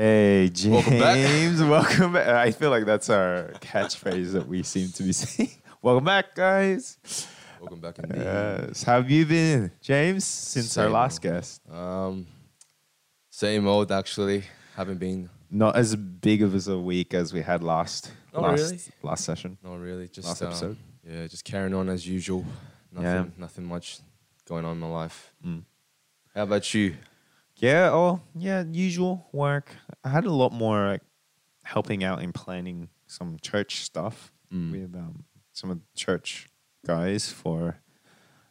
Hey, 0.00 0.48
James. 0.48 0.72
Welcome 0.72 0.98
back. 0.98 1.60
Welcome 1.68 2.12
back. 2.14 2.26
I 2.28 2.52
feel 2.52 2.70
like 2.70 2.86
that's 2.86 3.10
our 3.10 3.50
catchphrase 3.60 4.32
that 4.32 4.48
we 4.48 4.62
seem 4.62 4.88
to 4.92 5.02
be 5.02 5.12
saying. 5.22 5.50
Welcome 5.82 6.04
back, 6.04 6.34
guys. 6.34 6.96
Welcome 7.60 7.80
back 7.80 7.98
indeed. 7.98 8.22
Yes. 8.22 8.82
How 8.82 8.94
have 8.94 9.10
you 9.10 9.26
been, 9.26 9.70
James, 9.82 10.24
since 10.24 10.78
our 10.78 10.88
last 10.88 11.22
old. 11.22 11.34
guest? 11.34 11.60
Um, 11.70 12.26
same 13.28 13.66
old 13.66 13.92
actually. 13.92 14.44
Haven't 14.74 14.96
been. 14.96 15.28
Not 15.50 15.76
as 15.76 15.94
big 15.94 16.40
of 16.40 16.54
as 16.54 16.66
a 16.66 16.78
week 16.78 17.12
as 17.12 17.34
we 17.34 17.42
had 17.42 17.62
last 17.62 18.10
Oh, 18.32 18.40
last, 18.40 18.58
really? 18.58 18.80
last 19.02 19.24
session. 19.26 19.58
Not 19.62 19.80
really. 19.80 20.08
Just 20.08 20.28
Last 20.28 20.40
um, 20.40 20.48
episode. 20.48 20.76
Yeah, 21.06 21.26
just 21.26 21.44
carrying 21.44 21.74
on 21.74 21.90
as 21.90 22.08
usual. 22.08 22.46
Nothing. 22.90 23.04
Yeah. 23.06 23.24
Nothing 23.36 23.64
much 23.66 23.98
going 24.48 24.64
on 24.64 24.72
in 24.72 24.78
my 24.78 24.88
life. 24.88 25.30
Mm. 25.46 25.64
How 26.34 26.44
about 26.44 26.72
you? 26.72 26.94
Yeah, 27.60 27.90
oh, 27.92 28.20
yeah, 28.34 28.64
usual 28.70 29.26
work. 29.32 29.70
I 30.02 30.08
had 30.08 30.24
a 30.24 30.32
lot 30.32 30.52
more 30.52 30.86
like 30.88 31.02
helping 31.64 32.02
out 32.02 32.22
in 32.22 32.32
planning 32.32 32.88
some 33.06 33.36
church 33.40 33.82
stuff 33.84 34.32
Mm. 34.52 34.72
with 34.72 34.96
um, 34.96 35.22
some 35.52 35.70
of 35.70 35.78
the 35.78 35.84
church 35.94 36.48
guys 36.84 37.30
for 37.30 37.78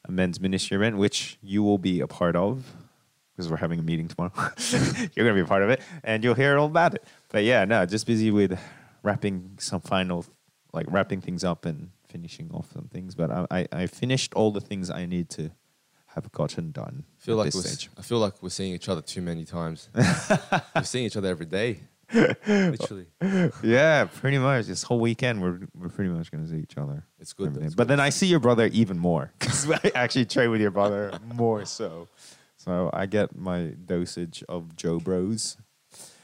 a 0.05 0.11
men's 0.11 0.39
ministry 0.39 0.77
event, 0.77 0.95
which 0.97 1.37
you 1.41 1.61
will 1.61 1.77
be 1.77 1.99
a 1.99 2.07
part 2.07 2.37
of 2.37 2.71
because 3.35 3.51
we're 3.51 3.57
having 3.57 3.79
a 3.79 3.83
meeting 3.83 4.07
tomorrow. 4.07 4.31
You're 5.13 5.25
going 5.25 5.27
to 5.27 5.33
be 5.33 5.41
a 5.41 5.45
part 5.45 5.61
of 5.61 5.69
it 5.71 5.81
and 6.05 6.23
you'll 6.23 6.35
hear 6.35 6.57
all 6.57 6.67
about 6.67 6.93
it. 6.93 7.03
But 7.27 7.43
yeah, 7.43 7.65
no, 7.65 7.85
just 7.85 8.05
busy 8.07 8.31
with 8.31 8.57
wrapping 9.03 9.57
some 9.59 9.81
final, 9.81 10.25
like 10.71 10.85
wrapping 10.89 11.19
things 11.19 11.43
up 11.43 11.65
and 11.65 11.89
finishing 12.07 12.49
off 12.53 12.71
some 12.71 12.87
things. 12.87 13.13
But 13.13 13.29
I, 13.29 13.45
I, 13.51 13.67
I 13.73 13.87
finished 13.87 14.33
all 14.35 14.51
the 14.51 14.61
things 14.61 14.89
I 14.89 15.05
need 15.05 15.29
to 15.31 15.51
have 16.15 16.31
gotten 16.31 16.71
done. 16.71 17.03
I 17.19 17.21
feel 17.23 17.35
like 17.35 17.45
this 17.45 17.55
we're, 17.55 17.61
stage. 17.61 17.89
I 17.97 18.01
feel 18.01 18.19
like 18.19 18.41
we're 18.41 18.49
seeing 18.49 18.73
each 18.73 18.89
other 18.89 19.01
too 19.01 19.21
many 19.21 19.45
times. 19.45 19.89
we're 19.95 20.83
seeing 20.83 21.05
each 21.05 21.17
other 21.17 21.29
every 21.29 21.45
day. 21.45 21.81
Literally, 22.13 23.05
Yeah, 23.61 24.05
pretty 24.05 24.39
much. 24.39 24.65
This 24.65 24.81
whole 24.81 24.99
weekend, 24.99 25.41
we're 25.43 25.59
we're 25.77 25.89
pretty 25.89 26.09
much 26.09 26.31
gonna 26.31 26.47
see 26.47 26.57
each 26.57 26.75
other. 26.77 27.03
it's 27.19 27.33
good. 27.33 27.53
though, 27.53 27.61
it's 27.63 27.75
But 27.75 27.83
good. 27.83 27.89
then 27.89 27.99
I 27.99 28.09
see 28.09 28.25
your 28.25 28.39
brother 28.39 28.65
even 28.73 28.97
more 28.97 29.31
because 29.39 29.69
I 29.69 29.91
actually 29.93 30.25
trade 30.25 30.47
with 30.47 30.59
your 30.59 30.71
brother 30.71 31.11
more 31.35 31.65
so. 31.65 32.07
So 32.57 32.89
I 32.91 33.05
get 33.05 33.35
my 33.37 33.73
dosage 33.85 34.43
of 34.49 34.75
Joe 34.75 34.99
Bros. 34.99 35.57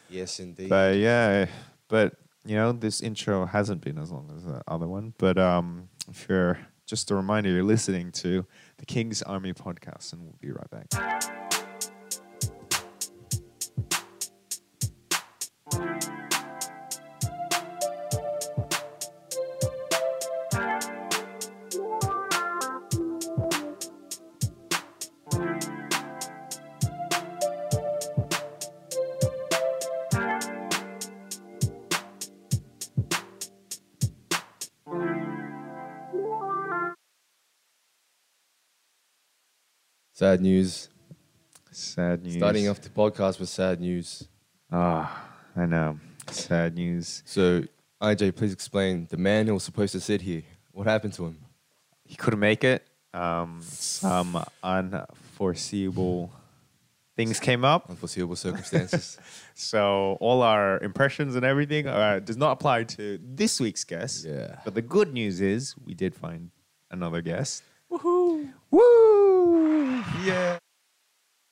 yes, 0.09 0.39
indeed. 0.39 0.69
But 0.69 0.95
yeah, 0.97 1.45
but 1.87 2.15
you 2.45 2.55
know 2.55 2.71
this 2.71 3.01
intro 3.01 3.45
hasn't 3.45 3.81
been 3.81 3.99
as 3.99 4.11
long 4.11 4.31
as 4.35 4.43
the 4.43 4.63
other 4.67 4.87
one. 4.87 5.13
But 5.19 5.37
um, 5.37 5.89
if 6.09 6.25
you're 6.27 6.57
just 6.87 7.11
a 7.11 7.15
reminder, 7.15 7.51
you're 7.51 7.63
listening 7.63 8.11
to 8.13 8.45
the 8.77 8.85
King's 8.85 9.21
Army 9.21 9.53
podcast, 9.53 10.13
and 10.13 10.21
we'll 10.23 10.37
be 10.39 10.51
right 10.51 10.69
back. 10.69 11.35
Sad 40.15 40.39
news. 40.41 40.87
Sad 41.71 42.23
news. 42.23 42.35
Starting 42.35 42.69
off 42.69 42.79
the 42.81 42.89
podcast 42.89 43.37
with 43.39 43.49
sad 43.49 43.81
news. 43.81 44.27
Ah, 44.71 45.29
I 45.55 45.65
know. 45.65 45.99
Sad 46.31 46.75
news. 46.75 47.21
So, 47.25 47.63
IJ, 48.01 48.33
please 48.35 48.53
explain 48.53 49.07
the 49.09 49.17
man 49.17 49.45
who 49.47 49.53
was 49.53 49.63
supposed 49.63 49.91
to 49.91 49.99
sit 49.99 50.21
here. 50.21 50.43
What 50.71 50.87
happened 50.87 51.13
to 51.13 51.25
him? 51.25 51.37
he 52.07 52.15
couldn't 52.15 52.39
make 52.39 52.63
it. 52.63 52.87
Um, 53.13 53.59
some 53.63 54.41
unforeseeable 54.63 56.31
things 57.15 57.39
came 57.39 57.65
up. 57.65 57.89
Unforeseeable 57.89 58.35
circumstances. 58.35 59.17
So 59.57 60.17
all 60.19 60.41
our 60.41 60.79
impressions 60.83 61.35
and 61.37 61.45
everything 61.45 61.87
uh, 61.87 62.19
does 62.19 62.35
not 62.35 62.51
apply 62.51 62.83
to 62.95 63.17
this 63.23 63.61
week's 63.61 63.85
guest. 63.85 64.25
yeah. 64.25 64.57
But 64.65 64.75
the 64.75 64.81
good 64.81 65.13
news 65.13 65.39
is 65.39 65.73
we 65.85 65.93
did 65.93 66.13
find 66.13 66.51
another 66.91 67.21
guest. 67.21 67.63
Woohoo! 67.89 68.51
Woo! 68.69 69.14
Yeah. 70.25 70.57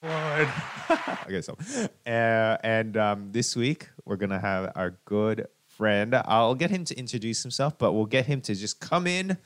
Lord. 0.01 0.50
okay, 1.28 1.41
so 1.41 1.57
uh, 2.06 2.57
and 2.63 2.97
um, 2.97 3.31
this 3.31 3.56
week 3.56 3.89
we're 4.06 4.17
gonna 4.17 4.39
have 4.39 4.72
our 4.75 4.97
good 5.06 5.47
friend. 5.66 6.13
I'll 6.25 6.56
get 6.56 6.72
him 6.72 6.84
to 6.85 6.97
introduce 6.97 7.41
himself, 7.41 7.78
but 7.78 7.94
we'll 7.94 8.06
get 8.06 8.25
him 8.25 8.41
to 8.41 8.56
just 8.56 8.79
come 8.81 9.07
in, 9.07 9.38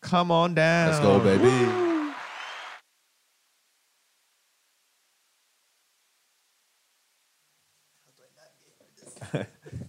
come 0.00 0.30
on 0.30 0.54
down. 0.54 0.88
Let's 0.90 1.00
go, 1.00 1.18
baby. 1.18 1.92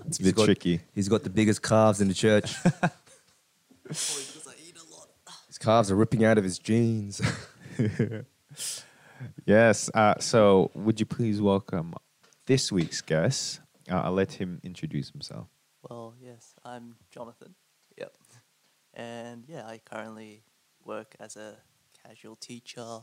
It's 0.08 0.20
a 0.20 0.24
He's 0.24 0.28
bit 0.30 0.36
got- 0.36 0.46
tricky. 0.46 0.82
He's 0.94 1.10
got 1.10 1.24
the 1.24 1.30
biggest 1.30 1.62
calves 1.62 2.02
in 2.02 2.08
the 2.08 2.14
church. 2.14 2.56
his 3.88 5.58
calves 5.60 5.92
are 5.92 5.96
ripping 5.96 6.24
out 6.24 6.38
of 6.38 6.44
his 6.44 6.60
jeans. 6.60 7.22
Yes. 9.46 9.90
Uh, 9.94 10.16
so, 10.20 10.72
would 10.76 11.00
you 11.00 11.06
please 11.06 11.42
welcome 11.42 11.94
this 12.46 12.72
week's 12.72 13.02
guest? 13.02 13.62
Uh, 13.90 14.02
I'll 14.02 14.12
let 14.12 14.34
him 14.34 14.60
introduce 14.64 15.10
himself. 15.10 15.48
Well, 15.90 16.16
yes, 16.20 16.54
I'm 16.66 16.96
Jonathan. 17.10 17.56
Yep. 17.98 18.18
And 18.94 19.46
yeah, 19.48 19.66
I 19.66 19.80
currently 19.84 20.44
work 20.84 21.16
as 21.20 21.36
a 21.36 21.58
casual 22.06 22.36
teacher, 22.36 23.00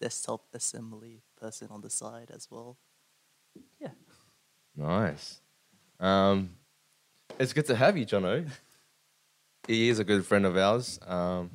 desktop 0.00 0.46
assembly 0.52 1.22
person 1.36 1.68
on 1.70 1.80
the 1.80 1.90
side 1.90 2.30
as 2.32 2.48
well. 2.50 2.78
Yeah. 3.80 3.92
nice. 4.76 5.40
Um, 5.98 6.50
it's 7.38 7.52
good 7.52 7.66
to 7.66 7.76
have 7.76 7.96
you, 7.96 8.06
Jono. 8.06 8.48
He 9.68 9.90
is 9.90 9.98
a 9.98 10.04
good 10.04 10.24
friend 10.24 10.46
of 10.46 10.56
ours. 10.56 10.98
Um, 11.06 11.50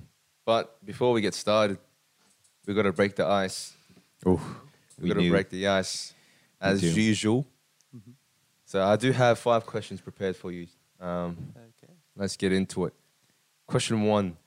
but 0.46 0.84
before 0.86 1.12
we 1.12 1.22
get 1.22 1.34
started, 1.34 1.80
we 2.66 2.74
got 2.74 2.84
to 2.84 2.94
break 2.94 3.16
the 3.16 3.26
ice. 3.26 3.74
Oh, 4.26 4.42
we 5.00 5.10
got 5.10 5.20
to 5.20 5.30
break 5.30 5.50
the 5.50 5.68
ice 5.68 6.14
as 6.60 6.82
do. 6.82 6.88
usual. 7.02 7.46
Mhm. 7.96 8.14
So 8.66 8.84
I 8.84 8.96
do 8.96 9.12
have 9.12 9.38
five 9.40 9.66
questions 9.66 10.02
prepared 10.02 10.36
for 10.36 10.52
you. 10.52 10.68
Um, 11.00 11.54
Okay. 11.58 11.94
let's 12.16 12.36
get 12.38 12.52
into 12.52 12.86
it. 12.86 12.94
Question 13.68 14.04
one: 14.04 14.38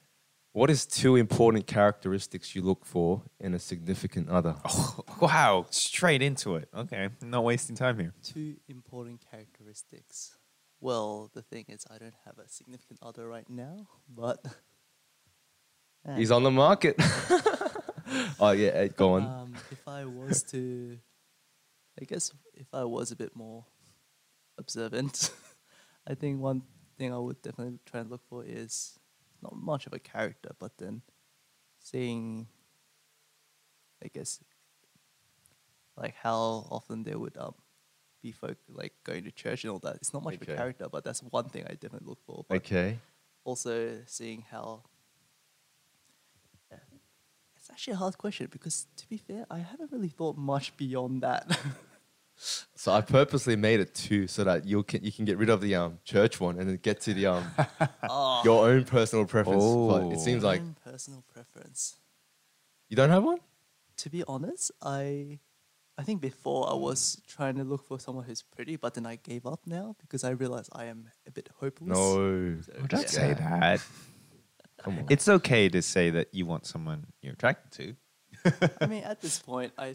What 0.52 0.70
is 0.70 0.86
two 0.86 1.16
important 1.16 1.66
characteristics 1.66 2.54
you 2.56 2.62
look 2.62 2.84
for 2.84 3.22
in 3.38 3.54
a 3.54 3.58
significant 3.58 4.28
other? 4.28 4.56
Oh, 4.64 5.04
wow, 5.20 5.66
straight 5.70 6.22
into 6.22 6.56
it. 6.56 6.68
Okay, 6.74 7.10
not 7.22 7.44
wasting 7.44 7.76
time 7.76 7.98
here. 7.98 8.12
Two 8.22 8.56
important 8.68 9.20
characteristics. 9.30 10.36
Well, 10.80 11.30
the 11.34 11.42
thing 11.42 11.64
is, 11.68 11.84
I 11.90 11.98
don't 11.98 12.14
have 12.24 12.38
a 12.38 12.48
significant 12.48 13.00
other 13.02 13.28
right 13.28 13.48
now, 13.48 13.88
but. 14.08 14.38
Yeah. 16.06 16.16
He's 16.16 16.30
on 16.30 16.42
the 16.44 16.50
market. 16.50 16.96
oh 18.41 18.50
yeah, 18.52 18.86
go 18.88 19.14
on. 19.14 19.22
Um, 19.22 19.54
if 19.70 19.86
I 19.86 20.04
was 20.04 20.42
to, 20.44 20.98
I 22.00 22.04
guess 22.04 22.32
if 22.54 22.66
I 22.72 22.84
was 22.84 23.10
a 23.10 23.16
bit 23.16 23.34
more 23.34 23.64
observant, 24.56 25.30
I 26.06 26.14
think 26.14 26.41
one 26.41 26.62
thing 26.97 27.12
I 27.12 27.18
would 27.18 27.41
definitely 27.42 27.78
try 27.86 28.00
and 28.00 28.10
look 28.10 28.22
for 28.28 28.44
is 28.44 28.98
not 29.42 29.54
much 29.56 29.86
of 29.86 29.92
a 29.92 29.98
character, 29.98 30.50
but 30.58 30.78
then 30.78 31.02
seeing, 31.78 32.48
I 34.02 34.08
guess, 34.08 34.42
like 35.97 36.14
how 36.14 36.66
often 36.71 37.03
they 37.04 37.15
would 37.15 37.36
um 37.36 37.54
be 38.22 38.33
folk 38.33 38.59
like 38.68 38.92
going 39.04 39.24
to 39.24 39.30
church 39.30 39.65
and 39.65 39.72
all 39.72 39.78
that. 39.80 39.97
It's 39.97 40.12
not 40.12 40.24
much 40.24 40.34
of 40.36 40.42
a 40.42 40.47
character, 40.47 40.88
but 40.91 41.04
that's 41.04 41.22
one 41.22 41.48
thing 41.48 41.65
I 41.68 41.74
definitely 41.74 42.09
look 42.09 42.18
for. 42.27 42.44
Okay. 42.50 42.98
also 43.44 43.98
seeing 44.06 44.44
how. 44.50 44.83
It's 47.68 47.70
actually 47.70 47.92
a 47.92 47.97
hard 47.97 48.16
question 48.16 48.48
because 48.50 48.86
to 48.97 49.06
be 49.09 49.16
fair 49.18 49.44
i 49.50 49.59
haven't 49.59 49.91
really 49.92 50.09
thought 50.09 50.36
much 50.36 50.76
beyond 50.76 51.22
that 51.22 51.44
So 52.76 52.92
I 52.92 53.00
purposely 53.00 53.56
made 53.56 53.80
it 53.80 53.97
two 53.97 54.28
so 54.28 54.44
that 54.44 54.65
you 54.65 54.84
can 54.84 55.03
you 55.03 55.10
can 55.10 55.24
get 55.24 55.38
rid 55.38 55.50
of 55.50 55.60
the 55.60 55.74
um 55.74 55.98
church 56.04 56.38
one 56.41 56.56
and 56.60 56.68
then 56.68 56.78
get 56.80 57.00
to 57.00 57.12
the 57.12 57.26
um 57.26 57.44
oh, 58.09 58.42
your 58.44 58.68
own 58.68 58.84
personal 58.84 59.24
preference. 59.26 59.65
But 59.65 60.12
it 60.12 60.20
seems 60.20 60.44
like 60.44 60.62
personal 60.84 61.24
preference 61.34 61.97
you 62.88 62.97
don't 62.97 63.10
have 63.10 63.24
one. 63.24 63.41
to 63.97 64.09
be 64.09 64.22
honest 64.28 64.71
i 64.82 65.41
i 65.98 66.03
think 66.04 66.21
before 66.21 66.71
i 66.71 66.74
was 66.74 67.21
trying 67.26 67.56
to 67.56 67.64
look 67.64 67.82
for 67.84 67.98
someone 67.98 68.24
who's 68.24 68.42
pretty 68.42 68.76
but 68.76 68.94
then 68.94 69.04
i 69.04 69.16
gave 69.16 69.44
up 69.44 69.60
now 69.66 69.97
because 70.00 70.22
i 70.22 70.30
realized 70.30 70.71
i 70.72 70.84
am 70.84 71.10
a 71.26 71.32
bit 71.32 71.48
hopeless 71.59 71.88
No, 71.98 72.60
So, 72.62 72.72
Oh, 72.80 72.86
don't 72.86 73.00
yeah. 73.03 73.18
say 73.21 73.34
that. 73.34 73.80
Come 74.83 74.98
on. 74.98 75.07
It's 75.10 75.28
okay 75.28 75.69
to 75.69 75.83
say 75.83 76.10
that 76.10 76.28
you 76.33 76.47
want 76.47 76.66
someone 76.66 77.07
you're 77.22 77.34
attracted 77.34 77.71
to. 77.72 77.97
i 78.80 78.86
mean 78.92 79.03
at 79.04 79.21
this 79.21 79.39
point 79.41 79.72
i 79.78 79.89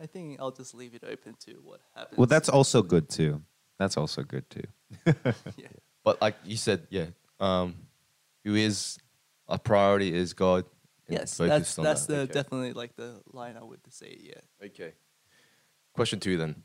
i 0.00 0.06
think 0.06 0.12
think 0.12 0.40
I'll 0.40 0.50
just 0.50 0.74
leave 0.74 0.94
it 0.94 1.04
open 1.04 1.34
to 1.46 1.52
what 1.62 1.80
happens. 1.94 2.18
Well, 2.18 2.26
that's 2.26 2.48
also 2.48 2.82
good 2.82 3.08
too. 3.08 3.42
That's 3.78 3.96
also 3.96 4.22
good 4.22 4.48
too. 4.50 4.62
yeah. 5.56 5.68
But 6.04 6.20
like 6.20 6.36
you 6.44 6.56
said, 6.56 6.86
yeah, 6.90 7.06
um, 7.40 7.74
who 8.44 8.54
is 8.54 8.98
a 9.48 9.58
priority 9.58 10.12
is 10.14 10.32
God. 10.34 10.64
Yes, 11.08 11.36
that's 11.36 11.74
that's 11.74 12.06
that. 12.06 12.12
the 12.12 12.20
Okay. 12.22 12.32
definitely 12.32 12.72
like 12.72 12.96
the 12.96 13.20
line 13.32 13.56
I 13.56 13.62
would 13.62 13.80
say. 13.90 14.16
Yeah. 14.20 14.66
Okay. 14.66 14.94
Question 15.92 16.18
two 16.20 16.36
then. 16.38 16.62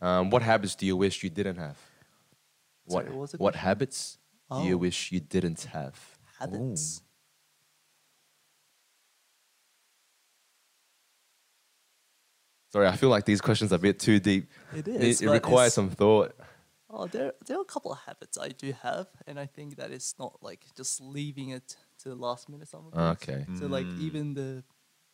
Um, 0.00 0.30
what 0.30 0.42
habits 0.42 0.74
do 0.74 0.86
you 0.86 0.96
wish 0.96 1.22
you 1.24 1.30
didn't 1.30 1.56
have? 1.56 1.78
What 2.84 3.04
Sorry, 3.04 3.10
what 3.10 3.20
was 3.20 3.32
what 3.32 3.52
question? 3.54 3.66
habits 3.66 4.18
do 4.50 4.62
you 4.62 4.74
Oh. 4.74 4.78
wish 4.78 5.10
you 5.12 5.20
didn't 5.20 5.62
have? 5.72 6.13
Habits. 6.38 7.02
Sorry, 12.70 12.88
I 12.88 12.96
feel 12.96 13.08
like 13.08 13.24
these 13.24 13.40
questions 13.40 13.72
are 13.72 13.76
a 13.76 13.78
bit 13.78 14.00
too 14.00 14.18
deep. 14.18 14.50
It 14.74 14.88
It, 14.88 14.96
is. 15.00 15.20
it 15.22 15.26
but 15.26 15.32
requires 15.34 15.74
some 15.74 15.90
thought. 15.90 16.34
Oh, 16.90 17.06
there 17.06 17.32
there 17.46 17.56
are 17.58 17.62
a 17.62 17.64
couple 17.64 17.92
of 17.92 17.98
habits 18.00 18.36
I 18.38 18.48
do 18.48 18.72
have, 18.82 19.06
and 19.26 19.38
I 19.38 19.46
think 19.46 19.76
that 19.76 19.90
it's 19.90 20.14
not 20.18 20.38
like 20.42 20.64
just 20.76 21.00
leaving 21.00 21.50
it 21.50 21.76
to 22.00 22.08
the 22.08 22.14
last 22.14 22.48
minute. 22.48 22.68
Some 22.68 22.86
of 22.86 22.92
things. 22.92 23.28
Okay. 23.28 23.46
So 23.58 23.66
like 23.66 23.86
Mm. 23.86 24.00
even 24.00 24.34
the 24.34 24.64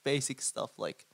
basic 0.05 0.41
stuff 0.41 0.71
like 0.79 1.07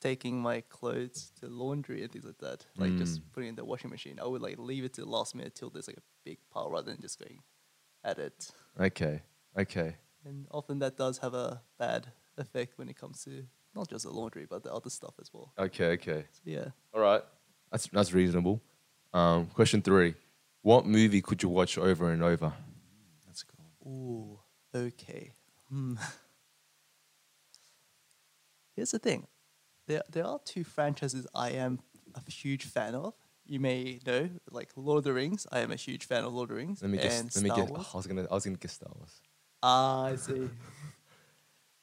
taking 0.00 0.40
my 0.40 0.60
clothes 0.62 1.30
to 1.40 1.46
laundry 1.48 2.02
and 2.02 2.12
things 2.12 2.24
like 2.24 2.38
that, 2.38 2.66
like 2.76 2.96
just 2.98 3.20
Mm. 3.20 3.32
putting 3.32 3.46
it 3.46 3.50
in 3.50 3.56
the 3.56 3.64
washing 3.64 3.90
machine, 3.90 4.18
I 4.20 4.26
would 4.26 4.42
like 4.42 4.58
leave 4.58 4.84
it 4.84 4.92
to 4.94 5.00
the 5.02 5.08
last 5.08 5.34
minute 5.34 5.54
till 5.54 5.70
there's 5.70 5.86
like 5.88 5.96
a 5.98 6.02
big 6.24 6.38
pile 6.50 6.70
rather 6.70 6.90
than 6.90 7.00
just 7.00 7.18
going 7.18 7.42
at 8.04 8.18
it. 8.18 8.50
Okay. 8.78 9.22
Okay. 9.58 9.96
And 10.24 10.46
often 10.50 10.78
that 10.80 10.96
does 10.96 11.18
have 11.18 11.34
a 11.34 11.62
bad 11.78 12.08
effect 12.36 12.78
when 12.78 12.88
it 12.88 12.96
comes 12.98 13.24
to 13.24 13.44
not 13.74 13.88
just 13.88 14.04
the 14.04 14.10
laundry 14.10 14.46
but 14.48 14.62
the 14.62 14.72
other 14.72 14.90
stuff 14.90 15.14
as 15.20 15.32
well. 15.32 15.52
Okay. 15.58 15.92
Okay. 15.92 16.24
So 16.32 16.40
yeah. 16.44 16.68
All 16.94 17.00
right. 17.00 17.22
That's 17.70 17.86
that's 17.88 18.12
reasonable. 18.12 18.60
Um, 19.12 19.46
question 19.46 19.82
three. 19.82 20.14
What 20.62 20.84
movie 20.84 21.22
could 21.22 21.42
you 21.42 21.48
watch 21.48 21.78
over 21.78 22.10
and 22.10 22.22
over? 22.22 22.52
That's 23.26 23.44
cool. 23.44 23.66
Ooh, 24.74 24.78
okay. 24.78 25.32
Hmm. 25.68 25.94
Here's 28.74 28.90
the 28.90 28.98
thing. 28.98 29.26
There, 29.86 30.02
there 30.10 30.26
are 30.26 30.38
two 30.44 30.64
franchises 30.64 31.26
I 31.34 31.50
am 31.50 31.78
a 32.14 32.30
huge 32.30 32.64
fan 32.64 32.94
of. 32.94 33.14
You 33.46 33.60
may 33.60 34.00
know, 34.04 34.28
like 34.50 34.70
Lord 34.74 34.98
of 34.98 35.04
the 35.04 35.12
Rings. 35.12 35.46
I 35.52 35.60
am 35.60 35.70
a 35.70 35.76
huge 35.76 36.04
fan 36.04 36.24
of 36.24 36.34
Lord 36.34 36.50
of 36.50 36.56
the 36.56 36.62
Rings. 36.62 36.82
Let 36.82 36.90
me 36.90 36.98
guess. 36.98 37.20
and 37.20 37.34
Let 37.36 37.42
me 37.44 37.50
Star 37.50 37.60
guess. 37.62 37.70
Wars. 37.70 37.86
I 37.94 37.96
was 37.96 38.06
gonna. 38.08 38.26
I 38.28 38.34
was 38.34 38.44
gonna 38.44 38.56
guess 38.56 38.72
Star 38.72 38.90
Wars. 38.96 39.20
Ah, 39.62 40.04
I 40.06 40.16
see. 40.16 40.48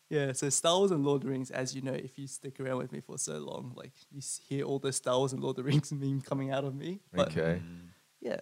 yeah, 0.10 0.32
so 0.32 0.50
Star 0.50 0.78
Wars 0.78 0.92
and 0.92 1.04
Lord 1.04 1.22
of 1.22 1.26
the 1.26 1.32
Rings, 1.32 1.52
as 1.52 1.76
you 1.76 1.82
know, 1.82 1.94
if 1.94 2.18
you 2.18 2.28
stick 2.28 2.60
around 2.60 2.78
with 2.78 2.92
me 2.92 3.02
for 3.02 3.18
so 3.18 3.40
long, 3.40 3.74
like 3.76 3.92
you 4.12 4.22
hear 4.48 4.64
all 4.66 4.80
the 4.80 4.94
Star 4.94 5.18
Wars 5.18 5.34
and 5.34 5.42
Lord 5.42 5.58
of 5.58 5.66
the 5.66 5.70
Rings 5.72 5.92
meme 5.92 6.22
coming 6.22 6.52
out 6.52 6.64
of 6.64 6.76
me. 6.76 7.00
But 7.14 7.30
Okay. 7.30 7.62
yeah, 8.22 8.40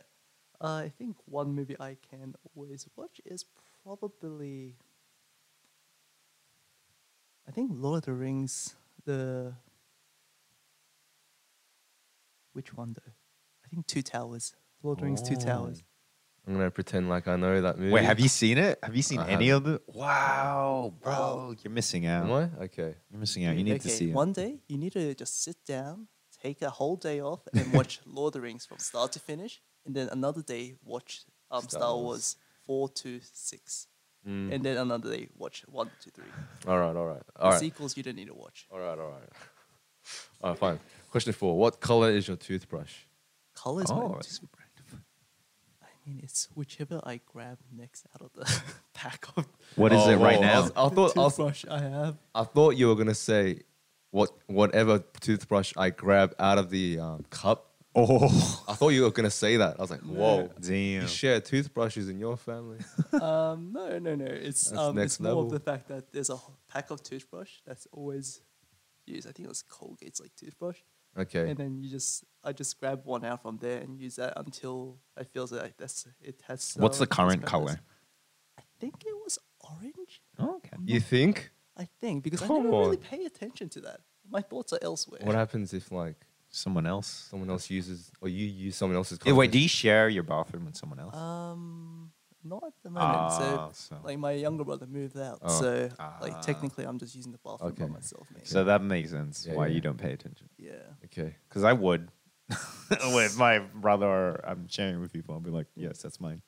uh, 0.59 0.67
I 0.85 0.91
think 0.97 1.15
one 1.25 1.53
movie 1.55 1.75
I 1.79 1.97
can 2.09 2.35
always 2.55 2.87
watch 2.95 3.19
is 3.25 3.45
probably. 3.83 4.75
I 7.47 7.51
think 7.51 7.71
Lord 7.73 7.99
of 7.99 8.05
the 8.05 8.13
Rings, 8.13 8.75
the. 9.05 9.53
Which 12.53 12.73
one 12.75 12.93
though? 12.93 13.11
I 13.65 13.67
think 13.69 13.87
Two 13.87 14.01
Towers. 14.01 14.53
Lord 14.83 14.97
of 14.97 14.99
the 15.01 15.05
Rings, 15.05 15.21
Two 15.21 15.35
Towers. 15.37 15.83
I'm 16.47 16.53
gonna 16.53 16.71
pretend 16.71 17.07
like 17.07 17.27
I 17.27 17.35
know 17.35 17.61
that 17.61 17.77
movie. 17.77 17.91
Wait, 17.91 18.03
have 18.03 18.19
you 18.19 18.27
seen 18.27 18.57
it? 18.57 18.79
Have 18.81 18.95
you 18.95 19.03
seen 19.03 19.19
I 19.19 19.29
any 19.29 19.49
of 19.49 19.67
it? 19.67 19.81
Wow, 19.87 20.93
bro, 21.01 21.53
you're 21.63 21.71
missing 21.71 22.05
out. 22.07 22.25
Am 22.25 22.31
I? 22.31 22.63
Okay. 22.65 22.95
You're 23.11 23.19
missing 23.19 23.45
out. 23.45 23.55
You 23.55 23.63
need 23.63 23.79
to 23.81 23.87
Okay, 23.87 23.97
see 23.97 24.09
it. 24.09 24.13
One 24.13 24.33
day, 24.33 24.59
you 24.67 24.77
need 24.77 24.93
to 24.93 25.13
just 25.13 25.43
sit 25.43 25.57
down, 25.65 26.07
take 26.41 26.61
a 26.63 26.69
whole 26.69 26.95
day 26.95 27.21
off, 27.21 27.41
and 27.53 27.71
watch 27.71 27.99
Lord 28.05 28.29
of 28.35 28.41
the 28.41 28.41
Rings 28.41 28.65
from 28.65 28.79
start 28.79 29.11
to 29.13 29.19
finish. 29.19 29.61
And 29.85 29.95
then 29.95 30.09
another 30.11 30.41
day, 30.41 30.75
watch 30.83 31.21
um, 31.51 31.61
Star 31.63 31.79
Star, 31.81 31.95
Wars. 31.95 32.03
Wars 32.03 32.35
4 32.65 32.89
to 32.89 33.19
6. 33.21 33.87
Mm. 34.27 34.53
And 34.53 34.63
then 34.63 34.77
another 34.77 35.11
day, 35.15 35.27
watch 35.37 35.63
1 35.67 35.89
to 36.03 36.09
3. 36.11 36.23
All 36.67 36.77
right. 36.79 36.95
All 36.95 37.05
right. 37.07 37.21
The 37.35 37.41
All 37.41 37.51
right. 37.51 37.59
sequels, 37.59 37.97
you 37.97 38.03
don't 38.03 38.15
need 38.15 38.27
to 38.27 38.33
watch. 38.35 38.67
All 38.71 38.79
right. 38.79 38.97
All 38.97 39.09
right. 39.09 39.29
All 40.41 40.49
right. 40.51 40.59
Fine. 40.59 40.79
Question 41.09 41.33
four. 41.33 41.57
What 41.57 41.79
color 41.81 42.09
is 42.11 42.27
your 42.27 42.37
toothbrush? 42.37 42.93
Colors, 43.55 43.87
Oh, 43.89 44.09
man. 44.09 44.11
it's- 44.19 44.39
I 44.43 44.60
mean, 46.09 46.19
it's 46.23 46.47
whichever 46.55 46.99
I 47.03 47.21
grab 47.25 47.57
next 47.71 48.05
out 48.15 48.21
of 48.21 48.33
the 48.33 48.61
pack 48.93 49.25
of 49.37 49.47
What 49.75 49.93
is 49.93 50.01
Oh, 50.03 50.09
it 50.09 50.15
right 50.17 50.37
whoa, 50.39 50.43
I 50.43 50.47
now? 50.53 50.61
was- 50.61 50.71
I 50.71 50.89
thought 50.89 51.17
I 51.17 51.21
was, 51.21 51.35
toothbrush 51.35 51.65
I 51.69 51.79
have. 51.81 52.17
I 52.35 52.43
thought 52.43 52.71
you 52.77 52.87
were 52.87 52.95
gonna 52.95 53.13
say 53.15 53.61
what 54.11 54.29
whatever 54.47 54.99
toothbrush 55.19 55.73
I 55.77 55.89
grab 55.91 56.33
out 56.39 56.57
of 56.57 56.69
the 56.69 56.99
um, 56.99 57.25
cup. 57.29 57.67
Oh, 57.93 58.63
I 58.69 58.73
thought 58.73 58.89
you 58.89 59.03
were 59.03 59.11
gonna 59.11 59.29
say 59.29 59.57
that. 59.57 59.75
I 59.77 59.81
was 59.81 59.91
like, 59.91 59.99
whoa. 60.01 60.49
damn. 60.61 61.01
You 61.01 61.07
share 61.07 61.41
toothbrushes 61.41 62.07
in 62.09 62.19
your 62.19 62.37
family? 62.37 62.79
Um, 63.21 63.71
no, 63.73 63.99
no, 63.99 64.15
no. 64.15 64.25
It's 64.25 64.69
That's 64.69 64.81
um, 64.81 64.95
next 64.95 65.13
it's 65.13 65.19
more 65.19 65.29
level. 65.33 65.43
of 65.47 65.51
the 65.51 65.59
fact 65.59 65.89
that 65.89 66.11
there's 66.13 66.29
a 66.29 66.35
h- 66.35 66.39
pack 66.69 66.89
of 66.89 67.03
toothbrush 67.03 67.51
that's 67.67 67.85
always 67.91 68.39
used. 69.05 69.27
I 69.27 69.31
think 69.33 69.47
it 69.47 69.51
it's 69.51 69.63
Colgate's 69.63 70.21
like 70.21 70.33
toothbrush. 70.37 70.77
Okay. 71.17 71.49
and 71.49 71.57
then 71.57 71.81
you 71.83 71.89
just 71.89 72.23
I 72.43 72.53
just 72.53 72.79
grab 72.79 73.01
one 73.05 73.25
out 73.25 73.41
from 73.41 73.57
there 73.57 73.79
and 73.81 73.99
use 73.99 74.15
that 74.15 74.33
until 74.37 74.97
I 75.17 75.23
feel 75.23 75.47
like 75.51 75.77
that's 75.77 76.07
it 76.21 76.41
has. 76.47 76.75
What's 76.77 76.99
the 76.99 77.07
current 77.07 77.45
color? 77.45 77.79
I 78.57 78.63
think 78.79 79.03
it 79.05 79.13
was 79.23 79.37
orange. 79.59 80.21
Oh, 80.39 80.55
okay. 80.57 80.77
You 80.85 80.99
think? 80.99 81.51
I 81.77 81.87
think 81.99 82.23
because 82.23 82.41
I 82.41 82.47
Come 82.47 82.63
never 82.63 82.69
really 82.77 82.97
pay 82.97 83.25
attention 83.25 83.69
to 83.69 83.81
that. 83.81 84.01
My 84.29 84.41
thoughts 84.41 84.71
are 84.73 84.79
elsewhere. 84.81 85.21
What 85.23 85.35
happens 85.35 85.73
if 85.73 85.91
like 85.91 86.15
Someone 86.53 86.85
else. 86.85 87.27
someone 87.29 87.49
else 87.49 87.69
uses 87.69 88.11
or 88.19 88.27
you 88.27 88.45
use 88.45 88.75
someone 88.75 88.97
else's? 88.97 89.19
Yeah, 89.25 89.33
wait, 89.33 89.51
do 89.51 89.59
you 89.59 89.69
share 89.69 90.09
your 90.09 90.23
bathroom 90.23 90.65
with 90.65 90.75
someone 90.75 90.99
else? 90.99 91.15
Um, 91.15 92.11
not 92.43 92.63
at 92.63 92.73
the 92.83 92.89
moment. 92.89 93.15
Ah, 93.15 93.37
so, 93.39 93.69
so- 93.73 94.01
like 94.03 94.17
my 94.17 94.31
younger 94.31 94.63
brother 94.63 94.87
moved 94.87 95.17
out, 95.17 95.39
Oh. 95.41 95.59
so 95.61 95.89
Ah. 95.99 96.17
like 96.21 96.41
technically 96.41 96.85
I'm 96.85 96.97
just 96.99 97.15
using 97.15 97.31
the 97.31 97.37
bathroom 97.39 97.73
by 97.75 97.87
myself, 97.87 98.27
maybe. 98.33 98.45
So 98.45 98.63
that 98.63 98.81
makes 98.83 99.11
sense 99.11 99.45
Yeah, 99.45 99.55
why 99.55 99.67
yeah. 99.67 99.73
you 99.75 99.81
don't 99.81 99.97
pay 99.97 100.13
attention. 100.13 100.49
yeah. 100.57 100.71
Okay. 101.05 101.35
Because 101.47 101.63
I 101.63 101.73
would. 101.73 102.11
with 103.13 103.37
my 103.37 103.59
brother 103.59 104.05
or 104.07 104.41
I'm 104.45 104.67
sharing 104.67 104.99
with 104.99 105.13
people, 105.13 105.33
I'll 105.35 105.39
be 105.39 105.51
like, 105.51 105.67
yes, 105.75 106.01
that's 106.01 106.19
mine. 106.19 106.41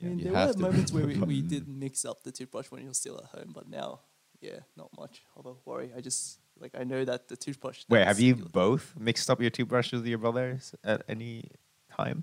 I 0.00 0.04
mean, 0.04 0.18
you 0.18 0.24
there 0.30 0.32
were 0.46 0.56
moments 0.56 0.92
where 0.92 1.04
we, 1.06 1.16
we 1.34 1.42
did 1.42 1.66
mix 1.66 2.04
up 2.04 2.22
the 2.22 2.30
toothbrush 2.30 2.70
when 2.70 2.80
he 2.82 2.86
was 2.88 2.98
still 2.98 3.18
at 3.18 3.24
home, 3.36 3.50
but 3.52 3.68
now, 3.68 4.00
yeah, 4.40 4.60
not 4.76 4.90
much 4.96 5.22
of 5.36 5.46
a 5.46 5.54
worry. 5.64 5.90
I 5.96 6.00
just 6.00 6.38
like 6.58 6.72
I 6.78 6.84
know 6.84 7.04
that 7.04 7.26
the 7.28 7.36
toothbrush. 7.36 7.84
Wait, 7.88 8.06
have 8.06 8.20
you 8.20 8.34
singular- 8.34 8.50
both 8.50 8.94
mixed 8.96 9.28
up 9.28 9.40
your 9.40 9.50
toothbrushes 9.50 10.00
with 10.00 10.06
your 10.06 10.18
brothers 10.18 10.72
at 10.84 11.02
any 11.08 11.50
time? 11.90 12.22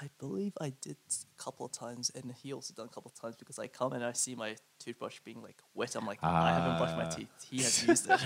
I 0.00 0.08
believe 0.18 0.52
I 0.60 0.72
did 0.80 0.96
a 1.10 1.42
couple 1.42 1.66
of 1.66 1.72
times, 1.72 2.10
and 2.14 2.32
he 2.42 2.52
also 2.54 2.72
done 2.72 2.86
a 2.86 2.88
couple 2.88 3.12
of 3.14 3.20
times 3.20 3.36
because 3.36 3.58
I 3.58 3.66
come 3.66 3.92
and 3.92 4.02
I 4.02 4.12
see 4.12 4.34
my 4.34 4.56
toothbrush 4.78 5.20
being 5.24 5.42
like 5.42 5.58
wet. 5.74 5.94
I'm 5.94 6.06
like, 6.06 6.18
I 6.22 6.52
haven't 6.52 6.78
brushed 6.78 6.96
my 6.96 7.04
Ah. 7.04 7.14
teeth. 7.14 7.28
He 7.50 7.58
has 7.58 7.86
used 7.86 8.10
it. 8.10 8.20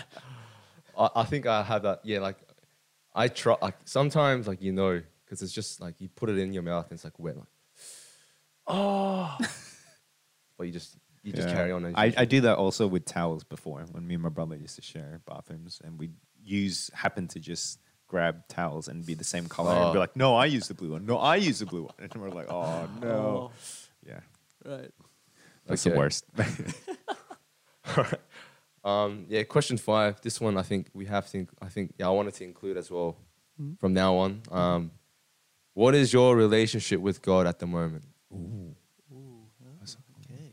I, 0.98 1.08
I 1.16 1.24
think 1.24 1.46
I 1.46 1.62
have 1.64 1.82
that. 1.82 2.00
Yeah, 2.04 2.20
like 2.20 2.38
I 3.14 3.26
try. 3.28 3.56
Like 3.60 3.76
sometimes, 3.84 4.46
like 4.46 4.62
you 4.62 4.70
know, 4.72 5.02
because 5.24 5.42
it's 5.42 5.52
just 5.52 5.80
like 5.80 6.00
you 6.00 6.08
put 6.08 6.30
it 6.30 6.38
in 6.38 6.52
your 6.52 6.62
mouth 6.62 6.84
and 6.90 6.96
it's 6.96 7.04
like 7.04 7.18
wet. 7.18 7.36
Like, 7.36 7.46
oh, 8.68 9.36
but 10.56 10.64
you 10.68 10.72
just 10.72 10.96
you 11.24 11.32
just 11.32 11.48
Yeah. 11.48 11.54
carry 11.54 11.72
on. 11.72 11.84
as 11.86 11.94
I. 11.96 12.12
I 12.18 12.24
do 12.24 12.40
that 12.42 12.56
also 12.56 12.86
with 12.86 13.04
towels 13.04 13.42
before 13.42 13.84
when 13.90 14.06
me 14.06 14.14
and 14.14 14.22
my 14.22 14.28
brother 14.28 14.54
used 14.56 14.76
to 14.76 14.82
share 14.82 15.20
bathrooms 15.26 15.80
and 15.84 15.98
we 15.98 16.10
use 16.40 16.90
happen 16.94 17.26
to 17.28 17.40
just 17.40 17.80
grab 18.14 18.46
towels 18.48 18.86
and 18.86 19.04
be 19.04 19.14
the 19.14 19.24
same 19.34 19.46
color 19.56 19.72
and 19.74 19.92
be 19.92 19.98
Oh. 19.98 20.04
like, 20.06 20.14
no, 20.24 20.36
I 20.44 20.46
use 20.56 20.66
the 20.68 20.74
blue 20.80 20.92
one. 20.96 21.04
No, 21.04 21.16
I 21.18 21.34
use 21.48 21.58
the 21.58 21.66
blue 21.72 21.82
one. 21.90 21.94
And 22.12 22.14
we're 22.22 22.30
like, 22.40 22.48
oh 22.48 22.88
no. 23.02 23.50
Yeah. 24.10 24.20
Oh, 24.64 24.70
right. 24.76 24.90
That's 25.66 25.82
Okay. 25.84 25.90
the 25.92 25.98
worst. 26.00 26.22
Um, 28.92 29.12
yeah, 29.34 29.42
question 29.44 29.78
five. 29.78 30.20
This 30.20 30.36
one, 30.46 30.58
I 30.58 30.62
think 30.70 30.82
we 30.92 31.06
have 31.06 31.26
to. 31.32 31.38
I 31.66 31.68
think 31.74 31.86
yeah, 31.98 32.06
I 32.06 32.10
wanted 32.18 32.34
to 32.34 32.44
include 32.44 32.76
as 32.82 32.90
well 32.90 33.16
Mhm. 33.58 33.78
from 33.80 33.94
now 33.94 34.12
on. 34.24 34.30
Um, 34.60 34.90
what 35.72 35.94
is 35.94 36.12
your 36.12 36.36
relationship 36.36 37.00
with 37.00 37.18
God 37.22 37.46
at 37.46 37.58
the 37.62 37.66
moment? 37.66 38.04
Ooh. 38.32 38.76
Okay. 39.82 40.50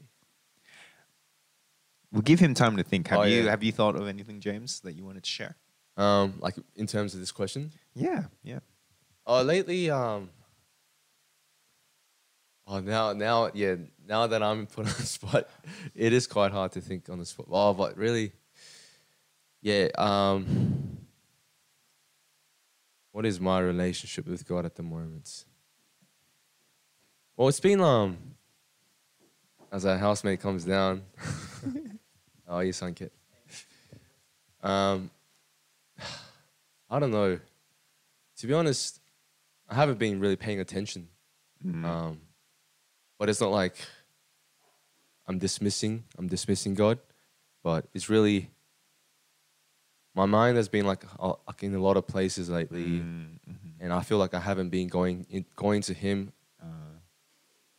we'll 2.13 2.21
give 2.31 2.39
him 2.39 2.53
time 2.53 2.75
to 2.77 2.83
think. 2.83 3.07
Have 3.09 3.19
Oh, 3.19 3.23
you 3.23 3.43
yeah. 3.43 3.49
have 3.53 3.63
you 3.67 3.73
thought 3.79 3.95
of 4.01 4.07
anything, 4.07 4.39
James, 4.39 4.79
that 4.83 4.93
you 4.97 5.03
wanted 5.09 5.23
to 5.23 5.29
share? 5.29 5.55
Um, 5.97 6.35
like 6.39 6.55
in 6.75 6.87
terms 6.87 7.13
of 7.13 7.19
this 7.19 7.31
question. 7.31 7.71
Yeah, 7.93 8.25
yeah. 8.43 8.59
Oh, 9.25 9.41
lately, 9.41 9.89
um, 9.89 10.29
oh 12.65 12.79
now, 12.79 13.13
now, 13.13 13.51
yeah, 13.53 13.75
now 14.07 14.27
that 14.27 14.41
I'm 14.41 14.65
put 14.65 14.85
on 14.87 14.93
the 14.93 15.05
spot, 15.05 15.49
it 15.93 16.13
is 16.13 16.27
quite 16.27 16.51
hard 16.51 16.71
to 16.73 16.81
think 16.81 17.09
on 17.09 17.19
the 17.19 17.25
spot. 17.25 17.47
Oh, 17.51 17.73
but 17.73 17.97
really, 17.97 18.31
yeah. 19.61 19.87
Um, 19.97 20.97
what 23.11 23.25
is 23.25 23.39
my 23.39 23.59
relationship 23.59 24.25
with 24.27 24.47
God 24.47 24.65
at 24.65 24.75
the 24.75 24.83
moment? 24.83 25.43
Well, 27.35 27.49
it's 27.49 27.59
been 27.59 27.81
um, 27.81 28.17
as 29.71 29.85
our 29.85 29.97
housemate 29.97 30.39
comes 30.39 30.63
down. 30.63 31.03
oh, 32.47 32.59
you 32.59 32.73
sunk 32.73 33.01
it. 33.01 33.11
Um, 34.63 35.09
I 36.91 36.99
don't 36.99 37.11
know. 37.11 37.39
To 38.37 38.47
be 38.47 38.53
honest, 38.53 38.99
I 39.69 39.75
haven't 39.75 39.97
been 39.97 40.19
really 40.19 40.35
paying 40.35 40.59
attention. 40.59 41.07
Mm. 41.65 41.85
Um, 41.85 42.21
but 43.17 43.29
it's 43.29 43.39
not 43.39 43.51
like 43.51 43.75
I'm 45.27 45.39
dismissing. 45.39 46.03
I'm 46.17 46.27
dismissing 46.27 46.73
God, 46.73 46.99
but 47.63 47.85
it's 47.93 48.09
really 48.09 48.49
my 50.13 50.25
mind 50.25 50.57
has 50.57 50.67
been 50.67 50.85
like 50.85 51.05
uh, 51.19 51.33
like 51.47 51.63
in 51.63 51.73
a 51.73 51.79
lot 51.79 51.95
of 51.97 52.05
places 52.07 52.49
lately, 52.49 52.83
Mm, 52.83 53.39
mhm. 53.49 53.71
and 53.79 53.93
I 53.93 54.01
feel 54.01 54.17
like 54.17 54.33
I 54.33 54.39
haven't 54.39 54.69
been 54.69 54.87
going 54.89 55.25
in, 55.29 55.45
going 55.55 55.81
to 55.83 55.93
Him, 55.93 56.33
Uh, 56.61 56.97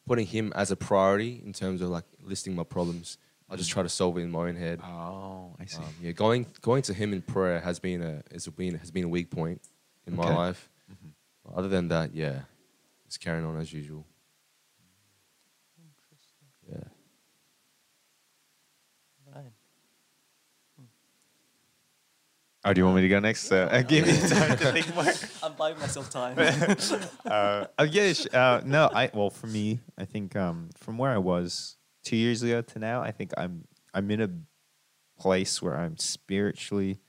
putting 0.06 0.26
Him 0.26 0.52
as 0.54 0.70
a 0.70 0.76
priority 0.76 1.42
in 1.44 1.52
terms 1.52 1.82
of 1.82 1.90
like 1.90 2.06
listing 2.22 2.54
my 2.54 2.64
problems. 2.64 3.18
I 3.52 3.56
just 3.56 3.70
try 3.70 3.82
to 3.82 3.88
solve 3.88 4.16
it 4.16 4.22
in 4.22 4.30
my 4.30 4.48
own 4.48 4.56
head. 4.56 4.80
oh, 4.82 5.54
I 5.60 5.66
see. 5.66 5.76
Um, 5.76 5.94
yeah, 6.00 6.12
going 6.12 6.46
going 6.62 6.82
to 6.82 6.94
Him 6.94 7.12
in 7.12 7.20
prayer 7.22 7.60
has 7.60 7.78
been 7.78 8.02
a 8.02 8.22
has 8.32 8.48
been 8.48 8.78
has 8.78 8.90
been 8.90 9.04
a 9.04 9.08
weak 9.08 9.30
point 9.30 9.60
in 10.06 10.16
my 10.16 10.24
Okay. 10.24 10.34
life. 10.34 10.70
Mhm. 10.90 11.56
Other 11.56 11.68
than 11.68 11.88
that, 11.88 12.14
yeah, 12.14 12.40
it's 13.06 13.18
carrying 13.18 13.44
on 13.44 13.58
as 13.60 13.72
usual. 13.72 14.06
Yeah. 16.68 16.78
Right. 19.34 19.52
Oh, 22.64 22.72
do 22.72 22.80
you 22.80 22.84
want 22.84 22.96
me 22.96 23.02
to 23.02 23.08
go 23.08 23.18
next? 23.18 23.50
Uh, 23.50 23.82
give 23.82 24.06
me 24.06 24.12
time 24.28 24.56
to 24.56 24.72
think 24.72 24.94
more. 24.94 25.04
I'm 25.42 25.54
buying 25.54 25.78
myself 25.80 26.08
time. 26.10 26.38
uh, 27.26 27.66
oh 27.78 27.82
yeah, 27.84 28.12
uh, 28.32 28.60
no. 28.64 28.88
I 28.94 29.10
well 29.12 29.30
for 29.30 29.48
me, 29.48 29.80
I 29.98 30.04
think 30.04 30.36
um, 30.36 30.70
from 30.76 30.96
where 30.96 31.10
I 31.10 31.18
was 31.18 31.76
two 32.02 32.16
years 32.16 32.42
ago 32.42 32.62
to 32.62 32.78
now, 32.78 33.02
I 33.02 33.10
think 33.10 33.32
I'm 33.36 33.64
I'm 33.94 34.10
in 34.10 34.20
a 34.20 34.30
place 35.18 35.60
where 35.62 35.76
I'm 35.76 35.96
spiritually 35.98 37.00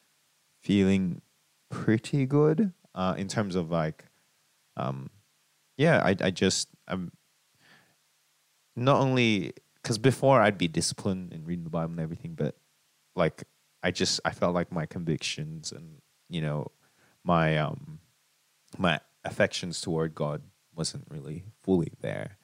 feeling 0.61 1.21
pretty 1.69 2.25
good 2.25 2.73
uh, 2.93 3.15
in 3.17 3.27
terms 3.27 3.55
of 3.55 3.71
like, 3.71 4.05
um, 4.77 5.09
yeah. 5.77 6.01
I 6.03 6.15
I 6.21 6.31
just 6.31 6.69
I'm 6.87 7.11
not 8.75 9.01
only 9.01 9.53
because 9.81 9.97
before 9.97 10.41
I'd 10.41 10.57
be 10.57 10.67
disciplined 10.67 11.33
and 11.33 11.45
reading 11.45 11.63
the 11.63 11.69
Bible 11.69 11.91
and 11.91 11.99
everything, 11.99 12.35
but 12.35 12.55
like 13.15 13.43
I 13.81 13.91
just 13.91 14.19
I 14.25 14.31
felt 14.31 14.53
like 14.53 14.71
my 14.71 14.85
convictions 14.85 15.71
and 15.71 16.01
you 16.29 16.41
know 16.41 16.71
my 17.23 17.57
um 17.57 17.99
my 18.77 18.99
affections 19.25 19.81
toward 19.81 20.15
God 20.15 20.41
wasn't 20.75 21.05
really 21.09 21.43
fully 21.63 21.91
there. 22.01 22.37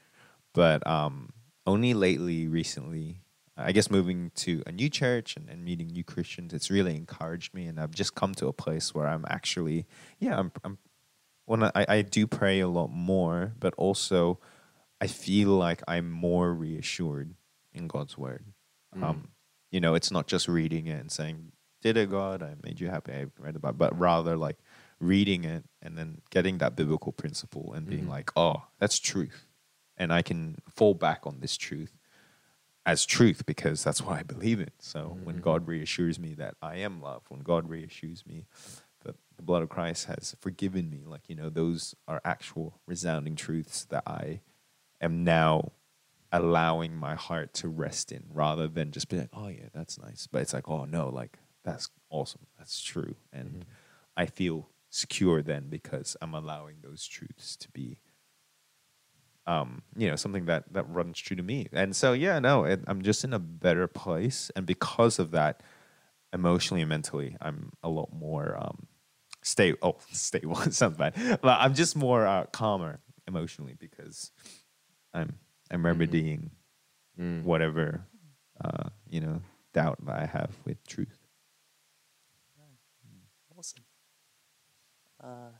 But 0.53 0.86
um, 0.88 1.32
only 1.69 1.93
lately, 1.93 2.47
recently, 2.47 3.21
I 3.55 3.71
guess 3.71 3.89
moving 3.91 4.31
to 4.35 4.63
a 4.65 4.71
new 4.71 4.89
church 4.89 5.35
and, 5.38 5.49
and 5.49 5.63
meeting 5.63 5.88
new 5.88 6.03
Christians, 6.03 6.53
it's 6.53 6.69
really 6.71 6.95
encouraged 6.95 7.53
me. 7.53 7.65
And 7.67 7.79
I've 7.79 7.93
just 8.01 8.15
come 8.15 8.33
to 8.35 8.47
a 8.47 8.53
place 8.53 8.93
where 8.95 9.07
I'm 9.07 9.25
actually, 9.29 9.85
yeah, 10.19 10.39
I'm, 10.39 10.51
I'm 10.63 10.77
when 11.45 11.63
I, 11.63 11.71
I 11.97 12.01
do 12.01 12.27
pray 12.27 12.59
a 12.59 12.67
lot 12.67 12.89
more, 12.91 13.53
but 13.59 13.73
also 13.75 14.39
I 15.01 15.07
feel 15.07 15.49
like 15.49 15.81
I'm 15.88 16.09
more 16.11 16.53
reassured 16.53 17.35
in 17.73 17.88
God's 17.88 18.17
word. 18.17 18.45
Mm. 18.95 19.03
Um, 19.03 19.27
you 19.71 19.79
know, 19.81 19.93
it's 19.95 20.11
not 20.11 20.27
just 20.27 20.47
reading 20.47 20.88
it 20.88 20.99
and 20.99 21.11
saying, 21.11 21.51
"Did 21.81 21.97
it, 21.97 22.09
God? 22.09 22.41
I 22.43 22.55
made 22.63 22.79
you 22.79 22.89
happy. 22.89 23.13
I 23.13 23.25
read 23.38 23.55
about," 23.55 23.77
but 23.77 23.97
rather 23.97 24.35
like 24.38 24.57
reading 24.99 25.43
it 25.43 25.63
and 25.81 25.97
then 25.97 26.21
getting 26.29 26.57
that 26.59 26.75
biblical 26.75 27.11
principle 27.11 27.73
and 27.73 27.88
being 27.88 28.05
Mhm. 28.05 28.15
like, 28.15 28.31
"Oh, 28.35 28.63
that's 28.79 28.99
truth," 28.99 29.47
and 30.00 30.12
I 30.13 30.22
can 30.22 30.56
fall 30.68 30.94
back 30.96 31.27
on 31.27 31.39
this 31.41 31.58
truth 31.58 31.94
as 32.86 33.06
truth 33.06 33.46
because 33.46 33.84
that's 33.84 34.01
what 34.01 34.18
I 34.18 34.24
believe 34.24 34.60
in. 34.60 34.72
So 34.79 35.18
when 35.24 35.38
Mhm. 35.39 35.41
God 35.41 35.68
reassures 35.68 36.18
me 36.18 36.34
that 36.36 36.56
I 36.62 36.77
am 36.77 37.01
loved, 37.01 37.29
when 37.29 37.41
God 37.41 37.70
reassures 37.70 38.25
me 38.25 38.48
that 39.03 39.15
the 39.36 39.44
blood 39.44 39.62
of 39.62 39.70
Christ 39.70 40.06
has 40.06 40.36
forgiven 40.39 40.89
me, 40.89 41.03
like 41.06 41.29
you 41.29 41.36
know, 41.36 41.50
those 41.50 41.94
are 42.08 42.22
actual 42.25 42.79
resounding 42.88 43.36
truths 43.36 43.86
that 43.86 44.03
I 44.08 44.41
am 45.01 45.24
now 45.24 45.74
allowing 46.32 46.96
my 46.96 47.15
heart 47.15 47.53
to 47.56 47.68
rest 47.68 48.12
in 48.12 48.24
rather 48.32 48.68
than 48.68 48.91
just 48.91 49.10
be 49.10 49.18
like, 49.18 49.29
oh 49.34 49.48
yeah, 49.48 49.70
that's 49.74 50.00
nice. 50.00 50.27
But 50.27 50.41
it's 50.44 50.53
like, 50.53 50.70
oh 50.70 50.86
no, 50.86 51.10
like 51.10 51.38
that's 51.63 51.89
awesome. 52.10 52.48
That's 52.58 52.82
true. 52.82 53.15
And 53.34 53.50
Mhm. 53.50 53.63
I 54.15 54.25
feel 54.25 54.70
secure 54.89 55.41
then 55.41 55.70
because 55.70 56.15
I'm 56.22 56.34
allowing 56.34 56.77
those 56.82 57.06
truths 57.06 57.56
to 57.58 57.70
be 57.72 58.00
um, 59.50 59.82
you 59.98 60.08
know, 60.10 60.15
something 60.15 60.46
that 60.46 60.72
that 60.74 60.88
runs 60.89 61.18
true 61.20 61.36
to 61.36 61.44
me. 61.44 61.68
And 61.74 61.96
so 61.96 62.13
yeah, 62.13 62.39
no, 62.39 62.65
it, 62.65 62.82
I'm 62.88 63.01
just 63.01 63.24
in 63.24 63.34
a 63.34 63.39
better 63.39 63.88
place 63.88 64.51
and 64.56 64.65
because 64.65 65.20
of 65.20 65.32
that 65.32 65.63
emotionally 66.32 66.82
and 66.82 66.89
mentally, 66.89 67.36
I'm 67.41 67.72
a 67.84 67.89
lot 67.89 68.13
more 68.13 68.56
um 68.60 68.88
stable. 69.41 69.79
Oh, 69.84 69.98
stable 70.12 70.56
sounds 70.72 70.98
bad. 70.98 71.13
But 71.41 71.58
I'm 71.60 71.74
just 71.74 71.96
more 71.96 72.27
uh, 72.27 72.46
calmer 72.51 73.00
emotionally 73.27 73.75
because 73.79 74.32
I'm 75.13 75.39
I'm 75.72 75.86
remedying 75.86 76.51
Mm. 77.20 77.44
whatever 77.44 78.06
uh, 78.63 78.89
you 79.10 79.20
know 79.20 79.41
doubt 79.74 79.98
that 80.06 80.15
I 80.24 80.25
have 80.25 80.51
with 80.65 80.79
truth. 80.88 81.18
awesome. 83.58 83.84
Uh, 85.22 85.51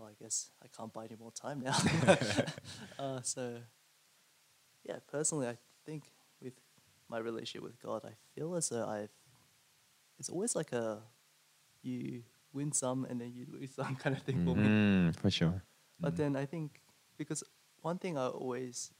well, 0.00 0.08
I 0.08 0.22
guess 0.22 0.50
I 0.62 0.66
can't 0.68 0.92
buy 0.92 1.04
any 1.04 1.16
more 1.16 1.32
time 1.32 1.60
now. 1.60 1.76
uh, 2.98 3.20
so, 3.22 3.58
yeah, 4.84 4.96
personally, 5.10 5.46
I 5.46 5.56
think 5.84 6.04
with 6.42 6.54
my 7.08 7.18
relationship 7.18 7.62
with 7.62 7.80
God, 7.82 8.02
I 8.04 8.12
feel 8.34 8.54
as 8.54 8.68
though 8.70 8.86
I've. 8.86 9.10
It's 10.18 10.28
always 10.28 10.54
like 10.54 10.72
a, 10.72 11.00
you 11.82 12.22
win 12.52 12.72
some 12.72 13.06
and 13.06 13.20
then 13.20 13.32
you 13.34 13.46
lose 13.50 13.74
some 13.74 13.96
kind 14.02 14.16
of 14.16 14.22
thing 14.22 14.44
for 14.44 14.54
me. 14.54 14.68
Mm, 14.68 15.16
for 15.16 15.30
sure. 15.30 15.62
But 16.00 16.14
Mm. 16.14 16.16
then 16.16 16.36
I 16.36 16.46
think 16.46 16.80
because 17.16 17.42
one 17.82 17.98
thing 17.98 18.16
I 18.18 18.28
always 18.28 18.90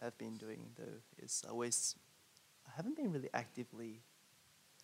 have 0.00 0.16
been 0.18 0.36
doing 0.36 0.72
though 0.76 1.00
is 1.18 1.42
I 1.46 1.50
always 1.50 1.96
I 2.66 2.70
haven't 2.76 2.96
been 2.96 3.12
really 3.12 3.30
actively, 3.34 4.02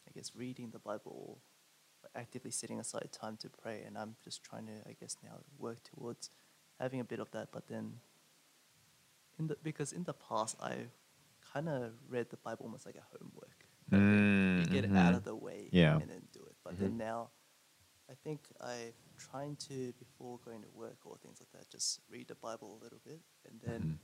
I 0.07 0.11
guess, 0.15 0.33
reading 0.37 0.71
the 0.71 0.79
Bible 0.79 1.41
actively 2.15 2.51
setting 2.51 2.81
aside 2.81 3.09
time 3.13 3.37
to 3.39 3.49
pray, 3.49 3.83
and 3.87 3.97
I'm 3.97 4.17
just 4.25 4.43
trying 4.43 4.67
to 4.67 4.73
I 4.89 4.95
guess 4.99 5.17
now 5.23 5.39
work 5.59 5.79
towards 5.85 6.31
having 6.79 7.01
a 7.01 7.05
bit 7.05 7.21
of 7.21 7.31
that. 7.33 7.49
But 7.53 7.69
then 7.69 8.01
in 9.39 9.47
the 9.49 9.57
because 9.63 9.93
in 9.93 10.05
the 10.05 10.15
past 10.15 10.57
I 10.61 10.87
kind 11.53 11.69
of 11.69 11.93
read 12.09 12.31
the 12.31 12.37
Bible 12.37 12.65
almost 12.67 12.87
like 12.87 12.97
a 12.97 13.07
homework. 13.19 13.65
Mm, 13.91 14.71
get 14.71 14.85
it 14.85 14.93
out 14.97 15.15
mhm. 15.15 15.17
of 15.17 15.25
the 15.25 15.35
way 15.35 15.69
Yeah. 15.73 15.97
and 15.97 16.09
then 16.09 16.23
do 16.33 16.41
it. 16.45 16.55
But 16.63 16.79
then 16.79 16.97
now, 16.97 17.31
I 18.09 18.15
think 18.15 18.41
I'm 18.61 18.93
trying 19.19 19.57
to 19.69 19.93
before 19.99 20.39
going 20.45 20.63
to 20.63 20.69
work 20.73 20.99
or 21.05 21.17
things 21.17 21.41
like 21.41 21.51
that, 21.53 21.69
just 21.71 22.01
read 22.09 22.29
the 22.29 22.37
Bible 22.37 22.79
a 22.81 22.85
little 22.85 23.01
bit 23.05 23.21
and 23.49 23.61
then 23.61 23.81
Mhm. 23.83 23.99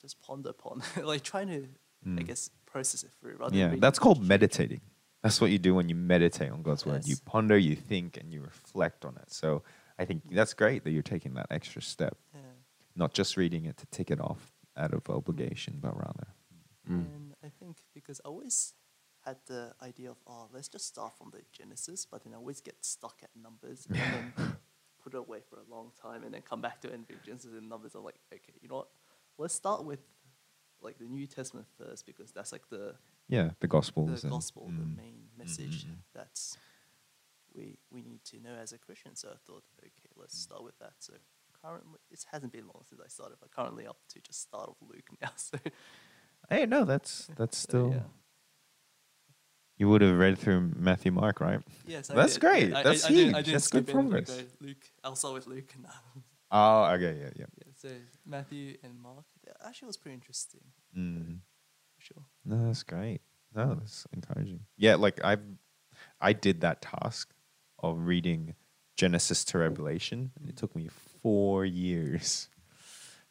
just 0.00 0.20
ponder 0.20 0.50
upon, 0.50 0.82
like 1.12 1.22
trying 1.22 1.46
to, 1.48 1.68
I 2.04 2.08
Mm. 2.08 2.26
guess, 2.26 2.50
process 2.66 3.04
it 3.04 3.12
through. 3.20 3.36
Rather 3.36 3.56
Yeah, 3.56 3.76
that's 3.78 4.00
called 4.00 4.20
meditating. 4.22 4.80
That's 5.22 5.40
what 5.40 5.50
you 5.50 5.58
do 5.58 5.74
when 5.74 5.88
you 5.88 5.94
meditate 5.94 6.50
on 6.50 6.62
God's 6.62 6.86
word. 6.86 7.06
You 7.06 7.16
ponder, 7.24 7.58
you 7.58 7.74
think, 7.74 8.16
and 8.16 8.32
you 8.32 8.40
reflect 8.40 9.04
on 9.04 9.16
it. 9.16 9.32
So 9.32 9.62
I 9.98 10.04
think 10.04 10.22
that's 10.30 10.54
great 10.54 10.84
that 10.84 10.90
you're 10.90 11.02
taking 11.02 11.34
that 11.34 11.46
extra 11.50 11.82
step, 11.82 12.16
Yeah. 12.34 12.40
not 12.94 13.14
just 13.14 13.36
reading 13.36 13.64
it 13.64 13.76
to 13.78 13.86
tick 13.86 14.10
it 14.10 14.20
off 14.20 14.52
out 14.76 14.94
of 14.94 15.08
obligation, 15.10 15.78
but 15.80 15.96
rather. 15.96 16.28
Mm. 16.88 17.06
And 17.14 17.34
I 17.42 17.48
think 17.48 17.78
because 17.94 18.20
I 18.24 18.28
always 18.28 18.74
had 19.24 19.36
the 19.46 19.74
idea 19.82 20.10
of, 20.10 20.18
oh, 20.26 20.48
let's 20.52 20.68
just 20.68 20.86
start 20.86 21.16
from 21.18 21.30
the 21.30 21.42
Genesis, 21.52 22.06
but 22.06 22.22
then 22.22 22.32
I 22.32 22.36
always 22.36 22.60
get 22.60 22.76
stuck 22.84 23.18
at 23.22 23.30
numbers 23.40 23.86
and 23.86 23.96
then 23.98 24.32
put 25.02 25.14
it 25.14 25.18
away 25.18 25.40
for 25.50 25.56
a 25.56 25.64
long 25.68 25.90
time 26.00 26.22
and 26.22 26.32
then 26.32 26.42
come 26.42 26.60
back 26.60 26.80
to 26.82 26.88
it 26.88 26.94
and 26.94 27.04
read 27.08 27.18
Genesis 27.24 27.52
and 27.52 27.68
numbers. 27.68 27.94
I'm 27.96 28.04
like, 28.04 28.20
okay, 28.32 28.54
you 28.62 28.68
know 28.68 28.76
what? 28.76 28.88
Let's 29.36 29.54
start 29.54 29.84
with 29.84 30.00
like 30.80 30.98
the 30.98 31.06
New 31.06 31.26
Testament 31.26 31.66
first 31.76 32.06
because 32.06 32.30
that's 32.30 32.52
like 32.52 32.68
the 32.70 32.94
Yeah, 33.28 33.50
the 33.60 33.68
gospel. 33.68 34.06
The 34.06 34.20
and- 34.22 34.30
gospel, 34.30 34.66
the 34.66 34.84
mm. 34.84 34.96
main 34.96 35.28
message 35.36 35.86
mm, 35.86 35.90
mm. 35.90 35.96
that's 36.14 36.56
we 37.54 37.78
we 37.90 38.02
need 38.02 38.24
to 38.24 38.40
know 38.40 38.54
as 38.60 38.72
a 38.72 38.78
Christian. 38.78 39.16
So 39.16 39.28
I 39.28 39.36
thought, 39.46 39.64
okay, 39.80 40.10
let's 40.16 40.38
start 40.38 40.64
with 40.64 40.78
that. 40.78 40.92
So 40.98 41.14
currently, 41.62 41.98
it 42.10 42.24
hasn't 42.32 42.52
been 42.52 42.66
long 42.66 42.82
since 42.88 43.00
I 43.04 43.08
started, 43.08 43.36
but 43.40 43.50
currently 43.50 43.86
up 43.86 43.98
to 44.10 44.20
just 44.20 44.42
start 44.42 44.68
off 44.68 44.76
Luke 44.80 45.08
now. 45.20 45.30
So 45.36 45.58
Hey, 46.50 46.66
no, 46.66 46.84
that's 46.84 47.28
that's 47.36 47.58
so, 47.58 47.68
still. 47.68 47.90
yeah. 47.92 48.02
You 49.76 49.88
would 49.88 50.02
have 50.02 50.16
read 50.18 50.38
through 50.38 50.72
Matthew, 50.76 51.12
Mark, 51.12 51.40
right? 51.40 51.60
Yes, 51.86 52.10
I 52.10 52.14
That's 52.16 52.32
did. 52.32 52.40
great. 52.40 52.74
I, 52.74 52.82
That's 52.82 53.04
I, 53.04 53.08
I 53.08 53.10
didn't, 53.12 53.34
I 53.34 53.38
huge. 53.38 53.44
didn't 53.44 53.52
That's 53.54 53.68
good 53.68 53.86
progress. 53.86 54.42
Luke, 54.60 54.84
I'll 55.04 55.14
start 55.14 55.34
with 55.34 55.46
Luke 55.46 55.72
now. 55.80 56.22
Oh, 56.50 56.84
okay, 56.94 57.16
yeah, 57.20 57.30
yeah. 57.36 57.46
yeah, 57.58 57.72
so 57.76 57.88
Matthew 58.26 58.76
and 58.82 58.98
Mark, 59.00 59.24
actually 59.64 59.86
was 59.86 59.96
pretty 59.96 60.14
interesting. 60.14 60.62
Mm. 60.96 61.38
Sure. 62.12 62.24
No, 62.44 62.66
that's 62.66 62.82
great. 62.82 63.20
No, 63.54 63.74
that's 63.74 64.06
encouraging. 64.12 64.60
Yeah, 64.76 64.94
like 64.96 65.22
I, 65.24 65.36
I 66.20 66.32
did 66.32 66.60
that 66.62 66.82
task 66.82 67.32
of 67.78 68.06
reading 68.06 68.54
Genesis 68.96 69.44
to 69.46 69.58
Revelation, 69.58 70.32
and 70.38 70.48
it 70.48 70.56
took 70.56 70.74
me 70.74 70.88
four 71.22 71.64
years 71.64 72.48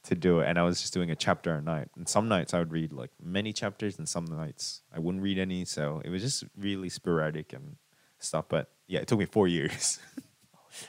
to 0.04 0.16
do 0.16 0.40
it. 0.40 0.48
And 0.48 0.58
I 0.58 0.64
was 0.64 0.82
just 0.82 0.94
doing 0.94 1.12
a 1.12 1.16
chapter 1.16 1.54
a 1.54 1.62
night. 1.62 1.90
And 1.96 2.08
some 2.08 2.28
nights 2.28 2.54
I 2.54 2.60
would 2.60 2.72
read 2.72 2.94
like 2.94 3.12
many 3.22 3.54
chapters, 3.54 3.98
and 3.98 4.08
some 4.08 4.26
nights 4.26 4.82
I 4.94 5.00
wouldn't 5.00 5.24
read 5.24 5.38
any. 5.40 5.66
So 5.66 6.02
it 6.06 6.10
was 6.10 6.22
just 6.22 6.44
really 6.58 6.90
sporadic 6.90 7.54
and 7.54 7.78
stuff. 8.20 8.46
But 8.50 8.70
yeah, 8.88 9.00
it 9.00 9.08
took 9.08 9.20
me 9.20 9.26
four 9.26 9.48
years. 9.48 10.00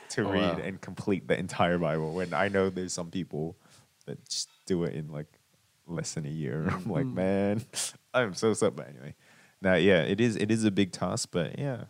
to 0.09 0.21
Oh, 0.27 0.31
read 0.31 0.57
wow. 0.59 0.63
and 0.63 0.79
complete 0.81 1.27
the 1.27 1.37
entire 1.39 1.77
Bible. 1.79 2.13
When 2.13 2.33
I 2.33 2.47
know 2.47 2.69
there's 2.69 2.93
some 2.93 3.09
people 3.09 3.57
that 4.05 4.23
just 4.29 4.47
do 4.67 4.83
it 4.83 4.93
in 4.93 5.07
like 5.07 5.38
less 5.89 6.13
than 6.13 6.25
a 6.25 6.29
year. 6.29 6.67
I'm 6.71 6.89
like, 6.91 7.05
Mm. 7.05 7.13
man, 7.13 7.61
I'm 8.13 8.33
so 8.33 8.53
sad. 8.53 8.75
But 8.75 8.89
anyway, 8.89 9.15
now 9.61 9.75
yeah, 9.75 10.01
it 10.03 10.21
is 10.21 10.35
it 10.35 10.51
is 10.51 10.63
a 10.63 10.71
big 10.71 10.91
task, 10.91 11.29
but 11.31 11.57
yeah, 11.59 11.85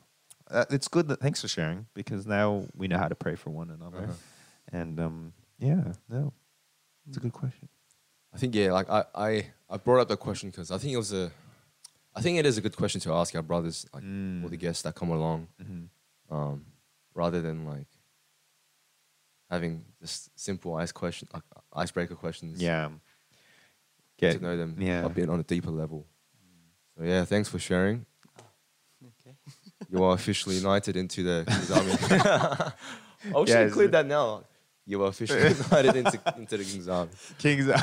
uh, 0.49 0.65
it's 0.69 0.87
good 0.87 1.07
that 1.09 1.19
thanks 1.19 1.41
for 1.41 1.47
sharing 1.47 1.87
because 1.93 2.25
now 2.25 2.65
we 2.75 2.87
know 2.87 2.97
how 2.97 3.07
to 3.07 3.15
pray 3.15 3.35
for 3.35 3.49
one 3.51 3.69
another, 3.69 3.97
Uh-huh. 3.99 4.13
and 4.71 4.99
um, 4.99 5.33
yeah, 5.59 5.93
no, 6.09 6.33
it's 7.07 7.17
a 7.17 7.19
good 7.19 7.33
question. 7.33 7.69
I 8.33 8.37
think 8.37 8.55
yeah, 8.55 8.71
like 8.71 8.89
I 8.89 9.03
I, 9.15 9.45
I 9.69 9.77
brought 9.77 9.99
up 10.01 10.07
that 10.09 10.19
question 10.19 10.49
because 10.49 10.71
I 10.71 10.77
think 10.77 10.93
it 10.93 10.97
was 10.97 11.13
a, 11.13 11.31
I 12.15 12.21
think 12.21 12.37
it 12.39 12.45
is 12.45 12.57
a 12.57 12.61
good 12.61 12.75
question 12.75 13.01
to 13.01 13.13
ask 13.13 13.35
our 13.35 13.41
brothers, 13.43 13.85
like 13.93 14.03
all 14.03 14.49
the 14.49 14.57
Mm. 14.57 14.59
guests 14.59 14.83
that 14.83 14.95
come 14.95 15.09
along, 15.11 15.47
Mm-hmm. 15.61 16.35
um, 16.35 16.65
rather 17.13 17.41
than 17.41 17.65
like 17.65 17.87
having 19.49 19.83
just 19.99 20.29
simple 20.39 20.75
ice 20.75 20.91
question, 20.91 21.27
like, 21.33 21.43
icebreaker 21.73 22.15
questions. 22.15 22.61
Yeah, 22.61 22.89
get 24.19 24.33
get 24.33 24.37
to 24.39 24.43
know 24.43 24.57
them 24.57 24.75
yeah. 24.79 25.05
a 25.05 25.09
bit 25.09 25.29
on 25.29 25.39
a 25.39 25.43
deeper 25.43 25.71
level. 25.71 26.05
So 26.97 27.03
yeah, 27.03 27.25
thanks 27.25 27.47
for 27.49 27.59
sharing. 27.59 28.05
Okay. 29.03 29.35
You 29.89 30.03
are 30.03 30.13
officially 30.13 30.55
united 30.65 30.95
into 30.97 31.23
the 31.23 31.45
King's 31.49 31.71
Army. 31.71 31.91
I 31.91 33.39
should 33.39 33.49
Yeah, 33.49 33.61
include 33.63 33.91
that 33.93 34.05
now. 34.05 34.43
You 34.85 35.03
are 35.03 35.07
officially 35.09 35.53
united 35.53 35.95
into, 35.95 36.19
into 36.37 36.57
the 36.57 36.63
King's 36.63 36.87
Army. 36.87 37.11
Kings. 37.37 37.67
yeah, 37.67 37.81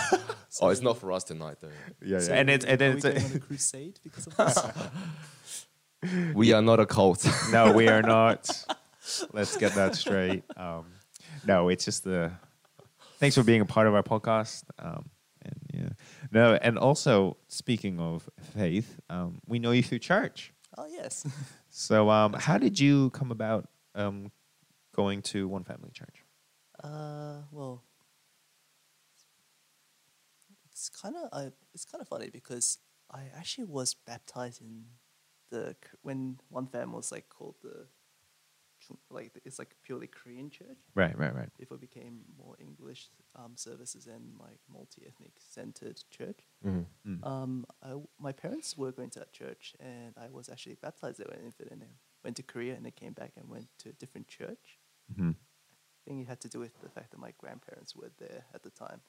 Oh, 0.60 0.70
it's 0.70 0.80
not 0.82 0.98
for 0.98 1.12
us 1.12 1.24
tonight 1.24 1.56
though. 1.60 1.68
yeah. 2.04 2.18
So 2.20 2.32
and 2.32 2.50
it's 2.50 2.64
and 2.64 2.74
are 2.74 2.76
then 2.76 2.90
we 2.92 2.96
it's 2.96 3.04
going 3.04 3.16
a, 3.16 3.24
on 3.24 3.32
a 3.36 3.38
crusade 3.40 4.00
because 4.02 4.26
of 4.26 4.36
this? 4.36 5.66
We 6.34 6.52
are 6.52 6.62
not 6.62 6.78
a 6.80 6.86
cult. 6.86 7.26
no, 7.52 7.72
we 7.72 7.88
are 7.88 8.02
not. 8.02 8.48
Let's 9.32 9.56
get 9.56 9.72
that 9.74 9.94
straight. 9.94 10.44
Um, 10.56 10.86
no, 11.46 11.68
it's 11.68 11.84
just 11.84 12.04
the. 12.04 12.32
Thanks 13.18 13.34
for 13.36 13.42
being 13.42 13.60
a 13.60 13.64
part 13.66 13.86
of 13.86 13.94
our 13.94 14.02
podcast. 14.02 14.64
Um, 14.78 15.08
and 15.42 15.54
yeah, 15.72 15.88
no, 16.30 16.54
and 16.54 16.78
also 16.78 17.36
speaking 17.48 17.98
of 18.00 18.28
faith, 18.54 18.98
um, 19.10 19.40
we 19.46 19.58
know 19.58 19.70
you 19.72 19.82
through 19.82 20.00
church. 20.00 20.52
oh 20.76 20.86
yes. 20.86 21.26
So, 21.68 22.08
um, 22.08 22.32
how 22.32 22.56
did 22.56 22.80
you 22.80 23.10
come 23.10 23.30
about 23.30 23.68
um, 23.94 24.32
going 24.94 25.20
to 25.22 25.46
One 25.46 25.62
Family 25.62 25.90
Church? 25.92 26.24
Uh, 26.82 27.42
well, 27.50 27.82
it's 30.72 30.88
kind 30.88 31.14
of 31.16 31.52
it's 31.74 31.84
kind 31.84 32.00
of 32.00 32.08
funny 32.08 32.30
because 32.30 32.78
I 33.10 33.24
actually 33.36 33.64
was 33.64 33.92
baptized 33.94 34.62
in 34.62 34.86
the 35.50 35.76
when 36.00 36.38
one 36.48 36.66
Family 36.66 36.96
was 36.96 37.12
like 37.12 37.28
called 37.28 37.56
the 37.62 37.88
like 39.10 39.32
it's 39.44 39.58
like 39.58 39.74
purely 39.82 40.06
Korean 40.06 40.50
church 40.50 40.78
Right, 40.94 41.16
right, 41.18 41.34
right. 41.34 41.50
before 41.58 41.76
it 41.76 41.80
became 41.80 42.20
more 42.38 42.56
English 42.60 43.08
um, 43.34 43.52
services 43.56 44.06
and 44.06 44.38
like 44.38 44.60
multi 44.72 45.02
ethnic 45.06 45.32
centered 45.38 46.00
church. 46.10 46.40
Mhm. 46.64 46.86
Mm. 47.06 47.26
Um, 47.26 47.66
I 47.82 47.88
w 47.90 48.06
my 48.18 48.32
parents 48.32 48.76
were 48.76 48.92
going 48.92 49.10
to 49.10 49.18
that 49.20 49.32
church, 49.32 49.74
and 49.80 50.14
I 50.16 50.28
was 50.30 50.48
actually 50.48 50.76
baptized 50.76 51.18
there 51.18 51.28
when 51.30 51.44
infant, 51.44 51.70
and 51.70 51.80
then 51.82 51.94
went 52.24 52.36
to 52.36 52.42
Korea, 52.42 52.74
and 52.74 52.84
then 52.84 52.92
came 52.92 53.12
back 53.12 53.32
and 53.36 53.48
went 53.48 53.68
to 53.78 53.88
a 53.90 53.92
different 53.92 54.28
church. 54.28 54.78
hmm 55.16 55.30
I 56.00 56.10
think 56.10 56.22
it 56.22 56.28
had 56.28 56.40
to 56.42 56.48
do 56.48 56.60
with 56.60 56.74
the 56.80 56.88
fact 56.88 57.10
that 57.10 57.18
my 57.18 57.32
grandparents 57.38 57.96
were 57.96 58.12
there 58.18 58.44
at 58.54 58.62
the 58.62 58.70
time, 58.70 59.00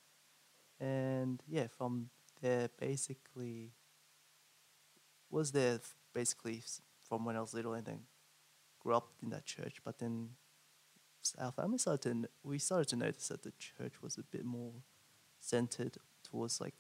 and 0.79 1.43
yeah, 1.48 1.67
from 1.67 2.10
there 2.41 2.69
basically 2.79 3.74
was 5.29 5.51
there 5.51 5.79
basically 6.13 6.63
from 7.07 7.25
when 7.25 7.36
I 7.36 7.41
was 7.41 7.53
little, 7.53 7.74
and 7.74 7.86
then 7.86 8.00
grew 8.88 8.96
up 8.96 9.10
in 9.22 9.29
that 9.29 9.46
church. 9.46 9.77
But 9.84 10.00
then 10.00 10.29
our 11.38 11.51
family 11.51 11.77
started 11.77 12.01
to 12.24 12.29
we 12.44 12.58
started 12.58 12.88
to 12.89 12.96
notice 12.96 13.27
that 13.27 13.44
the 13.44 13.51
church 13.60 14.01
was 14.01 14.17
a 14.17 14.24
bit 14.24 14.46
more 14.46 14.72
centered 15.39 15.97
towards 16.23 16.62
like 16.62 16.76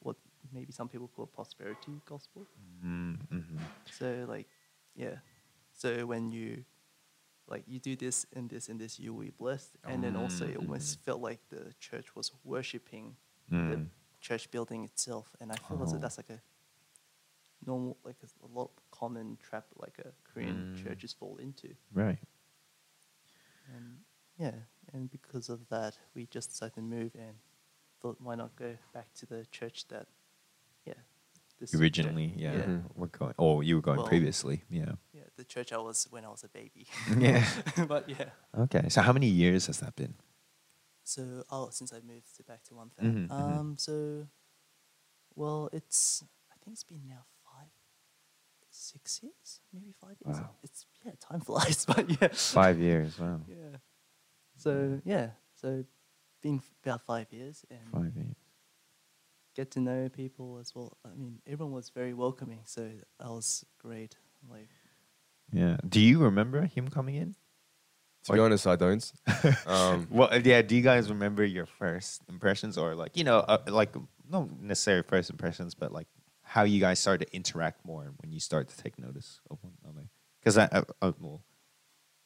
what 0.00 0.16
maybe 0.52 0.72
some 0.72 0.88
people 0.88 1.08
call 1.08 1.26
prosperity 1.26 1.92
gospel. 2.04 2.46
Mm-hmm. 2.84 3.56
So 3.98 4.26
like, 4.28 4.46
yeah. 4.94 5.16
So 5.72 6.04
when 6.06 6.28
you 6.30 6.64
like 7.48 7.64
you 7.66 7.78
do 7.80 7.96
this 7.96 8.26
and 8.36 8.50
this 8.50 8.68
and 8.68 8.78
this, 8.78 8.98
you 9.00 9.14
will 9.14 9.24
be 9.24 9.30
blessed. 9.38 9.76
And 9.84 10.04
then 10.04 10.16
also 10.16 10.46
it 10.46 10.56
almost 10.56 11.00
felt 11.04 11.20
like 11.22 11.40
the 11.48 11.72
church 11.80 12.14
was 12.14 12.30
worshipping 12.44 13.16
the 13.50 13.56
Mm. 13.56 13.88
church 14.20 14.50
building 14.50 14.84
itself. 14.84 15.26
And 15.40 15.50
I 15.52 15.56
feel 15.56 15.82
as 15.82 15.92
Oh. 15.92 15.96
if 15.96 16.00
that's 16.02 16.18
like 16.18 16.30
a 16.30 16.40
normal, 17.66 17.96
like 18.04 18.16
a, 18.22 18.28
a 18.46 18.48
lot 18.58 18.70
common 19.00 19.36
trap, 19.48 19.66
like 19.76 19.98
a 19.98 20.10
Korean 20.32 20.56
Mm. 20.76 20.82
churches 20.84 21.12
fall 21.12 21.36
into. 21.38 21.68
Right. 21.92 22.18
And 23.74 23.98
yeah, 24.38 24.54
and 24.92 25.10
because 25.10 25.48
of 25.48 25.68
that, 25.68 25.98
we 26.14 26.26
just 26.26 26.50
decided 26.50 26.74
to 26.74 26.82
move 26.82 27.12
and 27.14 27.34
thought, 28.00 28.16
why 28.20 28.34
not 28.34 28.54
go 28.56 28.76
back 28.92 29.12
to 29.14 29.26
the 29.26 29.46
church 29.50 29.86
that, 29.88 30.06
yeah, 30.84 31.00
this 31.60 31.74
Originally, 31.74 32.32
yeah, 32.36 32.52
yeah. 32.58 32.64
Mhm. 32.66 32.82
we're 32.94 33.06
going. 33.18 33.34
Oh, 33.38 33.60
you 33.62 33.76
were 33.76 33.82
going 33.82 33.98
Well- 33.98 34.08
previously, 34.08 34.64
yeah. 34.70 34.92
Yeah, 35.12 35.28
the 35.36 35.44
church 35.44 35.72
I 35.72 35.78
was 35.78 36.06
when 36.10 36.24
I 36.24 36.28
was 36.28 36.44
a 36.44 36.48
baby. 36.48 36.86
Yeah. 37.18 37.44
but 37.88 38.08
yeah. 38.08 38.30
Okay. 38.64 38.88
So, 38.88 39.02
how 39.02 39.12
many 39.12 39.28
years 39.28 39.66
has 39.66 39.78
that 39.80 39.94
been? 39.96 40.14
So 41.04 41.44
oh, 41.50 41.70
since 41.70 41.92
I 41.92 42.00
moved 42.00 42.34
to 42.36 42.42
back 42.44 42.62
to 42.64 42.74
one 42.74 42.90
fam. 42.90 43.04
Mhm, 43.06 43.28
mhm. 43.28 43.58
Um, 43.58 43.76
so, 43.76 44.26
well, 45.34 45.68
it's 45.72 46.22
I 46.52 46.54
think 46.62 46.74
it's 46.74 46.84
been 46.84 47.06
now 47.06 47.22
five, 47.24 47.33
six 48.84 49.20
years, 49.22 49.60
maybe 49.72 49.92
five 50.00 50.16
years. 50.24 50.38
Wow. 50.38 50.50
It's 50.62 50.86
yeah, 51.04 51.12
time 51.20 51.40
flies, 51.40 51.84
but 51.90 52.08
yeah, 52.10 52.28
Five 52.32 52.78
years. 52.78 53.18
Wow. 53.18 53.40
yeah. 53.48 53.78
So 54.56 55.00
yeah, 55.04 55.30
so 55.54 55.84
been 56.42 56.60
about 56.84 57.02
five 57.06 57.26
years 57.32 57.64
and 57.70 57.80
Five 57.92 58.14
years. 58.16 58.36
get 59.56 59.70
to 59.72 59.80
know 59.80 60.08
people 60.08 60.58
as 60.60 60.74
well. 60.74 60.96
I 61.04 61.14
mean, 61.16 61.38
everyone 61.46 61.72
was 61.74 61.90
very 61.90 62.14
welcoming, 62.14 62.60
so 62.66 62.82
that 63.18 63.28
was 63.28 63.64
great. 63.78 64.16
Like, 64.50 64.68
Yeah. 65.52 65.78
Do 65.88 66.00
you 66.00 66.18
remember 66.20 66.62
him 66.66 66.88
coming 66.88 67.14
in? 67.16 67.34
To 68.24 68.32
be 68.32 68.38
honest, 68.40 68.66
I 68.66 68.76
don't. 68.76 69.04
Um, 69.66 70.06
Well, 70.10 70.28
uh, 70.32 70.40
yeah. 70.42 70.62
Do 70.62 70.74
you 70.76 70.82
guys 70.82 71.10
remember 71.10 71.44
your 71.44 71.66
first 71.66 72.22
impressions, 72.28 72.78
or 72.78 72.94
like 72.94 73.16
you 73.16 73.24
know, 73.24 73.38
uh, 73.40 73.58
like 73.68 73.94
not 74.28 74.48
necessarily 74.60 75.02
first 75.02 75.28
impressions, 75.30 75.74
but 75.74 75.92
like 75.92 76.06
how 76.54 76.62
you 76.62 76.78
guys 76.78 77.00
started 77.00 77.26
to 77.26 77.34
interact 77.34 77.84
more 77.84 78.04
and 78.04 78.14
when 78.22 78.30
you 78.30 78.38
start 78.38 78.68
to 78.68 78.76
take 78.80 78.96
notice 78.96 79.40
of 79.50 79.58
one 79.60 79.72
another? 79.82 80.06
Because 80.38 80.56
I, 80.56 80.68
I, 80.70 80.84
uh, 81.02 81.10
well, 81.18 81.42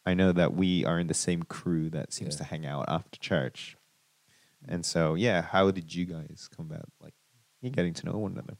I 0.04 0.12
know 0.12 0.32
that 0.32 0.52
we 0.52 0.84
are 0.84 0.98
in 0.98 1.06
the 1.06 1.14
same 1.14 1.44
crew 1.44 1.88
that 1.90 2.12
seems 2.12 2.34
Yeah. 2.34 2.38
to 2.40 2.44
hang 2.44 2.66
out 2.66 2.84
after 2.88 3.18
church, 3.18 3.78
and 4.68 4.84
so 4.84 5.14
yeah. 5.14 5.40
How 5.40 5.70
did 5.70 5.94
you 5.94 6.04
guys 6.04 6.46
come 6.54 6.66
about 6.70 6.90
like 7.00 7.14
you 7.62 7.70
getting 7.70 7.94
to 7.94 8.06
know 8.06 8.18
one 8.18 8.32
another? 8.32 8.58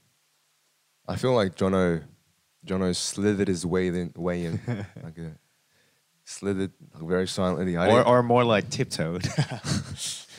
I 1.06 1.16
feel 1.16 1.34
like 1.34 1.54
Jono, 1.54 2.02
Jono 2.66 2.96
slithered 2.96 3.48
his 3.48 3.66
way 3.66 3.88
in, 3.88 4.14
way 4.16 4.46
in, 4.46 4.60
like 5.02 5.18
a, 5.18 5.32
slithered 6.24 6.72
like, 6.94 7.04
very 7.06 7.28
silently. 7.28 7.76
I 7.76 7.90
or, 7.90 8.06
or 8.06 8.22
more 8.22 8.44
like 8.44 8.70
tiptoed. 8.70 9.26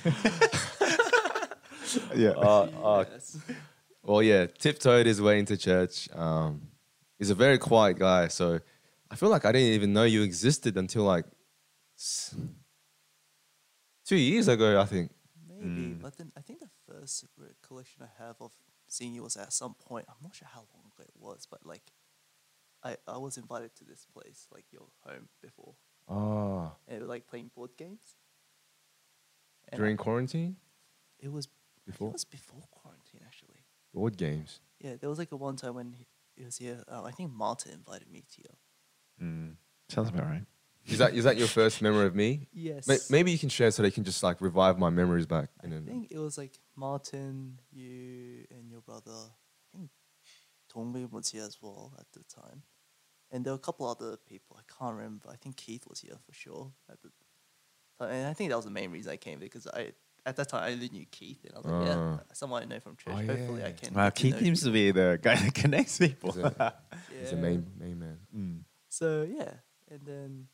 yeah. 2.15 2.29
uh, 2.29 2.67
uh, 2.83 3.05
yes. 3.11 3.37
Well, 4.09 4.23
yeah, 4.23 4.47
tiptoed 4.47 5.05
his 5.05 5.21
way 5.21 5.37
into 5.37 5.55
church. 5.55 6.09
Um, 6.15 6.51
he's 7.19 7.29
a 7.29 7.35
very 7.35 7.57
quiet 7.59 7.99
guy, 7.99 8.27
so 8.27 8.59
I 9.11 9.15
feel 9.15 9.29
like 9.29 9.45
I 9.45 9.51
didn't 9.51 9.73
even 9.73 9.93
know 9.93 10.03
you 10.03 10.23
existed 10.23 10.77
until 10.77 11.03
like 11.03 11.25
two 14.05 14.15
years 14.15 14.47
ago. 14.47 14.81
I 14.81 14.85
think. 14.85 15.11
Maybe, 15.47 15.67
Mm. 15.93 16.01
but 16.01 16.17
then 16.17 16.31
I 16.37 16.41
think 16.41 16.59
the 16.61 16.69
first 16.87 17.25
recollection 17.37 18.01
I 18.03 18.23
have 18.23 18.37
of 18.41 18.51
seeing 18.87 19.13
you 19.13 19.23
was 19.23 19.35
at 19.37 19.51
some 19.53 19.73
point. 19.75 20.05
I'm 20.07 20.21
not 20.23 20.33
sure 20.35 20.47
how 20.47 20.63
long 20.73 20.85
ago 20.93 21.03
it 21.03 21.19
was, 21.19 21.45
but 21.51 21.65
like, 21.65 21.91
I 22.83 22.97
I 23.07 23.17
was 23.17 23.37
invited 23.37 23.75
to 23.75 23.83
this 23.83 24.05
place, 24.13 24.47
like 24.51 24.65
your 24.71 24.87
home 25.05 25.27
before, 25.41 25.75
Oh, 26.07 26.71
and 26.87 26.97
we 26.99 27.03
were, 27.03 27.13
like 27.13 27.27
playing 27.27 27.51
board 27.55 27.71
games. 27.77 28.15
And 29.69 29.77
during 29.79 29.99
I- 29.99 30.03
quarantine, 30.03 30.55
it 31.19 31.31
was 31.31 31.47
before 31.85 32.09
it 32.09 32.13
was 32.13 32.25
before 32.25 32.63
quarantine 32.71 33.21
actually. 33.25 33.58
Board 33.93 34.17
games. 34.17 34.59
Yeah, 34.79 34.95
there 34.99 35.09
was 35.09 35.19
like 35.19 35.31
a 35.31 35.35
one 35.37 35.55
time 35.57 35.75
when 35.75 35.93
he, 35.93 36.05
he 36.35 36.45
was 36.45 36.57
here. 36.57 36.83
Uh, 36.91 37.03
I 37.03 37.11
think 37.11 37.31
Martin 37.31 37.73
invited 37.73 38.09
me 38.11 38.23
to 38.35 38.41
you. 38.41 39.25
Mm. 39.25 39.55
Sounds 39.89 40.09
about 40.09 40.25
right. 40.25 40.45
Is 40.87 40.97
that 40.99 41.13
is 41.13 41.25
that 41.25 41.37
your 41.37 41.47
first 41.47 41.81
memory 41.81 42.05
of 42.07 42.15
me? 42.15 42.47
Yes. 42.53 42.87
May- 42.87 42.97
Maybe 43.09 43.31
you 43.31 43.37
can 43.37 43.49
share 43.49 43.69
so 43.69 43.83
they 43.83 43.91
can 43.91 44.03
just 44.03 44.23
like 44.23 44.39
revive 44.41 44.79
my 44.79 44.89
memories 44.89 45.25
back. 45.25 45.49
I 45.61 45.65
And 45.65 45.73
then, 45.73 45.85
think 45.85 46.07
it 46.11 46.17
was 46.17 46.37
like 46.37 46.53
Martin, 46.75 47.59
you, 47.71 48.45
and 48.49 48.71
your 48.71 48.81
brother. 48.81 49.11
I 49.11 49.77
think 49.77 49.89
Dongmei 50.73 51.11
was 51.11 51.29
here 51.29 51.43
as 51.43 51.57
well 51.61 51.93
at 51.99 52.05
the 52.13 52.23
time, 52.23 52.63
and 53.29 53.43
there 53.45 53.53
were 53.53 53.57
a 53.57 53.59
couple 53.59 53.87
other 53.87 54.15
people. 54.17 54.57
I 54.57 54.63
can't 54.79 54.95
remember. 54.95 55.29
I 55.29 55.35
think 55.35 55.57
Keith 55.57 55.85
was 55.87 55.99
here 55.99 56.17
for 56.25 56.33
sure 56.33 56.71
at 56.89 57.01
the 57.01 57.09
time, 57.99 58.09
and 58.11 58.27
I 58.27 58.33
think 58.33 58.49
that 58.49 58.55
was 58.55 58.65
the 58.65 58.71
main 58.71 58.89
reason 58.91 59.11
I 59.11 59.17
came 59.17 59.39
because 59.39 59.67
I 59.67 59.91
at 60.25 60.35
that 60.35 60.49
time 60.49 60.63
I 60.63 60.71
only 60.73 60.89
knew 60.89 61.05
Keith, 61.11 61.43
and 61.45 61.53
I 61.53 61.57
was 61.57 61.65
like, 61.65 61.87
yeah, 61.87 61.95
Ah. 61.97 62.19
someone 62.33 62.63
I 62.63 62.65
know 62.65 62.79
from 62.79 62.95
church. 62.97 63.13
Oh, 63.17 63.25
Hopefully, 63.25 63.63
I 63.63 63.71
can. 63.73 63.93
Wow, 63.93 64.05
get 64.05 64.15
to 64.15 64.21
Keith 64.21 64.33
know 64.35 64.39
seems 64.41 64.63
to 64.63 64.71
be 64.71 64.91
the 64.91 65.19
guy 65.21 65.35
that 65.35 65.53
connects 65.63 65.97
people. 65.97 66.31
He's 66.31 66.43
a- 66.43 66.73
he's 67.19 67.31
a 67.31 67.35
Yeah. 67.35 67.41
main 67.41 67.65
main 67.79 67.99
man. 67.99 68.17
Mm. 68.35 68.59
So 68.89 69.23
yeah, 69.29 69.53
and 69.89 70.01
then 70.05 70.47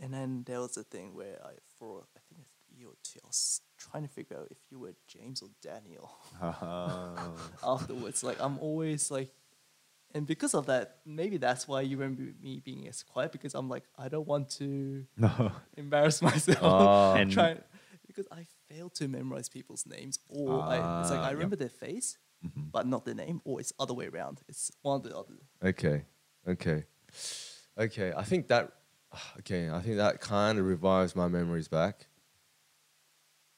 And 0.00 0.12
then 0.12 0.42
there 0.46 0.58
was 0.60 0.76
a 0.76 0.82
thing 0.82 1.14
where 1.14 1.38
I, 1.44 1.52
for 1.78 2.02
I 2.16 2.20
think 2.28 2.40
a 2.42 2.74
year 2.78 2.88
or 2.88 2.96
two, 3.04 3.20
I 3.22 3.26
was 3.28 3.60
trying 3.78 4.02
to 4.02 4.08
figure 4.08 4.36
out 4.38 4.48
if 4.50 4.58
you 4.70 4.80
were 4.80 4.94
James 5.06 5.42
or 5.42 5.48
Daniel. 5.62 6.10
Oh. 6.42 7.34
afterwards. 7.74 8.24
Like 8.24 8.38
I'm 8.40 8.58
always 8.58 9.10
like, 9.12 9.30
and 10.14 10.26
because 10.26 10.54
of 10.54 10.66
that, 10.66 10.98
maybe 11.06 11.36
that's 11.38 11.68
why 11.68 11.82
you 11.82 11.96
remember 11.96 12.22
me 12.42 12.60
being 12.64 12.88
as 12.88 13.02
quiet 13.04 13.30
because 13.32 13.54
I'm 13.54 13.68
like 13.68 13.84
I 13.96 14.08
don't 14.08 14.26
want 14.26 14.50
to 14.58 15.06
no. 15.16 15.52
embarrass 15.76 16.20
myself. 16.20 16.58
Ah. 16.62 17.14
And- 17.14 17.30
trying 17.30 17.60
because 18.12 18.28
I 18.30 18.46
fail 18.68 18.88
to 18.90 19.08
memorize 19.08 19.48
people's 19.48 19.84
names, 19.86 20.18
or 20.28 20.62
I, 20.68 20.76
it's 21.00 21.10
like 21.10 21.20
Ah, 21.20 21.28
I 21.28 21.30
remember 21.32 21.56
their 21.56 21.68
face, 21.86 22.18
Mhm. 22.44 22.70
but 22.72 22.86
not 22.86 23.04
their 23.04 23.14
name, 23.14 23.40
or 23.44 23.60
it's 23.60 23.72
other 23.78 23.94
way 23.94 24.06
around. 24.06 24.40
It's 24.48 24.70
one 24.82 25.00
or 25.00 25.08
the 25.08 25.16
other. 25.16 25.34
Okay, 25.62 26.04
okay, 26.46 26.84
okay. 27.78 28.12
I 28.16 28.24
think 28.24 28.48
that, 28.48 28.72
okay, 29.40 29.70
I 29.70 29.80
think 29.80 29.96
that 29.96 30.20
kind 30.20 30.58
of 30.58 30.64
revives 30.66 31.14
my 31.16 31.28
memories 31.28 31.68
back. 31.68 32.06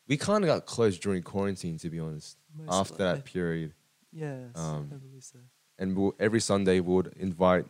We 0.06 0.16
kind 0.18 0.44
of 0.44 0.48
got 0.48 0.66
close 0.66 0.98
during 0.98 1.22
quarantine, 1.22 1.78
to 1.78 1.88
be 1.90 1.98
honest. 1.98 2.36
Most 2.54 2.72
after 2.72 2.96
that 3.04 3.24
period, 3.24 3.72
Yes, 4.12 4.56
Um, 4.56 4.90
I 4.92 4.96
believe 4.96 5.24
so. 5.24 5.38
and 5.78 5.96
we'll, 5.96 6.14
every 6.20 6.40
Sunday 6.40 6.78
we 6.80 6.94
would 6.94 7.12
invite, 7.16 7.66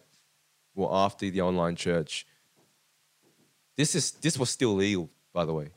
well, 0.75 0.95
after 0.95 1.31
the 1.31 1.41
online 1.41 1.77
church. 1.77 2.27
This 3.77 3.95
is 3.95 4.13
this 4.13 4.39
was 4.39 4.51
still 4.51 4.75
legal, 4.75 5.09
by 5.33 5.45
the 5.45 5.53
way. 5.55 5.71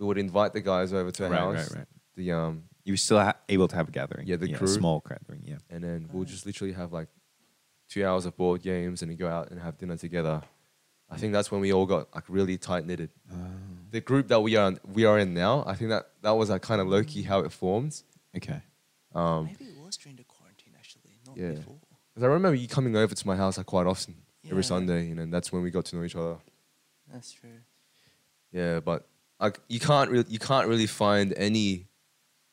We 0.00 0.06
would 0.06 0.18
invite 0.18 0.52
the 0.54 0.60
guys 0.62 0.92
over 0.92 1.10
to 1.12 1.24
our 1.26 1.30
Right, 1.30 1.38
house. 1.40 1.70
right, 1.70 1.78
right. 1.80 1.86
The 2.16 2.32
um, 2.32 2.64
You 2.84 2.94
were 2.94 2.96
still 2.96 3.20
ha- 3.20 3.36
able 3.48 3.68
to 3.68 3.76
have 3.76 3.88
a 3.88 3.92
gathering. 3.92 4.26
Yeah, 4.26 4.36
the 4.36 4.52
a 4.52 4.56
crew. 4.58 4.66
small 4.66 5.04
gathering. 5.08 5.42
Yeah. 5.44 5.58
and 5.68 5.84
then 5.84 6.08
we'll 6.12 6.24
just 6.24 6.46
literally 6.46 6.72
have 6.72 6.92
like 6.92 7.08
two 7.88 8.04
hours 8.06 8.24
of 8.24 8.36
board 8.36 8.62
games 8.62 9.02
and 9.02 9.10
then 9.10 9.18
go 9.18 9.28
out 9.28 9.50
and 9.50 9.60
have 9.60 9.76
dinner 9.78 9.96
together. 9.96 10.42
I 11.10 11.16
think 11.18 11.32
that's 11.32 11.50
when 11.50 11.60
we 11.60 11.72
all 11.72 11.86
got 11.86 12.12
like 12.14 12.24
really 12.28 12.56
tight 12.56 12.86
knitted. 12.86 13.10
The 13.90 14.00
group 14.00 14.28
that 14.28 14.40
we 14.40 14.56
are 14.56 14.72
we 14.94 15.04
are 15.04 15.18
in 15.18 15.34
now, 15.34 15.64
I 15.66 15.74
think 15.74 15.90
that 15.90 16.04
that 16.22 16.30
was 16.30 16.48
like 16.50 16.62
kind 16.62 16.80
of 16.80 16.86
low 16.88 17.02
key 17.04 17.22
how 17.22 17.40
it 17.40 17.52
formed. 17.52 18.00
Okay. 18.36 18.62
Um, 19.14 19.46
Maybe 19.46 19.64
it 19.64 19.76
was 19.84 19.96
during 19.96 20.16
the 20.16 20.24
quarantine 20.24 20.72
actually, 20.78 21.18
not 21.26 21.36
yeah. 21.36 21.52
before. 21.52 21.76
'cause 22.14 22.22
I 22.22 22.26
remember 22.26 22.54
you 22.54 22.68
coming 22.68 22.96
over 22.96 23.14
to 23.14 23.26
my 23.26 23.36
house 23.36 23.58
like 23.58 23.66
quite 23.66 23.86
often 23.86 24.14
Yeah. 24.44 24.52
every 24.52 24.62
Sunday, 24.64 25.10
and 25.10 25.18
then 25.18 25.30
that's 25.30 25.52
when 25.52 25.62
we 25.62 25.70
got 25.70 25.84
to 25.86 25.96
know 25.96 26.04
each 26.04 26.14
other. 26.16 26.38
That's 27.12 27.32
true. 27.32 27.58
Yeah, 28.52 28.78
but 28.80 29.08
like 29.40 29.58
you 29.68 29.80
can't 29.80 30.10
really 30.10 30.26
you 30.28 30.38
can't 30.38 30.68
really 30.68 30.86
find 30.86 31.32
any. 31.36 31.86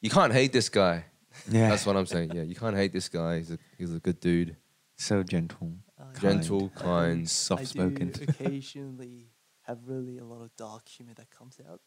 You 0.01 0.09
can't 0.09 0.31
hate 0.33 0.53
this 0.53 0.69
guy. 0.69 1.05
Yeah. 1.49 1.69
That's 1.69 1.85
what 1.85 1.95
I'm 1.95 2.05
saying. 2.05 2.31
Yeah, 2.33 2.43
you 2.43 2.55
can't 2.55 2.75
hate 2.75 2.93
this 2.93 3.09
guy. 3.09 3.37
He's 3.37 3.51
a 3.51 3.57
he's 3.77 3.93
a 3.93 3.99
good 3.99 4.19
dude, 4.19 4.55
so 4.95 5.23
gentle. 5.23 5.73
Uh, 5.99 6.05
gentle, 6.19 6.71
I 6.75 6.79
do- 6.79 6.83
kind. 6.85 7.29
soft 7.29 7.67
spoken. 7.67 8.09
I 8.15 8.25
do 8.25 8.25
occasionally 8.29 9.27
have 9.63 9.79
really 9.85 10.17
a 10.17 10.23
lot 10.23 10.41
of 10.41 10.55
dark 10.55 10.87
humor 10.87 11.13
that 11.15 11.29
comes 11.29 11.59
out. 11.69 11.81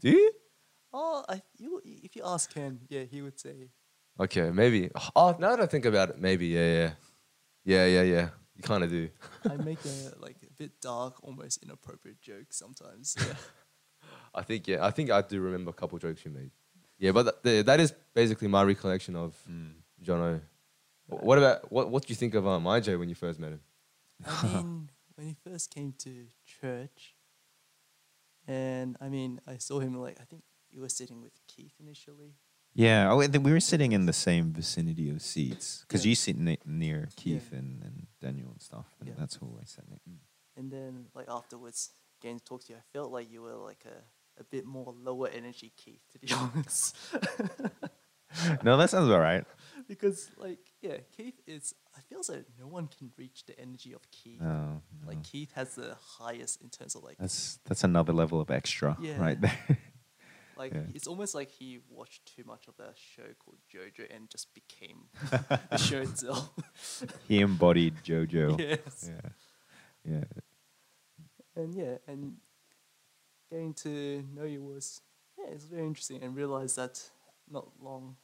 Do 0.00 0.10
you? 0.10 0.32
oh, 0.92 1.24
I 1.28 1.42
you 1.58 1.80
if 1.84 2.16
you 2.16 2.22
ask 2.24 2.52
Ken, 2.52 2.80
yeah, 2.88 3.02
he 3.02 3.22
would 3.22 3.38
say. 3.38 3.70
Okay, 4.18 4.50
maybe. 4.50 4.90
Oh, 5.16 5.34
now 5.38 5.50
that 5.50 5.60
I 5.60 5.66
think 5.66 5.84
about 5.84 6.10
it, 6.10 6.18
maybe. 6.18 6.48
Yeah, 6.48 6.72
yeah, 6.72 6.90
yeah, 7.64 7.86
yeah, 7.86 8.02
yeah. 8.02 8.28
You 8.60 8.68
kind 8.68 8.84
of 8.84 8.90
do. 8.90 9.08
I 9.48 9.56
make 9.70 9.78
a 9.84 9.98
like 10.26 10.36
a 10.42 10.52
bit 10.62 10.72
dark, 10.80 11.14
almost 11.22 11.62
inappropriate 11.62 12.20
jokes 12.20 12.56
sometimes. 12.58 13.16
Yeah. 13.18 13.34
I 14.34 14.42
think. 14.42 14.68
Yeah, 14.68 14.84
I 14.88 14.90
think 14.90 15.10
I 15.10 15.22
do 15.22 15.40
remember 15.40 15.70
a 15.70 15.74
couple 15.80 15.98
jokes 15.98 16.24
you 16.24 16.30
made. 16.30 16.50
Yeah, 16.98 17.12
but 17.12 17.42
th- 17.42 17.64
that 17.66 17.80
is 17.80 17.92
basically 18.14 18.48
my 18.48 18.62
recollection 18.62 19.16
of 19.16 19.34
Mm. 19.50 19.72
Jono. 20.04 20.40
Wh- 21.08 21.22
What 21.24 21.38
about 21.38 21.72
what? 21.72 21.90
What 21.90 22.02
do 22.06 22.10
you 22.12 22.16
think 22.16 22.34
of 22.34 22.46
um, 22.46 22.64
IJ 22.64 22.98
when 22.98 23.08
you 23.08 23.14
first 23.14 23.38
met 23.40 23.52
him? 23.52 23.60
I 24.26 24.46
mean, 24.62 24.90
when 25.16 25.26
he 25.28 25.36
first 25.48 25.74
came 25.74 25.92
to 26.04 26.12
church, 26.60 27.14
and 28.46 28.96
I 29.00 29.08
mean, 29.08 29.40
I 29.46 29.56
saw 29.58 29.80
him 29.80 29.94
like 29.94 30.18
I 30.20 30.24
think 30.24 30.42
you 30.70 30.80
were 30.82 30.88
sitting 30.90 31.22
with 31.22 31.32
Keith 31.46 31.74
initially. 31.80 32.34
Yeah. 32.74 33.10
Oh, 33.12 33.16
we 33.18 33.52
were 33.52 33.60
sitting 33.60 33.92
in 33.92 34.06
the 34.06 34.12
same 34.12 34.52
vicinity 34.52 35.10
of 35.10 35.20
seats 35.22 35.84
because 35.86 36.04
Yeah. 36.04 36.10
you 36.10 36.14
sit 36.16 36.36
ne- 36.38 36.58
near 36.64 37.08
Keith 37.16 37.48
Yeah. 37.52 37.58
and, 37.58 37.82
and 37.82 38.06
Daniel 38.20 38.50
and 38.52 38.62
stuff, 38.62 38.86
and 39.00 39.08
Yeah. 39.08 39.14
that's 39.18 39.36
who 39.36 39.58
I 39.60 39.64
sat 39.64 39.88
near. 39.88 39.98
Mm. 40.08 40.18
And 40.56 40.70
then 40.72 41.06
like 41.14 41.28
afterwards, 41.28 41.90
getting 42.22 42.38
to 42.38 42.44
talk 42.44 42.64
to 42.66 42.72
you, 42.72 42.78
I 42.78 42.82
felt 42.92 43.10
like 43.12 43.30
you 43.30 43.42
were 43.42 43.56
like 43.56 43.84
a, 43.86 44.04
a 44.40 44.44
bit 44.44 44.64
more 44.66 44.94
lower 44.96 45.28
energy 45.28 45.72
Keith, 45.76 46.02
to 46.12 46.18
be 46.18 46.28
honest. 46.32 46.96
no, 48.62 48.76
that 48.76 48.90
sounds 48.90 49.10
all 49.10 49.18
right. 49.20 49.44
because 49.88 50.30
like 50.36 50.60
yeah, 50.80 50.98
Keith 51.16 51.40
is 51.46 51.74
I 51.96 52.00
feel 52.02 52.20
like 52.28 52.44
no 52.58 52.68
one 52.68 52.86
can 52.86 53.10
reach 53.18 53.44
the 53.46 53.58
energy 53.58 53.92
of 53.92 54.08
Keith. 54.12 54.40
No, 54.40 54.82
Like. 55.04 55.22
Keith 55.24 55.50
has 55.54 55.74
the 55.74 55.96
highest 56.18 56.62
in 56.62 56.68
terms 56.70 56.94
of 56.94 57.02
like 57.02 57.18
that's 57.18 57.58
that's 57.64 57.82
another 57.84 58.12
level 58.12 58.40
of 58.40 58.50
extra 58.50 58.96
right 59.18 59.40
there. 59.40 59.58
like 60.60 60.74
yeah. 60.74 60.82
it's 60.94 61.06
almost 61.06 61.34
like 61.34 61.48
he 61.48 61.78
watched 61.88 62.26
too 62.36 62.44
much 62.46 62.68
of 62.68 62.76
that 62.76 62.94
show 62.94 63.22
called 63.42 63.56
JoJo 63.74 64.14
and 64.14 64.28
just 64.28 64.48
became 64.52 65.04
the 65.70 65.78
show 65.78 66.00
itself. 66.00 66.50
he 67.28 67.40
embodied 67.40 67.94
JoJo. 68.04 68.58
yes. 68.68 69.10
Yeah. 69.10 69.30
Yeah. 70.04 70.24
And 71.56 71.74
yeah, 71.74 71.96
and 72.06 72.36
getting 73.50 73.72
to 73.84 74.22
know 74.34 74.44
you 74.44 74.62
was 74.62 75.00
yeah, 75.38 75.46
it's 75.54 75.64
very 75.64 75.86
interesting 75.86 76.22
and 76.22 76.36
realize 76.36 76.74
that 76.74 77.00
not 77.50 77.68
long 77.80 78.16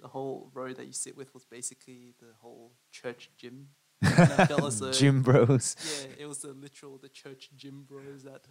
the 0.00 0.08
whole 0.08 0.50
row 0.54 0.72
that 0.72 0.86
you 0.86 0.94
sit 0.94 1.14
with 1.14 1.34
was 1.34 1.44
basically 1.44 2.14
the 2.18 2.32
whole 2.40 2.72
church 2.90 3.28
gym. 3.36 3.68
And 4.00 4.32
I 4.32 4.46
felt 4.46 4.64
as 4.64 4.80
though- 4.80 4.90
Gym 4.90 5.22
Bros. 5.22 5.76
Yeah, 5.78 6.24
it 6.24 6.26
was 6.26 6.38
the 6.38 6.54
literal 6.54 6.96
the 6.96 7.10
church 7.10 7.50
gym 7.54 7.84
bros 7.86 8.24
that 8.24 8.46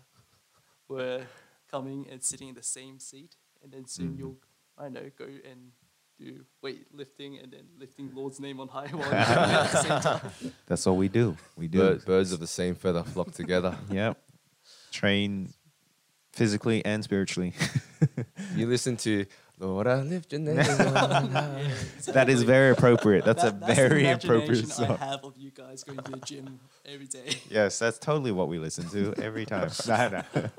were 0.88 1.24
coming 1.72 2.08
and 2.12 2.22
sitting 2.24 2.50
in 2.50 2.56
the 2.56 2.64
same 2.64 3.00
seat, 3.00 3.36
and 3.64 3.72
then 3.72 3.88
soon 3.88 4.14
Mhm. 4.14 4.18
you'll 4.20 4.38
I 4.78 4.90
know 4.90 5.10
go 5.18 5.26
and 5.26 5.72
do 6.20 6.46
weight 6.62 6.88
lifting 6.94 7.38
and 7.40 7.52
then 7.52 7.66
lifting 7.80 8.12
Lord's 8.16 8.40
name 8.40 8.60
on 8.60 8.68
high 8.68 8.88
while 8.92 9.06
you're 9.06 9.14
at 9.16 9.72
the 9.72 9.82
same 9.82 10.02
time. 10.02 10.54
That's 10.68 10.86
all 10.88 10.98
we 10.98 11.08
do. 11.08 11.38
We 11.56 11.68
do. 11.68 11.80
Bird, 11.80 12.06
birds 12.06 12.32
of 12.32 12.40
the 12.40 12.48
same 12.48 12.76
feather 12.76 13.04
flock 13.04 13.32
together. 13.32 13.78
Yep. 13.92 14.18
Train 14.92 15.50
physically 16.34 16.84
and 16.86 17.04
spiritually. 17.04 17.54
you 18.56 18.68
listen 18.68 18.98
to 18.98 19.26
Lord, 19.60 19.86
I 19.86 20.02
lift 20.02 20.32
your 20.32 20.42
name. 20.42 20.58
on 20.58 21.30
high." 21.30 21.72
that 22.08 22.30
is 22.30 22.42
very 22.42 22.72
appropriate. 22.72 23.24
That's 23.26 23.44
That- 23.44 23.58
a 23.58 23.60
the 23.68 23.74
very 23.76 24.02
imagination 24.02 24.32
appropriate 24.32 24.66
I 24.66 24.70
song. 24.88 24.98
have 24.98 25.24
of 25.24 25.38
you 25.38 25.52
guys 25.52 25.84
going 25.84 26.00
to 26.00 26.12
the 26.12 26.18
gym 26.18 26.60
every 26.84 27.06
day. 27.06 27.36
Yes, 27.48 27.78
that's 27.78 28.00
totally 28.00 28.32
what 28.32 28.48
we 28.48 28.58
listen 28.58 28.90
to 28.90 29.14
every 29.22 29.46
time. 29.46 29.70
no, 29.88 30.24
no. 30.36 30.50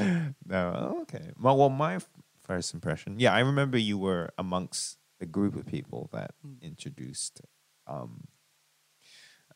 No, 0.00 0.34
oh, 0.50 1.02
okay. 1.02 1.30
Well, 1.40 1.56
well, 1.56 1.70
my 1.70 1.98
first 2.42 2.74
impression, 2.74 3.18
yeah, 3.18 3.32
I 3.32 3.40
remember 3.40 3.78
you 3.78 3.98
were 3.98 4.30
amongst 4.38 4.98
a 5.20 5.26
group 5.26 5.56
of 5.56 5.66
people 5.66 6.10
that 6.12 6.34
Mm. 6.46 6.60
introduced. 6.62 7.40
Um, 7.86 8.28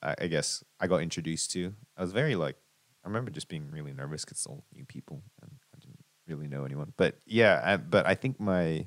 I, 0.03 0.15
I 0.23 0.27
guess 0.29 0.63
I 0.81 0.87
got 0.87 1.03
introduced 1.03 1.51
to. 1.53 1.75
I 1.97 2.03
was 2.03 2.13
very 2.13 2.37
like, 2.37 2.57
I 3.05 3.09
remember 3.09 3.31
just 3.31 3.49
being 3.49 3.71
really 3.71 3.93
nervous 3.93 4.25
because 4.25 4.39
it's 4.39 4.47
all 4.47 4.65
new 4.75 4.85
people 4.85 5.23
and 5.43 5.51
I 5.75 5.79
didn't 5.81 6.05
really 6.27 6.47
know 6.49 6.65
anyone. 6.65 6.93
But 6.97 7.19
yeah, 7.27 7.61
I, 7.65 7.77
but 7.77 8.07
I 8.07 8.15
think 8.15 8.39
my 8.39 8.87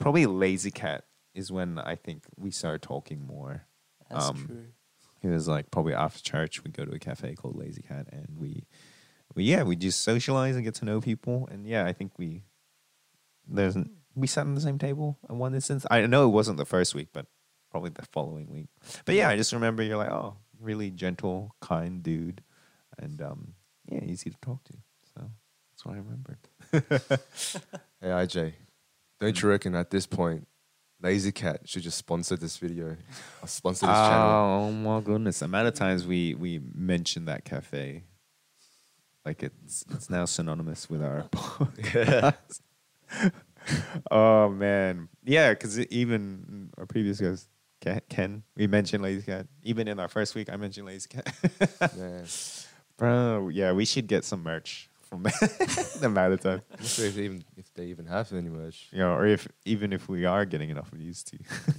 probably 0.00 0.26
Lazy 0.26 0.70
Cat 0.70 1.04
is 1.34 1.52
when 1.52 1.78
I 1.78 1.94
think 1.94 2.24
we 2.36 2.50
started 2.50 2.82
talking 2.82 3.24
more. 3.26 3.66
That's 4.10 4.28
Um, 4.28 4.46
true. 4.46 4.64
It 5.22 5.28
was 5.28 5.48
like 5.48 5.70
probably 5.70 5.94
after 5.94 6.22
church, 6.22 6.62
we 6.64 6.70
go 6.70 6.84
to 6.84 6.92
a 6.92 6.98
cafe 6.98 7.34
called 7.34 7.56
Lazy 7.56 7.82
Cat, 7.82 8.06
and 8.12 8.28
we, 8.38 8.66
we 9.34 9.44
yeah, 9.44 9.62
we 9.62 9.76
just 9.76 10.02
socialize 10.02 10.56
and 10.56 10.64
get 10.64 10.74
to 10.76 10.84
know 10.84 11.00
people, 11.00 11.48
and 11.50 11.66
yeah, 11.66 11.84
I 11.84 11.92
think 11.92 12.12
we 12.18 12.44
there's 13.46 13.76
we 14.14 14.26
sat 14.26 14.46
on 14.46 14.54
the 14.54 14.60
same 14.60 14.78
table 14.78 15.18
in 15.28 15.38
one 15.38 15.54
instance. 15.54 15.86
I 15.90 16.04
know 16.06 16.24
it 16.24 16.32
wasn't 16.32 16.58
the 16.58 16.64
first 16.64 16.94
week, 16.94 17.08
but 17.12 17.26
probably 17.70 17.90
the 17.90 18.04
following 18.06 18.50
week. 18.50 18.68
But 19.04 19.14
yeah, 19.14 19.28
I 19.28 19.36
just 19.36 19.52
remember 19.52 19.82
you're 19.82 19.96
like, 19.96 20.10
oh, 20.10 20.36
really 20.60 20.90
gentle, 20.90 21.54
kind 21.60 22.02
dude, 22.02 22.42
and 22.98 23.20
um, 23.22 23.54
yeah, 23.90 24.02
easy 24.04 24.30
to 24.30 24.36
talk 24.40 24.64
to. 24.64 24.74
So 25.14 25.30
that's 25.70 25.84
what 25.84 25.94
I 25.94 25.98
remembered. 25.98 27.20
Hey 28.00 28.10
IJ, 28.10 28.52
don't 29.18 29.42
you 29.42 29.48
reckon 29.48 29.74
at 29.74 29.90
this 29.90 30.06
point, 30.06 30.46
Lazy 31.02 31.32
Cat 31.32 31.68
should 31.68 31.82
just 31.82 31.98
sponsor 31.98 32.36
this 32.36 32.56
video, 32.56 32.96
or 33.42 33.48
sponsor 33.48 33.86
this 33.86 33.96
channel? 33.96 34.30
Oh 34.30 34.70
my 34.70 35.00
goodness! 35.00 35.40
The 35.40 35.46
amount 35.46 35.66
of 35.66 35.74
times 35.74 36.06
we 36.06 36.34
we 36.34 36.60
mentioned 36.74 37.26
that 37.26 37.44
cafe, 37.44 38.04
like 39.28 39.42
it's 39.42 39.84
it's 39.90 40.08
now 40.08 40.24
synonymous 40.24 40.88
with 40.88 41.02
our 41.02 41.22
podcast. 41.32 42.62
oh 44.10 44.48
man, 44.48 45.10
yeah, 45.22 45.50
because 45.50 45.78
even 45.88 46.70
our 46.78 46.86
previous 46.86 47.20
guest 47.20 47.48
Ken, 48.08 48.42
we 48.56 48.66
mentioned 48.66 49.02
Lazy 49.02 49.26
Cat. 49.26 49.46
Even 49.62 49.86
in 49.86 50.00
our 50.00 50.08
first 50.08 50.34
week, 50.34 50.50
I 50.50 50.56
mentioned 50.56 50.86
Lazy 50.86 51.08
Cat. 51.08 51.94
Man, 51.96 52.24
Bro, 52.96 53.50
yeah, 53.50 53.72
we 53.72 53.84
should 53.84 54.06
get 54.06 54.24
some 54.24 54.42
merch 54.42 54.88
from 55.02 55.22
the 56.00 56.00
amount 56.04 56.32
of 56.32 56.40
time. 56.40 56.62
I'm 56.70 56.78
not 56.80 56.86
sure 56.86 57.04
if 57.04 57.14
they 57.14 57.24
even 57.24 57.44
if 57.58 57.74
they 57.74 57.84
even 57.86 58.06
have 58.06 58.32
any 58.32 58.48
merch. 58.48 58.88
You 58.92 59.00
know, 59.00 59.12
or 59.12 59.26
if 59.26 59.46
even 59.66 59.92
if 59.92 60.08
we 60.08 60.24
are 60.24 60.46
getting 60.46 60.70
enough 60.70 60.90
of 60.90 60.98
these 61.00 61.22
to 61.24 61.38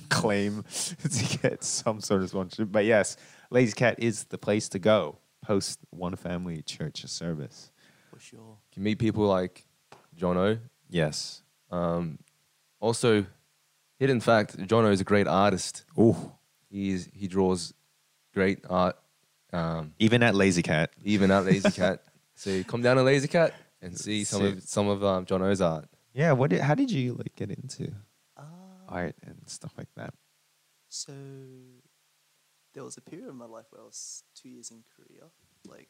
claim 0.10 0.64
to 1.02 1.38
get 1.42 1.64
some 1.64 2.00
sort 2.00 2.22
of 2.22 2.30
sponsorship. 2.30 2.72
But 2.72 2.86
yes, 2.86 3.18
Lazy 3.50 3.74
Cat 3.74 3.96
is 3.98 4.26
the 4.26 4.38
place 4.38 4.70
to 4.70 4.78
go 4.78 5.18
host 5.50 5.80
one 5.90 6.16
family 6.16 6.62
church 6.62 7.06
service. 7.08 7.72
for 8.10 8.20
sure. 8.20 8.58
You 8.76 8.82
meet 8.84 9.00
people 9.00 9.26
like 9.28 9.66
Jono. 10.18 10.60
Yes. 10.90 11.42
Um, 11.72 12.20
also, 12.80 13.26
hidden 14.00 14.20
fact: 14.22 14.58
Jono 14.58 14.92
is 14.92 15.02
a 15.02 15.04
great 15.04 15.28
artist. 15.28 15.84
Oh, 15.98 16.34
He's 16.70 17.10
he 17.14 17.28
draws 17.28 17.74
great 18.34 18.60
art. 18.70 18.96
Um, 19.52 19.94
even 19.98 20.22
at 20.22 20.36
Lazy 20.36 20.62
Cat. 20.62 20.92
even 21.04 21.32
at 21.32 21.44
Lazy 21.46 21.72
Cat. 21.82 22.04
so 22.36 22.64
come 22.64 22.82
down 22.84 22.98
to 22.98 23.04
Lazy 23.04 23.28
Cat 23.28 23.54
and 23.82 23.98
see 23.98 24.24
some 24.24 24.42
Sick. 24.42 24.58
of 24.58 24.64
some 24.64 24.88
of 24.88 25.04
um, 25.04 25.26
Jono's 25.26 25.62
art. 25.62 25.86
Yeah. 26.14 26.34
What? 26.34 26.52
Did, 26.52 26.62
how 26.62 26.76
did 26.76 26.92
you 26.92 27.14
like 27.14 27.36
get 27.36 27.50
into 27.50 27.92
Uh, 28.38 28.44
art 28.88 29.16
and 29.26 29.38
stuff 29.48 29.74
like 29.78 29.90
that? 29.96 30.14
So 30.90 31.14
there 32.80 32.86
was 32.86 32.96
a 32.96 33.02
period 33.02 33.28
of 33.28 33.36
my 33.36 33.44
life 33.46 33.66
where 33.72 33.82
I 33.82 33.84
was 33.84 34.24
two 34.34 34.48
years 34.48 34.72
in 34.72 34.86
Korea. 34.96 35.26
Like, 35.68 35.90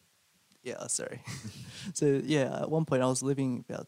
yeah, 0.63 0.87
sorry. 0.87 1.21
so 1.93 2.19
yeah, 2.25 2.61
at 2.63 2.71
one 2.71 2.83
point 2.85 3.03
I 3.03 3.05
was 3.05 3.21
living 3.21 3.63
about 3.69 3.85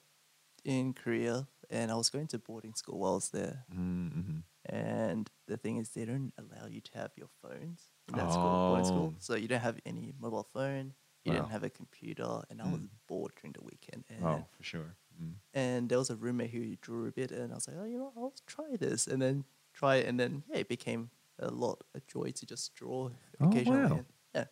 in 0.63 0.93
Korea, 0.93 1.47
and 1.71 1.89
I 1.91 1.95
was 1.95 2.11
going 2.11 2.27
to 2.27 2.37
boarding 2.37 2.75
school 2.75 2.99
while 2.99 3.13
I 3.13 3.15
was 3.15 3.29
there. 3.29 3.65
Mm-hmm. 3.75 4.41
And 4.69 5.27
the 5.47 5.57
thing 5.57 5.77
is, 5.77 5.89
they 5.89 6.05
don't 6.05 6.31
allow 6.37 6.67
you 6.67 6.79
to 6.81 6.91
have 6.99 7.09
your 7.15 7.29
phones 7.41 7.81
in 8.07 8.13
that 8.17 8.31
school, 8.31 8.65
boarding 8.67 8.85
school. 8.85 9.13
Oh. 9.15 9.17
So 9.17 9.33
you 9.35 9.47
don't 9.47 9.61
have 9.61 9.79
any 9.83 10.13
mobile 10.19 10.47
phone. 10.53 10.93
You 11.25 11.31
Wow. 11.31 11.39
don't 11.39 11.49
have 11.49 11.63
a 11.63 11.71
computer, 11.71 12.43
and 12.51 12.61
I 12.61 12.65
was 12.71 12.81
Mm. 12.81 12.89
bored 13.07 13.31
during 13.41 13.53
the 13.53 13.63
weekend. 13.63 14.03
And 14.09 14.23
Oh, 14.23 14.45
for 14.55 14.61
sure. 14.61 14.95
Mm. 15.19 15.37
and 15.55 15.89
there 15.89 15.97
was 15.97 16.11
a 16.11 16.15
roommate 16.15 16.51
who 16.51 16.75
drew 16.75 17.07
a 17.07 17.11
bit, 17.11 17.31
and 17.31 17.51
I 17.51 17.55
was 17.55 17.67
like, 17.67 17.77
oh, 17.79 17.85
you 17.85 17.97
know, 17.97 18.13
I'll 18.15 18.35
try 18.45 18.75
this, 18.77 19.07
and 19.07 19.19
then 19.19 19.45
try 19.73 19.95
it, 19.95 20.05
and 20.07 20.19
then 20.19 20.43
yeah, 20.49 20.57
it 20.57 20.67
became 20.67 21.09
a 21.39 21.49
lot 21.49 21.83
a 21.95 22.01
joy 22.07 22.31
to 22.31 22.45
just 22.45 22.73
draw 22.75 23.09
Oh, 23.39 23.47
occasionally. 23.49 23.79
wow. 23.81 24.05
yeah, 24.35 24.45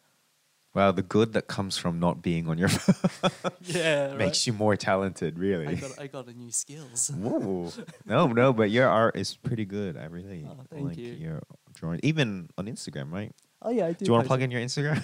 Wow, 0.74 0.92
the 0.92 1.02
good 1.02 1.34
that 1.34 1.48
comes 1.48 1.78
from 1.78 2.00
not 2.00 2.22
being 2.22 2.48
on 2.48 2.58
your 2.58 2.70
phone 2.70 3.32
yeah, 3.62 4.14
makes 4.16 4.46
you 4.48 4.54
more 4.54 4.76
talented, 4.78 5.36
I 5.36 5.40
really. 5.40 5.76
got 5.76 6.00
I 6.00 6.08
got 6.08 6.28
a 6.28 6.34
new 6.34 6.52
skills. 6.52 7.10
Whoa. 7.14 7.72
No, 8.06 8.28
no, 8.28 8.54
but 8.54 8.70
your 8.72 8.88
art 8.88 9.16
is 9.16 9.36
pretty 9.36 9.66
good. 9.66 9.98
I 9.98 10.06
really 10.06 10.46
Oh, 10.50 10.58
thank 10.72 10.86
like 10.90 10.98
you. 10.98 11.14
your 11.14 11.42
drawing. 11.74 12.00
Even 12.04 12.50
on 12.58 12.66
Instagram, 12.68 13.12
right? 13.12 13.32
Oh 13.62 13.72
yeah, 13.72 13.88
I 13.88 13.92
do. 13.94 14.06
Do 14.06 14.10
you 14.10 14.14
want 14.14 14.24
to 14.26 14.28
plug 14.28 14.42
in 14.42 14.52
your 14.52 14.62
Instagram? 14.62 14.98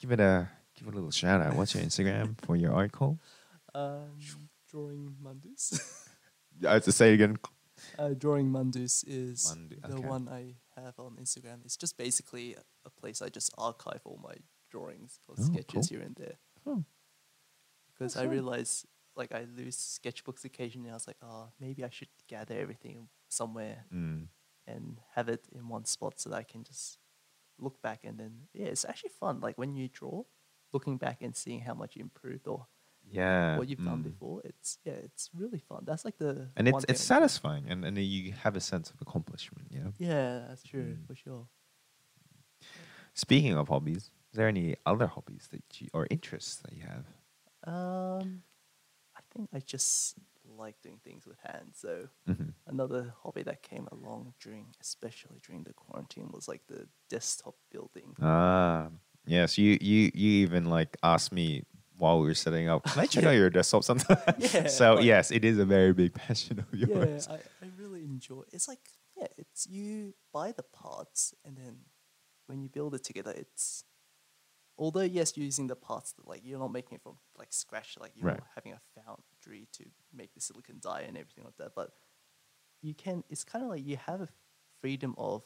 give 0.00 0.10
it 0.12 0.20
a 0.20 0.48
give 0.76 0.88
it 0.88 0.92
a 0.92 0.94
little 0.96 1.10
shout 1.12 1.40
out. 1.40 1.54
What's 1.54 1.74
your 1.74 1.84
Instagram 1.84 2.34
for 2.42 2.56
your 2.56 2.72
art 2.72 2.92
call? 2.92 3.18
Um, 3.74 4.18
drawing 4.70 5.14
Mundus. 5.22 5.78
I 6.66 6.74
have 6.74 6.84
to 6.84 6.92
say 6.92 7.10
it 7.10 7.14
again. 7.14 7.36
Uh, 7.98 8.10
drawing 8.14 8.50
Mundus 8.50 9.04
is 9.06 9.54
Mandu- 9.56 9.82
the 9.82 9.94
okay. 9.96 10.06
one 10.08 10.28
I 10.28 10.54
have 10.80 10.98
on 10.98 11.16
Instagram. 11.20 11.64
It's 11.64 11.76
just 11.76 11.96
basically 11.96 12.56
a, 12.84 12.90
place 12.90 13.22
I 13.22 13.28
just 13.28 13.52
archive 13.58 14.00
all 14.04 14.20
my 14.22 14.34
drawings 14.70 15.20
or 15.28 15.34
Oh, 15.38 15.42
sketches 15.42 15.88
cool. 15.88 15.98
here 15.98 16.06
and 16.06 16.14
there. 16.16 16.38
Oh. 16.66 16.84
Because 17.92 18.14
That's 18.14 18.26
I 18.26 18.30
realize, 18.30 18.86
like, 19.16 19.32
I 19.32 19.44
lose 19.56 19.76
sketchbooks 19.76 20.44
occasionally. 20.44 20.90
I 20.90 20.94
was 20.94 21.06
like, 21.06 21.18
oh, 21.22 21.48
maybe 21.60 21.84
I 21.84 21.90
should 21.90 22.08
gather 22.28 22.54
everything 22.58 23.08
somewhere 23.28 23.84
Mm. 23.92 24.28
and 24.66 25.00
have 25.14 25.28
it 25.28 25.46
in 25.52 25.68
one 25.68 25.84
spot 25.84 26.20
so 26.20 26.30
that 26.30 26.36
I 26.36 26.42
can 26.44 26.64
just 26.64 26.98
look 27.58 27.80
back 27.82 28.00
and 28.04 28.18
then 28.18 28.48
yeah, 28.54 28.66
it's 28.66 28.84
actually 28.84 29.10
fun. 29.20 29.40
Like 29.40 29.56
when 29.58 29.74
you 29.76 29.88
draw, 29.88 30.24
looking 30.72 30.96
back 30.96 31.22
and 31.22 31.36
seeing 31.36 31.60
how 31.60 31.74
much 31.74 31.96
you 31.96 32.02
improved 32.02 32.46
or 32.48 32.66
Yeah. 33.12 33.60
what 33.60 33.68
you've 33.68 33.82
done 33.82 34.02
mm. 34.02 34.02
before. 34.02 34.42
It's 34.44 34.78
yeah, 34.84 34.94
it's 34.94 35.30
really 35.34 35.60
fun. 35.60 35.84
That's 35.86 36.04
like 36.04 36.18
the 36.18 36.50
And 36.56 36.68
it's 36.68 36.84
it's 36.88 37.00
thing 37.00 37.08
I 37.10 37.16
enjoy. 37.24 37.38
satisfying, 37.40 37.64
and 37.68 37.84
and 37.84 37.96
you 37.98 38.32
have 38.32 38.56
a 38.56 38.60
sense 38.60 38.90
of 38.90 39.00
accomplishment. 39.00 39.68
You 39.70 39.80
know. 39.80 39.92
Yeah, 39.98 40.46
that's 40.48 40.62
true 40.64 40.96
Mm. 40.96 41.06
for 41.06 41.14
sure. 41.14 41.48
Speaking 43.14 43.54
of 43.54 43.68
hobbies, 43.68 44.10
is 44.32 44.36
there 44.36 44.48
any 44.48 44.76
other 44.86 45.06
hobbies 45.06 45.48
that 45.52 45.80
you 45.80 45.88
or 45.94 46.06
interests 46.10 46.56
that 46.56 46.72
you 46.74 46.82
have? 46.82 47.06
Um, 47.66 48.42
I 49.16 49.20
think 49.32 49.50
I 49.54 49.60
just 49.60 50.16
like 50.44 50.80
doing 50.82 51.00
things 51.04 51.26
with 51.26 51.38
hands. 51.44 51.78
So 51.80 52.08
Mm-hmm. 52.28 52.50
another 52.66 53.14
hobby 53.22 53.42
that 53.44 53.62
came 53.62 53.88
along 53.92 54.34
during, 54.40 54.74
especially 54.80 55.40
during 55.46 55.64
the 55.64 55.74
quarantine, 55.74 56.30
was 56.32 56.48
like 56.48 56.66
the 56.68 56.88
desktop 57.10 57.56
building. 57.70 58.16
Ah, 58.20 58.90
yes. 59.26 59.58
You 59.58 59.78
you 59.80 60.10
you 60.14 60.30
even 60.44 60.66
like 60.66 60.96
asked 61.02 61.32
me 61.32 61.64
while 62.02 62.18
we 62.20 62.26
were 62.26 62.34
setting 62.34 62.68
up. 62.68 62.82
Can 62.84 63.00
I 63.00 63.06
check 63.06 63.24
out 63.28 63.36
your 63.42 63.48
desktop 63.48 63.84
sometime? 63.84 64.18
Yeah, 64.38 64.66
so 64.80 64.94
like- 64.94 65.04
yes, 65.04 65.30
it 65.30 65.44
is 65.44 65.58
a 65.58 65.64
very 65.64 65.92
big 65.92 66.12
passion 66.14 66.58
of 66.58 66.66
Yeah, 66.72 66.86
yours. 66.88 67.28
I, 67.28 67.34
I 67.64 67.68
really 67.78 68.02
enjoy. 68.04 68.42
It's 68.52 68.66
like 68.68 68.80
yeah, 69.16 69.28
it's 69.38 69.66
you 69.68 70.14
buy 70.32 70.50
the 70.52 70.64
parts 70.64 71.34
and 71.44 71.56
then 71.56 71.74
when 72.46 72.60
you 72.60 72.68
build 72.68 72.94
it 72.94 73.04
together, 73.04 73.32
it's 73.36 73.84
although 74.76 75.02
yes, 75.18 75.36
you're 75.36 75.44
using 75.46 75.68
the 75.68 75.76
parts 75.76 76.12
that 76.14 76.26
like 76.26 76.40
you're 76.44 76.58
not 76.58 76.72
making 76.72 76.96
it 76.96 77.02
from 77.02 77.18
like 77.38 77.52
scratch, 77.52 77.96
like 78.00 78.12
you're 78.16 78.30
Right. 78.32 78.40
having 78.56 78.72
a 78.72 78.80
foundry 78.96 79.68
to 79.78 79.84
make 80.12 80.34
the 80.34 80.40
silicon 80.40 80.78
die 80.80 81.02
and 81.06 81.16
everything 81.16 81.44
like 81.44 81.56
that. 81.58 81.72
But 81.76 81.90
you 82.82 82.94
can. 82.94 83.22
It's 83.30 83.44
kind 83.44 83.62
of 83.64 83.70
like 83.70 83.86
you 83.86 83.96
have 84.08 84.20
a 84.22 84.28
freedom 84.80 85.14
of 85.16 85.44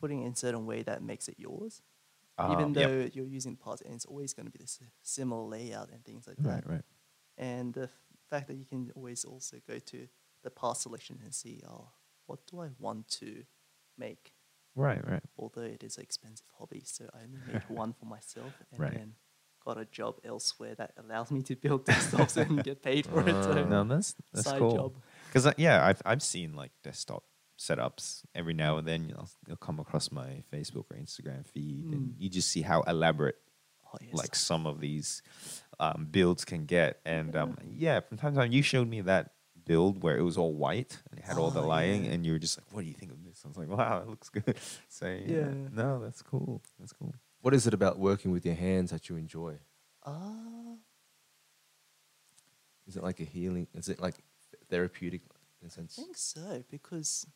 putting 0.00 0.22
it 0.22 0.26
in 0.26 0.32
a 0.32 0.36
certain 0.36 0.66
way 0.66 0.82
that 0.82 1.02
makes 1.02 1.28
it 1.28 1.36
yours. 1.38 1.80
Even 2.48 2.66
Um, 2.66 2.72
though 2.72 2.98
yep. 3.00 3.10
you're 3.14 3.26
using 3.26 3.56
parts 3.56 3.82
and 3.82 3.94
it's 3.94 4.06
always 4.06 4.32
going 4.32 4.46
to 4.46 4.52
be 4.52 4.58
this 4.58 4.78
similar 5.02 5.42
layout 5.42 5.90
and 5.90 6.04
things 6.04 6.26
like 6.26 6.36
Right, 6.38 6.54
that 6.54 6.66
right. 6.66 6.74
right. 6.76 6.82
and 7.36 7.74
the 7.74 7.88
fact 8.30 8.48
that 8.48 8.54
you 8.56 8.64
can 8.64 8.90
always 8.94 9.24
also 9.24 9.56
go 9.68 9.78
to 9.78 10.08
the 10.42 10.50
part 10.50 10.76
selection 10.78 11.18
and 11.22 11.34
see, 11.34 11.62
oh, 11.68 11.88
what 12.26 12.46
do 12.46 12.60
I 12.60 12.68
want 12.78 13.08
to 13.20 13.44
make? 13.98 14.32
Right, 14.74 15.06
right. 15.06 15.22
Although 15.36 15.62
it 15.62 15.82
is 15.82 15.96
an 15.96 16.02
expensive 16.04 16.46
hobby, 16.58 16.82
so 16.84 17.04
I 17.12 17.24
only 17.24 17.40
made 17.46 17.62
one 17.68 17.92
for 17.92 18.06
myself 18.06 18.52
and 18.72 18.80
Right. 18.80 18.92
then 18.94 19.14
got 19.64 19.78
a 19.78 19.84
job 19.84 20.16
elsewhere 20.24 20.74
that 20.76 20.92
allows 20.96 21.30
me 21.30 21.42
to 21.42 21.56
build 21.56 21.84
desktops 21.90 22.36
and 22.36 22.62
get 22.64 22.82
paid 22.82 23.04
for 23.06 23.20
it. 23.20 23.34
So. 23.44 23.64
No, 23.64 23.84
that's 23.84 24.14
that's 24.32 24.46
side 24.48 24.60
cool. 24.60 24.94
Because 25.28 25.46
uh, 25.46 25.52
yeah, 25.58 25.84
I've 25.84 26.00
I've 26.06 26.22
seen 26.22 26.54
like 26.54 26.72
desktop 26.82 27.24
setups 27.60 28.22
every 28.34 28.54
now 28.54 28.78
and 28.78 28.88
then. 28.88 29.08
You 29.08 29.14
know, 29.14 29.26
you'll 29.46 29.56
come 29.68 29.78
across 29.78 30.10
my 30.10 30.42
Facebook 30.52 30.86
or 30.90 30.96
Instagram 30.96 31.46
feed, 31.46 31.84
and 31.92 32.10
Mm. 32.10 32.14
you 32.18 32.28
just 32.30 32.48
see 32.48 32.62
how 32.62 32.80
elaborate 32.82 33.36
Oh, 33.92 33.98
yes. 34.00 34.14
like 34.14 34.34
some 34.36 34.66
of 34.66 34.80
these 34.80 35.20
um, 35.80 36.06
builds 36.10 36.44
can 36.44 36.64
get. 36.64 37.00
And 37.04 37.34
um, 37.36 37.56
yeah, 37.76 38.00
from 38.00 38.16
time 38.18 38.34
to 38.34 38.40
time, 38.40 38.52
you 38.52 38.62
showed 38.62 38.88
me 38.88 39.00
that 39.02 39.32
build 39.66 40.02
where 40.02 40.16
it 40.16 40.22
was 40.22 40.36
all 40.38 40.54
white 40.54 40.96
and 41.10 41.18
it 41.20 41.24
had 41.24 41.36
all 41.38 41.50
the 41.50 41.60
Oh, 41.62 41.66
lighting, 41.66 42.04
yeah. 42.06 42.12
and 42.12 42.24
you 42.24 42.32
were 42.32 42.38
just 42.38 42.56
like, 42.58 42.66
"What 42.72 42.82
do 42.82 42.86
you 42.88 42.94
think 42.94 43.10
of 43.12 43.22
this?" 43.24 43.42
I 43.44 43.48
was 43.48 43.56
like, 43.58 43.68
"Wow, 43.68 43.98
it 44.02 44.08
looks 44.08 44.28
good." 44.30 44.56
So 44.88 45.06
yeah, 45.06 45.50
Yeah. 45.50 45.54
no, 45.72 46.00
that's 46.04 46.22
cool. 46.22 46.62
That's 46.78 46.92
cool. 46.92 47.14
What 47.42 47.52
is 47.54 47.66
it 47.66 47.74
about 47.74 47.98
working 47.98 48.30
with 48.32 48.44
your 48.46 48.54
hands 48.54 48.90
that 48.90 49.08
you 49.08 49.16
enjoy? 49.16 49.58
Ah, 50.06 50.76
Is 52.86 52.96
it 52.96 53.02
like 53.02 53.20
a 53.20 53.24
healing? 53.24 53.66
Is 53.74 53.88
it 53.88 54.00
like 54.00 54.16
therapeutic 54.68 55.22
in 55.60 55.66
a 55.66 55.70
I 55.70 55.74
sense? 55.74 55.98
I 55.98 56.02
think 56.02 56.16
so 56.16 56.64
because 56.70 57.26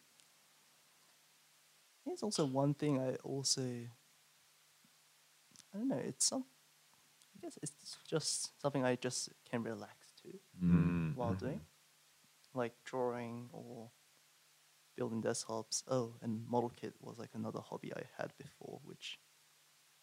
there's 2.07 2.23
also 2.23 2.45
one 2.47 2.75
thing 2.75 2.99
I 3.01 3.17
also 3.25 3.63
I 5.75 5.79
don't 5.79 5.89
know. 5.89 5.97
It's 5.99 6.27
some. 6.27 6.45
I 7.37 7.41
guess 7.43 7.59
it's 7.63 7.99
just 8.09 8.61
something 8.61 8.85
I 8.85 8.97
just 8.97 9.31
can 9.51 9.63
relax 9.63 10.13
to 10.23 10.39
Mm, 10.63 11.15
while 11.15 11.35
mhm. 11.35 11.39
doing, 11.41 11.61
like 12.55 12.75
drawing 12.85 13.49
or 13.53 13.91
building 14.97 15.23
desktops. 15.23 15.83
Oh, 15.89 16.15
and 16.23 16.47
model 16.49 16.71
kit 16.71 16.95
was 17.01 17.19
like 17.19 17.31
another 17.35 17.61
hobby 17.61 17.93
I 17.95 18.03
had 18.19 18.33
before, 18.39 18.81
which 18.85 19.19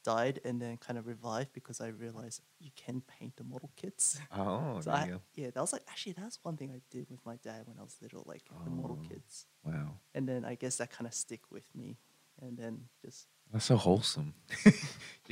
died 0.04 0.40
and 0.46 0.62
then 0.62 0.78
kind 0.78 0.98
of 1.00 1.08
revived 1.08 1.54
because 1.54 1.80
I 1.82 1.88
realized 1.88 2.42
you 2.60 2.72
can 2.76 3.02
paint 3.02 3.36
the 3.38 3.44
model 3.44 3.70
kits. 3.76 4.20
Oh, 4.36 4.80
so 4.82 4.90
there 4.92 5.00
I, 5.00 5.06
you 5.06 5.12
go. 5.14 5.22
yeah, 5.36 5.50
that 5.54 5.60
was 5.62 5.74
like 5.74 5.84
actually 5.90 6.14
that's 6.14 6.40
one 6.44 6.58
thing 6.58 6.72
I 6.72 6.82
did 6.90 7.08
with 7.10 7.26
my 7.26 7.36
dad 7.44 7.64
when 7.68 7.78
I 7.80 7.84
was 7.84 7.98
little, 8.02 8.24
like 8.26 8.44
the 8.64 8.70
model 8.70 9.00
Oh. 9.02 9.08
kits. 9.08 9.46
Wow, 9.64 9.94
And 10.16 10.28
then 10.28 10.44
I 10.46 10.56
guess 10.56 10.78
that 10.78 10.90
kind 10.92 11.08
of 11.08 11.14
stick 11.14 11.42
with 11.52 11.66
me, 11.76 11.98
and 12.42 12.58
then 12.58 12.86
just 13.06 13.28
that's 13.54 13.66
so 13.66 13.76
wholesome. 13.78 14.34
you 14.66 14.72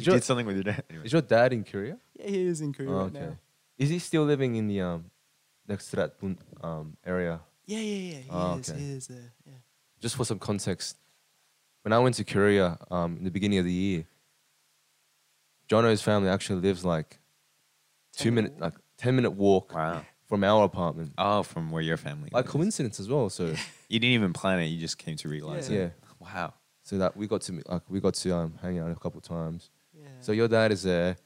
your- 0.03 0.15
did 0.15 0.23
something 0.23 0.45
with 0.45 0.55
your 0.55 0.63
dad. 0.63 0.83
Anyway. 0.89 1.05
Is 1.05 1.13
your 1.13 1.21
dad 1.21 1.53
in 1.53 1.63
Korea? 1.63 1.97
yeah, 2.15 2.27
he 2.27 2.41
is 2.45 2.61
in 2.61 2.73
Korea 2.73 2.89
Oh, 2.91 3.03
right 3.05 3.13
now. 3.13 3.37
Is 3.77 3.89
he 3.89 3.97
still 3.99 4.23
living 4.25 4.55
in 4.55 4.67
the 4.67 4.81
um 4.81 5.05
next 5.67 5.89
to 5.91 5.95
that 5.97 6.19
bun- 6.19 6.37
um 6.61 6.97
area? 7.05 7.39
Yeah, 7.65 7.79
yeah, 7.79 8.11
yeah. 8.13 8.19
He 8.21 8.29
Oh, 8.31 8.57
is. 8.59 8.69
okay. 8.69 8.79
He 8.79 8.91
is 8.91 9.07
there. 9.07 9.31
Yeah. 9.45 9.53
Just 9.99 10.15
for 10.15 10.25
some 10.25 10.39
context, 10.39 10.97
when 11.83 11.93
I 11.93 11.99
went 11.99 12.15
to 12.15 12.23
Korea 12.23 12.77
um 12.91 13.17
in 13.17 13.23
the 13.23 13.31
beginning 13.31 13.59
of 13.59 13.65
the 13.65 13.73
year, 13.73 14.05
Jono's 15.69 16.01
family 16.01 16.29
actually 16.29 16.61
lives 16.61 16.83
like 16.83 17.19
two 18.15 18.31
minute 18.31 18.53
walk. 18.53 18.61
like 18.61 18.73
ten 18.97 19.15
minute 19.15 19.31
walk 19.31 19.73
Wow. 19.73 20.03
from 20.27 20.43
our 20.43 20.63
apartment. 20.65 21.13
Oh, 21.17 21.43
from 21.43 21.71
where 21.71 21.81
your 21.81 21.97
family. 21.97 22.29
Like 22.31 22.45
lives. 22.45 22.51
coincidence 22.51 22.99
as 22.99 23.07
well. 23.09 23.29
So 23.29 23.53
You 23.89 23.99
didn't 23.99 24.13
even 24.13 24.33
plan 24.33 24.59
it. 24.59 24.65
You 24.65 24.79
just 24.79 24.97
came 24.97 25.15
to 25.17 25.29
realize 25.29 25.69
yeah. 25.69 25.79
it. 25.79 25.93
Wow. 26.19 26.53
So 26.83 26.97
that 26.97 27.15
we 27.15 27.27
got 27.27 27.41
to 27.41 27.53
meet- 27.53 27.69
like 27.69 27.83
we 27.89 27.99
got 27.99 28.15
to 28.15 28.35
um 28.35 28.53
hang 28.61 28.79
out 28.79 28.91
a 28.91 28.95
couple 28.95 29.21
times. 29.21 29.69
Yeah. 29.93 30.07
So 30.21 30.31
your 30.31 30.47
dad 30.47 30.71
is 30.71 30.83
there, 30.83 31.17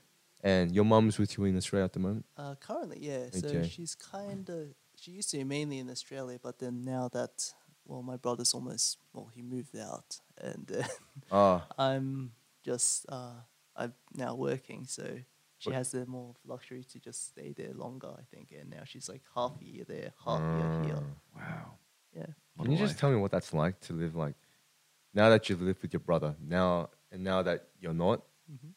and 0.41 0.71
your 0.75 0.83
mum's 0.85 1.17
with 1.17 1.37
you 1.37 1.45
in 1.45 1.55
Australia 1.57 1.85
at 1.85 1.93
the 1.93 1.99
moment. 1.99 2.25
Uh, 2.37 2.55
currently, 2.55 2.97
yeah. 3.01 3.29
So 3.31 3.47
Okay. 3.47 3.67
she's 3.67 3.95
kind 3.95 4.49
of 4.49 4.67
she 4.99 5.11
used 5.11 5.29
to 5.31 5.37
be 5.37 5.43
mainly 5.43 5.79
in 5.79 5.89
Australia, 5.89 6.37
but 6.41 6.59
then 6.59 6.83
now 6.83 7.07
that 7.13 7.53
well, 7.85 8.01
my 8.01 8.17
brother's 8.17 8.53
almost 8.53 8.97
well, 9.13 9.29
he 9.33 9.41
moved 9.41 9.75
out, 9.77 10.19
and 10.37 10.71
uh, 10.71 10.83
Ah, 11.31 11.67
I'm 11.77 12.31
just 12.63 13.05
uh, 13.09 13.33
I'm 13.75 13.93
now 14.15 14.35
working, 14.35 14.85
so 14.85 15.17
she 15.57 15.71
has 15.71 15.91
the 15.91 16.05
more 16.05 16.35
luxury 16.45 16.83
to 16.83 16.99
just 16.99 17.27
stay 17.27 17.53
there 17.53 17.73
longer. 17.73 18.09
I 18.17 18.23
think, 18.33 18.53
and 18.59 18.69
now 18.69 18.83
she's 18.85 19.09
like 19.09 19.21
half 19.35 19.53
a 19.61 19.65
year 19.65 19.85
there, 19.87 20.11
half 20.25 20.41
a 20.41 20.57
year 20.57 20.83
here. 20.83 20.95
Mm. 20.95 21.15
Wow. 21.35 21.71
Yeah. 22.15 22.25
What 22.55 22.65
Can 22.65 22.71
you 22.73 22.77
a 22.77 22.87
just 22.87 22.99
tell 22.99 23.09
me 23.09 23.17
what 23.17 23.31
that's 23.31 23.53
like 23.53 23.79
to 23.81 23.93
live 23.93 24.15
like 24.15 24.35
now 25.13 25.29
that 25.29 25.49
you 25.49 25.55
live 25.55 25.81
with 25.81 25.93
your 25.93 25.99
brother 26.01 26.35
now 26.41 26.89
and 27.11 27.23
now 27.23 27.41
that 27.41 27.69
you're 27.79 27.93
not? 27.93 28.21
hmm 28.47 28.69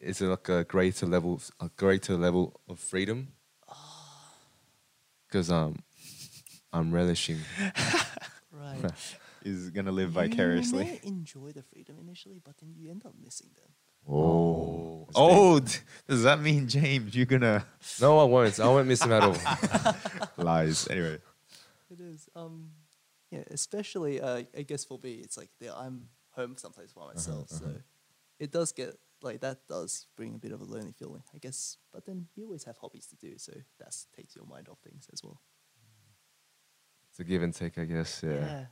Is 0.00 0.20
it 0.20 0.26
like 0.26 0.48
a 0.48 0.64
greater 0.64 1.06
level, 1.06 1.40
a 1.58 1.68
greater 1.76 2.16
level 2.16 2.60
of 2.68 2.78
freedom? 2.78 3.32
Because 5.26 5.50
um, 5.50 5.82
I'm 6.72 6.92
relishing. 6.92 7.38
Right. 8.52 8.84
Is 9.42 9.70
gonna 9.70 9.92
live 9.92 10.08
You 10.10 10.14
vicariously. 10.28 10.84
may 10.84 11.00
enjoy 11.02 11.52
the 11.52 11.62
freedom 11.62 11.96
initially, 11.98 12.40
but 12.44 12.58
then 12.58 12.74
you 12.76 12.90
end 12.90 13.06
up 13.06 13.14
missing 13.22 13.48
them. 13.56 13.72
Oh, 14.08 15.08
Oh, 15.14 15.58
d- 15.60 15.72
does 16.08 16.22
that 16.22 16.40
mean 16.40 16.68
James? 16.68 17.14
You're 17.14 17.26
gonna 17.26 17.64
no, 18.00 18.18
I 18.18 18.24
won't. 18.24 18.58
I 18.60 18.66
won't 18.66 18.86
miss 18.88 19.02
him 19.02 19.12
at 19.12 19.22
all. 19.22 19.36
lies 20.44 20.86
anyway. 20.88 21.18
It 21.90 22.00
is. 22.00 22.28
Um, 22.36 22.70
yeah, 23.30 23.42
especially 23.50 24.20
uh, 24.20 24.42
I 24.56 24.62
guess 24.62 24.84
for 24.84 24.98
me, 25.02 25.14
it's 25.14 25.36
like 25.36 25.50
there, 25.60 25.72
I'm 25.74 26.08
home 26.30 26.54
sometimes 26.56 26.92
by 26.92 27.06
myself, 27.06 27.48
so 27.50 27.74
it 28.38 28.52
does 28.52 28.72
get 28.72 28.96
like 29.22 29.40
that 29.40 29.66
does 29.68 30.06
bring 30.16 30.34
a 30.34 30.38
bit 30.38 30.52
of 30.52 30.60
a 30.60 30.64
lonely 30.64 30.92
feeling, 30.92 31.22
I 31.34 31.38
guess. 31.38 31.76
But 31.92 32.06
then 32.06 32.28
you 32.36 32.44
always 32.44 32.64
have 32.64 32.78
hobbies 32.78 33.06
to 33.08 33.16
do, 33.16 33.34
so 33.36 33.52
that 33.78 33.94
takes 34.16 34.34
your 34.36 34.46
mind 34.46 34.68
off 34.68 34.78
things 34.78 35.08
as 35.12 35.22
well. 35.24 35.40
It's 37.10 37.18
a 37.18 37.24
give 37.24 37.42
and 37.42 37.52
take, 37.54 37.76
I 37.78 37.84
guess. 37.84 38.22
Yeah. 38.24 38.66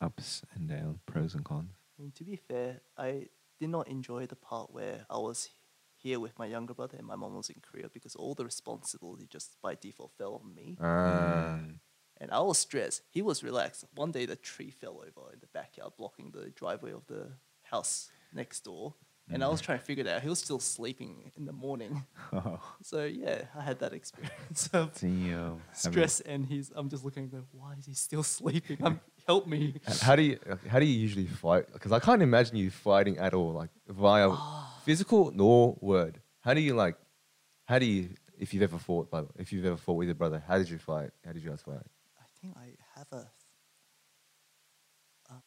Ups 0.00 0.42
and 0.54 0.68
downs, 0.68 0.98
pros 1.06 1.34
and 1.36 1.44
cons. 1.44 1.70
I 1.98 2.02
mean, 2.02 2.12
to 2.16 2.24
be 2.24 2.34
fair, 2.36 2.80
I 2.98 3.28
did 3.64 3.70
not 3.70 3.88
enjoy 3.88 4.26
the 4.26 4.36
part 4.36 4.72
where 4.72 5.06
I 5.08 5.18
was 5.18 5.48
here 5.96 6.20
with 6.20 6.38
my 6.38 6.46
younger 6.46 6.74
brother 6.74 6.96
and 6.98 7.06
my 7.06 7.16
mom 7.16 7.34
was 7.34 7.48
in 7.48 7.60
Korea 7.62 7.88
because 7.92 8.14
all 8.14 8.34
the 8.34 8.44
responsibility 8.44 9.26
just 9.36 9.56
by 9.62 9.74
default 9.74 10.12
fell 10.18 10.34
on 10.44 10.54
me. 10.54 10.76
Mm. 10.80 11.78
And 12.20 12.30
I 12.30 12.40
was 12.40 12.58
stressed. 12.58 13.02
He 13.10 13.22
was 13.22 13.42
relaxed. 13.42 13.84
One 13.94 14.12
day, 14.12 14.26
the 14.26 14.36
tree 14.36 14.70
fell 14.70 14.96
over 15.06 15.32
in 15.32 15.40
the 15.40 15.48
backyard, 15.52 15.92
blocking 15.98 16.30
the 16.30 16.50
driveway 16.50 16.92
of 16.92 17.06
the 17.06 17.32
house 17.62 18.10
next 18.32 18.64
door. 18.64 18.94
And 19.30 19.42
I 19.42 19.48
was 19.48 19.62
trying 19.62 19.78
to 19.78 19.84
figure 19.84 20.04
it 20.04 20.10
out. 20.12 20.20
He 20.22 20.28
was 20.28 20.38
still 20.38 20.60
sleeping 20.60 21.32
in 21.36 21.46
the 21.46 21.52
morning. 21.52 22.04
Oh, 22.32 22.60
So 22.82 23.04
yeah, 23.04 23.42
I 23.56 23.62
had 23.62 23.78
that 23.78 23.92
experience 23.94 24.68
of 24.74 24.92
damn. 25.00 25.62
Stress. 25.72 26.20
And 26.20 26.44
he's, 26.44 26.70
I'm 26.74 26.88
just 26.90 27.04
looking 27.06 27.24
at 27.26 27.32
him, 27.32 27.46
why 27.52 27.72
is 27.78 27.86
he 27.86 27.94
still 27.94 28.22
sleeping? 28.38 28.78
Um 28.84 29.00
help 29.26 29.46
me. 29.46 29.74
H- 29.88 30.00
How 30.00 30.16
do 30.16 30.22
you 30.22 30.38
how 30.68 30.78
do 30.78 30.84
you 30.86 30.98
usually 30.98 31.26
fight? 31.26 31.66
Because 31.72 31.92
I 31.92 31.98
can't 32.00 32.22
imagine 32.22 32.56
you 32.56 32.70
fighting 32.70 33.18
at 33.18 33.34
all, 33.34 33.52
like 33.52 33.70
via 33.88 34.28
Ah. 34.30 34.80
physical 34.84 35.30
nor 35.32 35.76
word. 35.80 36.20
How 36.40 36.54
do 36.54 36.60
you 36.60 36.74
like? 36.74 36.96
How 37.66 37.78
do 37.78 37.86
you 37.86 38.10
if 38.38 38.52
you've 38.52 38.62
ever 38.62 38.78
fought? 38.78 39.10
By 39.10 39.22
the- 39.22 39.28
if 39.38 39.52
you've 39.52 39.64
ever 39.64 39.76
fought 39.76 39.94
with 39.94 40.08
your 40.08 40.14
brother, 40.14 40.42
how 40.46 40.58
did 40.58 40.68
you 40.68 40.78
fight? 40.78 41.10
How 41.24 41.32
did 41.32 41.42
you 41.42 41.50
guys 41.50 41.62
fight? 41.62 41.86
I 42.20 42.26
think 42.40 42.56
I 42.56 42.76
have 42.98 43.06
a. 43.12 43.30
Uh, 45.30 45.40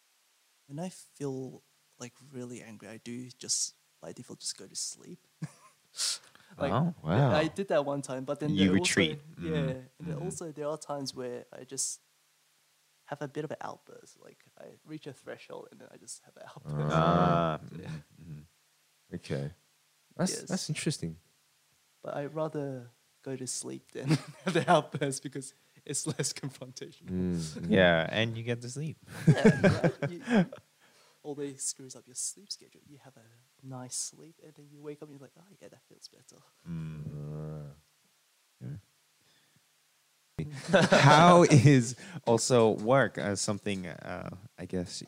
when 0.67 0.79
I 0.79 0.89
feel 0.89 1.61
like 1.99 2.13
really 2.31 2.61
angry, 2.61 2.87
I 2.87 2.97
do 3.03 3.29
just 3.37 3.75
by 4.01 4.11
default 4.13 4.39
just 4.39 4.57
go 4.57 4.65
to 4.67 4.75
sleep. 4.75 5.19
like, 6.57 6.71
Oh, 6.73 6.93
yeah, 7.03 7.29
wow. 7.29 7.35
I 7.35 7.47
did 7.47 7.67
that 7.69 7.85
one 7.85 8.01
time, 8.01 8.23
but 8.25 8.39
then 8.39 8.51
You 8.51 8.71
retreat. 8.73 9.19
Also, 9.37 9.49
yeah, 9.49 9.57
Mm, 9.57 9.69
and 9.99 10.07
then 10.07 10.15
mhm. 10.17 10.23
also 10.25 10.51
there 10.51 10.67
are 10.67 10.77
times 10.77 11.13
where 11.15 11.45
I 11.53 11.63
just 11.63 11.99
have 13.07 13.21
a 13.21 13.27
bit 13.27 13.43
of 13.43 13.51
an 13.51 13.57
outburst. 13.61 14.17
Like 14.23 14.39
I 14.59 14.65
reach 14.85 15.07
a 15.07 15.13
threshold 15.13 15.67
and 15.71 15.79
then 15.81 15.87
I 15.93 15.97
just 15.97 16.21
have 16.25 16.35
an 16.37 16.43
outburst. 16.55 16.91
Ah, 16.91 17.59
Yeah. 17.77 17.87
mhm, 17.87 18.03
mhm. 18.21 18.43
Okay, 19.15 19.51
that's 20.15 20.31
Yes. 20.39 20.49
that's 20.49 20.69
interesting. 20.69 21.17
But 22.03 22.15
I'd 22.15 22.33
rather 22.35 22.91
go 23.23 23.35
to 23.35 23.47
sleep 23.47 23.91
than 23.91 24.07
have 24.45 24.53
the 24.53 24.69
outburst 24.69 25.23
because 25.23 25.53
it's 25.85 26.05
less 26.07 26.31
confrontational. 26.43 27.11
Mm, 27.11 27.39
mm. 27.39 27.69
Yeah, 27.69 28.07
and 28.11 28.37
you 28.37 28.43
get 28.43 28.61
to 28.61 28.69
sleep. 28.69 28.97
yeah, 29.27 29.43
right? 29.63 30.09
You, 30.09 30.21
although 31.23 31.51
screws 31.57 31.95
up 31.95 32.03
your 32.05 32.15
sleep 32.15 32.51
schedule, 32.51 32.81
you 32.87 32.97
have 33.03 33.15
a 33.17 33.65
nice 33.65 33.95
sleep, 33.95 34.35
and 34.43 34.53
then 34.55 34.67
you 34.71 34.81
wake 34.81 35.01
up 35.01 35.09
and 35.09 35.17
you're 35.17 35.21
like, 35.27 35.35
oh 35.39 35.53
yeah, 35.61 35.69
that 35.69 35.81
feels 35.89 36.07
better. 36.07 36.41
Mm. 36.69 37.71
How 40.71 41.43
is 41.43 41.95
also 42.25 42.71
work 42.71 43.17
as 43.17 43.41
something 43.41 43.87
uh, 43.87 44.29
I 44.57 44.65
guess 44.65 45.03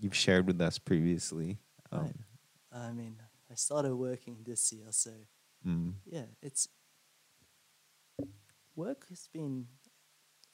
you've 0.00 0.14
shared 0.14 0.46
with 0.46 0.60
us 0.60 0.78
previously? 0.78 1.58
Um, 1.90 2.02
Right. 2.02 2.14
I 2.72 2.92
mean, 2.92 3.16
I 3.50 3.54
started 3.54 3.94
working 3.94 4.38
this 4.44 4.72
year, 4.72 4.86
so 4.90 5.10
mm, 5.66 5.92
yeah, 6.06 6.24
it's 6.42 6.68
work 8.74 9.08
has 9.08 9.28
been. 9.32 9.66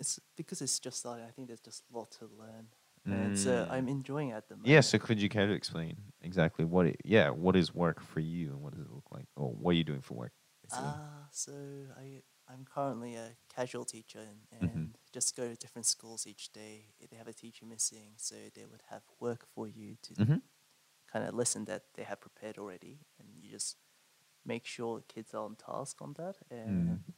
It's 0.01 0.21
because 0.37 0.63
it's 0.63 0.79
just 0.79 0.99
starting. 1.01 1.25
I 1.25 1.31
think 1.31 1.49
there's 1.49 1.61
just 1.61 1.83
a 1.93 1.97
lot 1.97 2.11
to 2.13 2.27
learn, 2.39 2.69
and 3.07 3.37
so 3.37 3.51
Mm. 3.51 3.73
I'm 3.73 3.89
enjoying 3.89 4.29
it 4.31 4.35
at 4.35 4.49
the 4.49 4.57
moment. 4.57 4.71
Yeah, 4.71 4.81
so 4.81 4.99
could 4.99 5.21
you 5.21 5.29
care 5.29 5.47
to 5.47 5.53
explain 5.53 5.97
exactly 6.23 6.65
what 6.65 6.87
it, 6.87 7.01
yeah, 7.05 7.31
what 7.31 7.57
is 7.57 7.75
work 7.75 8.01
for 8.01 8.21
you 8.21 8.51
and 8.51 8.61
what 8.61 8.73
does 8.75 8.83
it 8.83 8.93
look 8.93 9.11
like? 9.11 9.27
Or 9.37 9.49
what 9.51 9.71
are 9.71 9.75
you 9.75 9.85
doing 9.85 10.03
for 10.03 10.15
work? 10.15 10.33
Ah, 10.73 11.29
so 11.31 11.53
I 11.97 12.23
I'm 12.49 12.65
currently 12.65 13.15
a 13.17 13.37
casual 13.55 13.85
teacher 13.85 14.21
and, 14.51 14.69
Mhm. 14.69 14.95
just 15.13 15.37
go 15.37 15.49
to 15.49 15.57
different 15.57 15.87
schools 15.87 16.27
each 16.27 16.53
day. 16.53 16.87
If 17.01 17.11
they 17.11 17.17
have 17.17 17.29
a 17.29 17.33
teacher 17.33 17.65
missing, 17.67 18.13
so 18.17 18.35
they 18.55 18.67
would 18.67 18.83
have 18.91 19.03
work 19.21 19.47
for 19.55 19.67
you 19.67 19.97
to 20.03 20.15
Mhm. 20.15 20.43
kind 21.13 21.27
of 21.27 21.35
lesson 21.35 21.65
that 21.65 21.83
they 21.95 22.05
have 22.05 22.21
prepared 22.21 22.59
already, 22.59 23.01
and 23.19 23.29
you 23.43 23.51
just 23.51 23.77
make 24.45 24.67
sure 24.67 24.99
the 24.99 25.05
kids 25.07 25.35
are 25.35 25.45
on 25.45 25.57
task 25.57 26.03
on 26.03 26.13
that, 26.15 26.37
and 26.51 26.69
Mm. 26.89 27.15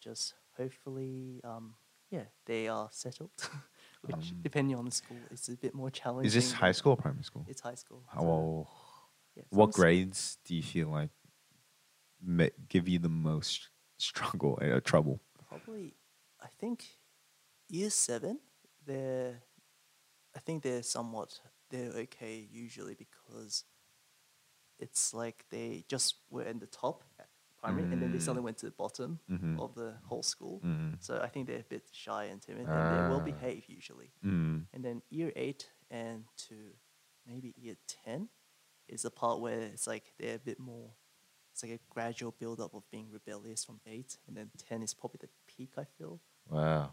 just 0.00 0.34
hopefully, 0.56 1.40
um, 1.44 1.76
yeah, 2.10 2.26
they 2.46 2.66
are 2.68 2.88
settled. 2.90 3.30
Which, 4.02 4.32
Um, 4.32 4.40
depending 4.42 4.76
on 4.76 4.84
the 4.86 4.90
school, 4.90 5.28
it's 5.30 5.48
a 5.48 5.56
bit 5.56 5.74
more 5.74 5.90
challenging. 5.90 6.26
Is 6.26 6.34
this 6.34 6.52
high 6.52 6.72
school 6.72 6.92
or 6.92 6.96
primary 6.96 7.22
school? 7.24 7.44
It's 7.46 7.60
high 7.60 7.76
school. 7.76 8.02
How, 8.08 8.20
so, 8.20 8.26
well, 8.26 8.68
yeah, 9.36 9.44
what 9.50 9.72
grades 9.72 10.38
do 10.44 10.54
you 10.56 10.62
feel 10.62 10.88
like 10.88 11.10
give 12.68 12.88
you 12.88 12.98
the 12.98 13.08
most 13.08 13.68
struggle, 14.00 14.58
uh, 14.62 14.80
trouble? 14.80 15.20
Probably, 15.48 15.94
I 16.40 16.48
think 16.58 16.84
year 17.68 17.90
seven, 17.90 18.40
they're, 18.86 19.42
I 20.34 20.40
think 20.40 20.62
they're 20.62 20.82
somewhat, 20.82 21.40
they're 21.70 21.90
okay 21.92 22.46
usually 22.50 22.94
because 22.94 23.64
it's 24.78 25.12
like 25.12 25.44
they 25.50 25.84
just 25.88 26.16
were 26.30 26.42
in 26.44 26.58
the 26.58 26.66
top 26.66 27.04
primary 27.58 27.82
and 27.92 28.00
then 28.00 28.10
they 28.10 28.16
Mm. 28.18 28.22
suddenly 28.22 28.42
went 28.44 28.56
to 28.58 28.66
the 28.66 28.72
bottom 28.72 29.20
Mhm. 29.28 29.60
of 29.60 29.74
the 29.74 29.98
whole 30.04 30.22
school. 30.22 30.60
Mm. 30.64 30.96
So 31.02 31.20
I 31.20 31.28
think 31.28 31.46
they're 31.46 31.60
a 31.60 31.64
bit 31.64 31.90
shy 31.92 32.24
and 32.24 32.40
timid 32.40 32.66
and 32.66 32.94
they 32.96 33.08
will 33.10 33.20
Ah. 33.20 33.24
behave 33.24 33.68
usually. 33.68 34.12
Mm. 34.24 34.66
And 34.72 34.82
then 34.82 35.02
year 35.10 35.30
eight 35.36 35.70
and 35.90 36.24
to 36.48 36.74
maybe 37.26 37.52
year 37.58 37.76
10 37.86 38.30
is 38.88 39.02
the 39.02 39.10
part 39.10 39.40
where 39.40 39.60
it's 39.60 39.86
like 39.86 40.14
they're 40.16 40.36
a 40.36 40.38
bit 40.38 40.58
more, 40.58 40.96
it's 41.52 41.62
like 41.62 41.72
a 41.72 41.78
gradual 41.88 42.34
build 42.38 42.60
up 42.60 42.74
of 42.74 42.88
being 42.90 43.08
rebellious 43.10 43.64
from 43.64 43.80
eight. 43.86 44.16
And 44.26 44.36
then 44.36 44.50
10 44.58 44.82
is 44.82 44.94
probably 44.94 45.18
the 45.20 45.28
peak, 45.46 45.72
I 45.78 45.84
feel. 45.84 46.20
Wow. 46.48 46.92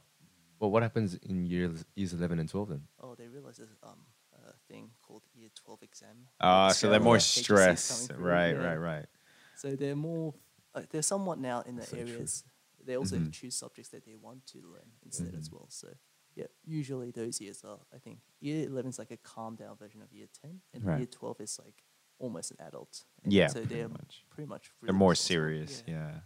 Well, 0.60 0.72
what 0.72 0.82
happens 0.84 1.14
in 1.16 1.46
years 1.46 1.86
years 1.96 2.14
eleven 2.14 2.40
and 2.40 2.50
twelve 2.50 2.70
then? 2.70 2.82
Oh, 3.00 3.14
they 3.16 3.28
realize 3.28 3.58
there's 3.58 3.76
um, 3.84 4.00
a 4.34 4.54
thing 4.68 4.90
called 5.04 5.22
year 5.36 5.50
12 5.54 5.84
exam. 5.84 6.28
Ah, 6.40 6.68
Next 6.68 6.80
so 6.80 6.90
they're 6.90 7.00
more 7.00 7.16
the 7.18 7.20
stressed. 7.20 8.12
Right, 8.18 8.54
yeah. 8.54 8.58
right, 8.58 8.76
right. 8.78 9.06
So 9.54 9.76
they're 9.76 9.96
more, 9.96 10.34
uh, 10.74 10.82
they're 10.90 11.02
somewhat 11.04 11.40
now 11.40 11.62
in 11.62 11.76
the 11.76 11.84
So 11.84 11.96
true. 11.96 12.08
areas. 12.08 12.44
They 12.84 12.98
also 12.98 13.18
Mhm. 13.18 13.32
choose 13.32 13.56
subjects 13.56 13.90
that 13.92 14.06
they 14.06 14.16
want 14.16 14.46
to 14.48 14.60
learn 14.62 14.92
instead 15.04 15.34
as 15.36 15.50
Mhm. 15.50 15.54
well. 15.54 15.68
So 15.70 15.90
yeah, 16.36 16.48
usually 16.64 17.12
those 17.12 17.40
years 17.42 17.64
are, 17.64 17.80
I 17.94 18.00
think, 18.00 18.20
year 18.40 18.66
11 18.68 18.90
is 18.90 19.00
like 19.00 19.12
a 19.12 19.18
calm 19.18 19.56
down 19.56 19.78
version 19.78 20.02
of 20.02 20.12
year 20.12 20.28
10, 20.28 20.62
and 20.74 20.84
Right. 20.84 20.98
year 20.98 21.08
12 21.08 21.40
is 21.42 21.60
like 21.60 21.84
almost 22.20 22.52
an 22.52 22.58
adult. 22.66 23.04
And 23.24 23.32
Yeah, 23.34 23.48
So 23.48 23.60
pretty 23.62 23.76
they're 23.76 23.90
much. 23.90 24.24
pretty 24.30 24.48
much. 24.50 24.72
They're 24.84 24.94
more 24.94 25.12
responsible. 25.12 25.36
serious. 25.36 25.84
Yeah. 25.88 26.20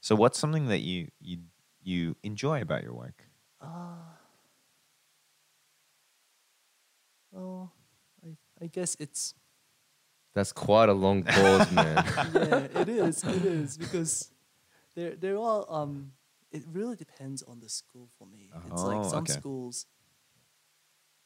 So 0.00 0.14
what's 0.14 0.38
something 0.38 0.66
that 0.68 0.80
you 0.80 1.08
you 1.20 1.38
you 1.82 2.16
enjoy 2.22 2.60
about 2.60 2.82
your 2.82 2.94
work? 2.94 3.24
Ah. 3.60 4.18
well, 7.32 7.72
I, 8.24 8.36
I 8.64 8.66
guess 8.68 8.96
it's 8.98 9.34
That's 10.34 10.52
quite 10.52 10.88
a 10.88 10.92
long 10.92 11.22
pause, 11.22 11.70
man. 11.72 12.04
yeah, 12.34 12.80
it 12.80 12.88
is. 12.88 13.24
It 13.24 13.44
is 13.44 13.76
because 13.78 14.30
there 14.94 15.16
there 15.16 15.34
are 15.34 15.38
all 15.38 15.66
um. 15.74 16.12
It 16.52 16.62
really 16.72 16.96
depends 16.96 17.42
on 17.42 17.60
the 17.60 17.68
school 17.68 18.08
for 18.18 18.26
me. 18.26 18.50
It's 18.70 18.82
like 18.82 18.98
Oh, 19.04 19.08
some 19.10 19.24
okay. 19.24 19.32
schools. 19.32 19.86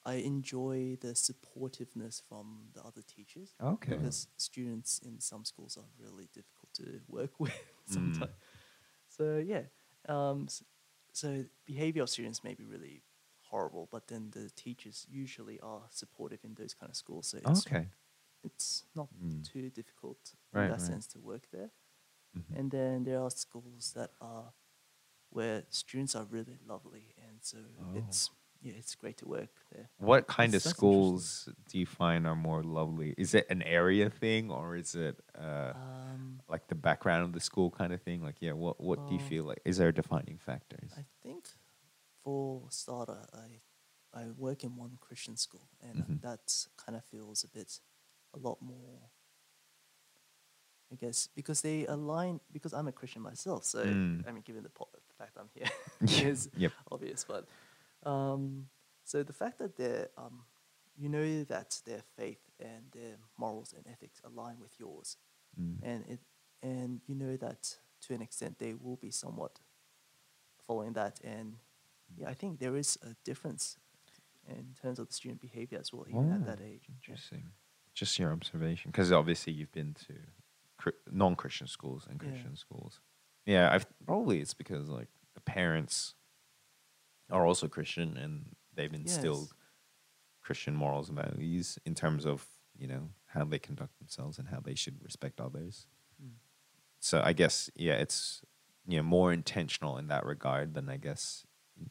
I 0.05 0.15
enjoy 0.15 0.97
the 1.01 1.15
supportiveness 1.15 2.23
from 2.29 2.71
the 2.75 2.83
other 2.83 3.03
teachers 3.03 3.55
Okay. 3.61 3.97
because 3.97 4.29
students 4.37 4.99
in 5.05 5.21
some 5.21 5.45
schools 5.45 5.77
are 5.77 5.89
really 5.99 6.29
difficult 6.33 6.73
to 6.75 7.01
work 7.09 7.31
with 7.41 7.53
Mm. 7.89 7.93
sometimes. 7.95 8.33
So 9.09 9.39
yeah, 9.39 9.65
um, 10.09 10.45
s- 10.49 10.65
so 11.13 11.45
behavior 11.67 12.03
of 12.03 12.09
students 12.11 12.43
may 12.45 12.55
be 12.55 12.65
really 12.65 13.03
horrible, 13.51 13.89
but 13.91 14.07
then 14.07 14.31
the 14.31 14.49
teachers 14.51 15.07
usually 15.11 15.59
are 15.61 15.83
supportive 15.91 16.45
in 16.45 16.55
those 16.55 16.73
kind 16.75 16.89
of 16.91 16.97
schools. 16.97 17.27
So 17.29 17.39
it's 17.39 17.67
Okay. 17.67 17.89
it's 18.43 18.85
not 18.95 19.09
Mm. 19.23 19.45
too 19.45 19.69
difficult 19.71 20.35
Right, 20.53 20.65
in 20.65 20.71
that 20.71 20.81
right. 20.81 20.87
sense 20.93 21.07
to 21.09 21.21
work 21.21 21.49
there. 21.51 21.71
Mhm. 22.35 22.57
And 22.59 22.71
then 22.71 23.05
there 23.05 23.21
are 23.21 23.31
schools 23.31 23.93
that 23.93 24.13
are 24.21 24.55
where 25.31 25.65
students 25.71 26.15
are 26.15 26.25
really 26.25 26.59
lovely, 26.65 27.15
and 27.19 27.43
so 27.45 27.59
Oh. 27.81 27.95
it's 27.97 28.31
yeah, 28.63 28.75
it's 28.77 28.95
great 28.95 29.17
to 29.19 29.27
work 29.29 29.49
there. 29.73 29.89
What 29.99 30.27
kind 30.27 30.53
That's- 30.53 30.65
of 30.67 30.71
that's 30.71 30.77
schools 30.77 31.49
do 31.69 31.79
you 31.79 31.87
find 31.87 32.27
are 32.27 32.37
more 32.37 32.63
lovely? 32.63 33.15
Is 33.17 33.35
it 33.35 33.47
an 33.51 33.63
area 33.63 34.11
thing 34.11 34.51
or 34.51 34.77
is 34.77 34.95
it 34.95 35.19
uh, 35.39 35.73
Um, 35.75 36.41
like 36.49 36.67
the 36.69 36.75
background 36.75 37.25
of 37.25 37.33
the 37.33 37.41
school 37.41 37.71
kind 37.71 37.93
of 37.93 38.03
thing? 38.03 38.23
Like, 38.23 38.37
yeah, 38.41 38.53
what 38.53 38.81
what 38.81 39.07
do 39.09 39.15
you 39.15 39.21
Oh. 39.21 39.29
feel 39.29 39.45
like? 39.45 39.61
Is 39.65 39.77
there 39.79 39.89
a 39.89 39.95
defining 39.95 40.39
factors? 40.39 40.91
I 40.97 41.05
think 41.23 41.49
for 42.23 42.67
starter, 42.71 43.27
I 43.33 43.61
I 44.13 44.31
work 44.37 44.65
in 44.65 44.75
one 44.77 44.99
Christian 45.01 45.37
school, 45.37 45.69
and 45.81 45.97
Mhm. 46.05 46.21
that 46.23 46.67
kind 46.77 46.97
of 46.99 47.05
feels 47.05 47.45
a 47.45 47.49
bit 47.49 47.81
a 48.35 48.39
lot 48.39 48.61
more. 48.61 49.11
I 50.93 50.97
guess 50.97 51.29
because 51.29 51.61
they 51.63 51.87
align 51.87 52.41
because 52.53 52.73
I'm 52.75 52.89
a 52.89 52.93
Christian 52.93 53.23
myself, 53.23 53.65
so 53.65 53.85
Mm. 53.85 54.27
I 54.27 54.33
mean, 54.33 54.43
given 54.43 54.65
the, 54.65 54.71
po- 54.71 54.89
the 54.93 55.15
fact 55.15 55.37
I'm 55.39 55.49
here 55.55 55.71
is 56.35 56.49
yep. 56.57 56.73
obvious, 56.91 57.25
but 57.25 57.47
um, 58.05 58.69
so 59.05 59.23
the 59.23 59.33
fact 59.33 59.59
that 59.59 59.77
they're 59.77 60.09
um, 60.17 60.45
you 60.97 61.09
know 61.09 61.45
that 61.45 61.81
their 61.87 62.03
faith 62.17 62.41
and 62.59 62.85
their 62.93 63.17
morals 63.39 63.73
and 63.77 63.87
ethics 63.87 64.21
align 64.25 64.59
with 64.61 64.79
yours, 64.79 65.17
Mm. 65.61 65.79
and 65.83 66.05
it 66.07 66.21
and 66.63 67.01
you 67.07 67.15
know 67.17 67.37
that 67.37 67.79
to 68.03 68.15
an 68.15 68.23
extent 68.23 68.59
they 68.59 68.75
will 68.75 68.97
be 68.97 69.11
somewhat 69.11 69.59
following 70.67 70.93
that 70.93 71.19
and 71.25 71.57
yeah 72.17 72.29
i 72.29 72.35
think 72.35 72.59
there 72.61 72.77
is 72.77 72.97
a 73.03 73.17
difference 73.25 73.77
in 74.49 74.75
terms 74.81 74.99
of 75.01 75.09
the 75.09 75.13
student 75.15 75.41
behavior 75.41 75.79
as 75.81 75.93
well 75.93 76.07
even 76.09 76.31
at 76.33 76.41
Oh, 76.43 76.45
that 76.45 76.61
age 76.61 76.85
Yeah. 76.89 76.95
Interesting. 76.95 77.51
Just 77.95 78.19
your 78.19 78.33
observation, 78.33 78.91
because 78.93 79.11
obviously 79.11 79.53
you've 79.53 79.73
been 79.73 79.95
to 80.07 80.15
non-Christian 81.11 81.67
schools 81.67 82.07
and 82.09 82.21
Yeah. 82.23 82.29
Christian 82.31 82.57
schools. 82.57 83.01
Yeah, 83.45 83.73
I've 83.73 83.87
probably 84.07 84.41
it's 84.41 84.55
because 84.55 84.89
like 84.89 85.09
the 85.35 85.41
parents 85.41 86.15
are 87.31 87.47
also 87.47 87.69
Christian 87.69 88.17
and 88.17 88.55
they've 88.75 88.93
instilled 88.93 89.49
Yes. 89.49 89.55
Christian 90.43 90.75
morals 90.75 91.09
and 91.09 91.19
values 91.19 91.79
in 91.85 91.95
terms 91.95 92.27
of 92.27 92.47
you 92.77 92.87
know 92.87 93.11
how 93.27 93.45
they 93.45 93.59
conduct 93.59 93.99
themselves 93.99 94.39
and 94.39 94.49
how 94.49 94.61
they 94.61 94.75
should 94.75 95.03
respect 95.03 95.41
others. 95.41 95.87
Mm. 96.23 96.33
So 96.99 97.23
I 97.25 97.33
guess 97.33 97.71
yeah, 97.77 97.95
it's 97.95 98.43
you 98.87 98.97
know 98.97 99.03
more 99.03 99.33
intentional 99.33 99.99
in 99.99 100.09
that 100.09 100.25
regard 100.25 100.75
than 100.75 100.89
I 100.89 100.97
guess 100.97 101.47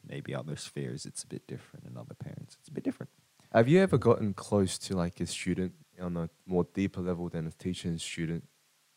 maybe 0.06 0.34
other 0.34 0.56
spheres. 0.56 1.06
It's 1.06 1.22
a 1.22 1.26
bit 1.26 1.46
different, 1.46 1.86
and 1.86 1.96
other 1.96 2.14
parents 2.14 2.56
it's 2.58 2.68
a 2.68 2.72
bit 2.72 2.84
different. 2.84 3.10
Have 3.52 3.68
you 3.68 3.80
ever 3.80 3.98
gotten 3.98 4.32
close 4.34 4.78
to 4.78 4.96
like 4.96 5.20
a 5.20 5.26
student 5.26 5.72
on 6.00 6.16
a 6.16 6.30
more 6.46 6.66
deeper 6.74 7.00
level 7.00 7.28
than 7.28 7.46
a 7.46 7.50
teacher 7.50 7.88
and 7.88 8.00
student 8.00 8.44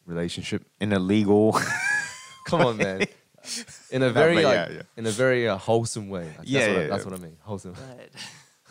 relationship? 0.06 0.66
In 0.80 0.94
a 0.94 1.00
legal 1.00 1.58
Come 2.46 2.62
on, 2.62 2.78
man. 2.78 3.06
In 3.92 4.02
a 4.04 4.10
very 4.22 4.36
but 4.36 4.44
like, 4.44 4.70
yeah, 4.70 4.76
yeah. 4.76 4.82
in 4.98 5.06
a 5.06 5.12
very 5.12 5.48
uh, 5.48 5.58
wholesome 5.58 6.10
way. 6.10 6.32
That's 6.38 6.50
Yeah, 6.50 6.68
what 6.68 6.78
I, 6.78 6.82
yeah, 6.82 6.88
that's 6.88 7.06
what 7.06 7.14
I 7.14 7.18
mean. 7.18 7.38
Wholesome. 7.42 7.74
right 7.90 8.10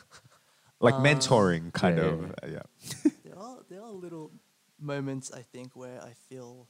like 0.80 0.94
Um, 0.94 1.04
mentoring 1.04 1.72
kind 1.72 1.98
yeah, 1.98 2.04
of 2.04 2.20
yeah, 2.20 2.32
uh, 2.42 2.46
yeah. 2.56 3.10
there 3.24 3.38
are 3.38 3.58
there 3.68 3.82
are 3.82 3.90
little 3.92 4.30
moments 4.80 5.30
i 5.32 5.42
think 5.42 5.76
where 5.76 6.02
i 6.02 6.12
feel 6.28 6.66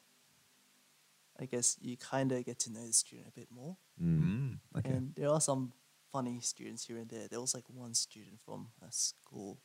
i 1.41 1.47
guess 1.47 1.79
you 1.81 1.97
kind 1.97 2.31
of 2.33 2.45
get 2.45 2.59
to 2.59 2.71
know 2.71 2.87
the 2.87 2.93
student 2.93 3.29
a 3.29 3.33
bit 3.41 3.49
more 3.51 3.77
Mm. 4.03 4.21
Mm, 4.23 4.59
okay. 4.79 4.91
And 4.91 5.15
there 5.15 5.29
are 5.31 5.41
some 5.41 5.73
funny 6.13 6.41
students 6.41 6.85
here 6.87 6.99
and 6.99 7.09
there. 7.09 7.29
There 7.29 7.41
was 7.41 7.55
like 7.55 7.69
one 7.69 7.95
student 7.95 8.41
from 8.41 8.69
a 8.87 8.91
school 8.91 9.61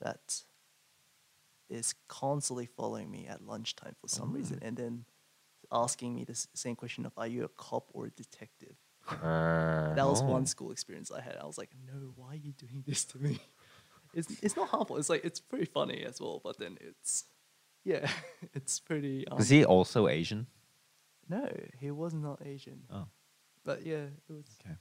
that 0.00 0.44
is 1.68 1.94
constantly 2.08 2.66
following 2.66 3.10
me 3.10 3.26
at 3.26 3.40
lunchtime 3.42 3.96
for 4.00 4.08
some 4.08 4.32
reason, 4.32 4.58
and 4.62 4.76
then 4.76 5.04
asking 5.72 6.14
me 6.14 6.24
the 6.24 6.32
s- 6.32 6.48
same 6.54 6.76
question 6.76 7.06
of, 7.06 7.12
"Are 7.16 7.26
you 7.26 7.44
a 7.44 7.48
cop 7.48 7.90
or 7.92 8.06
a 8.06 8.10
detective?" 8.10 8.76
Ah. 9.08 9.92
That 9.96 10.06
was 10.06 10.22
Oh. 10.22 10.26
one 10.26 10.46
school 10.46 10.70
experience 10.70 11.10
I 11.10 11.20
had. 11.20 11.36
I 11.36 11.44
was 11.46 11.58
like, 11.58 11.70
"No, 11.86 12.12
why 12.16 12.28
are 12.32 12.36
you 12.36 12.52
doing 12.52 12.84
this 12.86 13.04
to 13.06 13.18
me?" 13.18 13.38
It's 14.14 14.28
it's 14.44 14.54
not 14.56 14.68
harmful. 14.68 14.96
It's 14.98 15.08
like 15.10 15.24
it's 15.24 15.40
pretty 15.40 15.64
funny 15.64 16.04
as 16.04 16.20
well, 16.20 16.40
but 16.44 16.56
then 16.58 16.78
it's 16.80 17.24
yeah, 17.84 18.08
it's 18.54 18.78
pretty. 18.78 19.26
Um, 19.28 19.40
Is 19.40 19.48
he 19.48 19.64
also 19.64 20.06
Asian? 20.08 20.46
No, 21.28 21.48
he 21.80 21.90
was 21.90 22.14
not 22.14 22.40
Asian. 22.46 22.84
Oh. 22.92 23.08
But 23.64 23.84
yeah, 23.84 24.06
it 24.28 24.32
was. 24.32 24.46
Okay. 24.60 24.76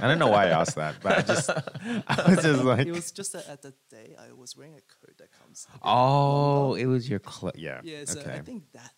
I 0.00 0.06
don't 0.08 0.18
know 0.20 0.28
why 0.28 0.46
I 0.46 0.50
asked 0.60 0.76
that, 0.76 0.94
but 1.02 1.18
I 1.18 1.22
just 1.22 1.50
I 1.50 2.30
was 2.30 2.42
just 2.42 2.62
like 2.72 2.86
it 2.86 2.92
was 2.92 3.10
just 3.10 3.32
that 3.32 3.48
at 3.48 3.62
that 3.62 3.74
day 3.90 4.14
I 4.16 4.32
was 4.32 4.56
wearing 4.56 4.74
a 4.76 4.80
coat 4.80 5.16
that 5.18 5.30
comes. 5.32 5.66
Oh, 5.82 6.74
it 6.74 6.86
was 6.86 7.10
your 7.10 7.20
cl- 7.28 7.52
yeah. 7.56 7.80
yeah. 7.82 8.04
So 8.04 8.20
okay. 8.20 8.34
I 8.34 8.40
think 8.42 8.70
that 8.72 8.92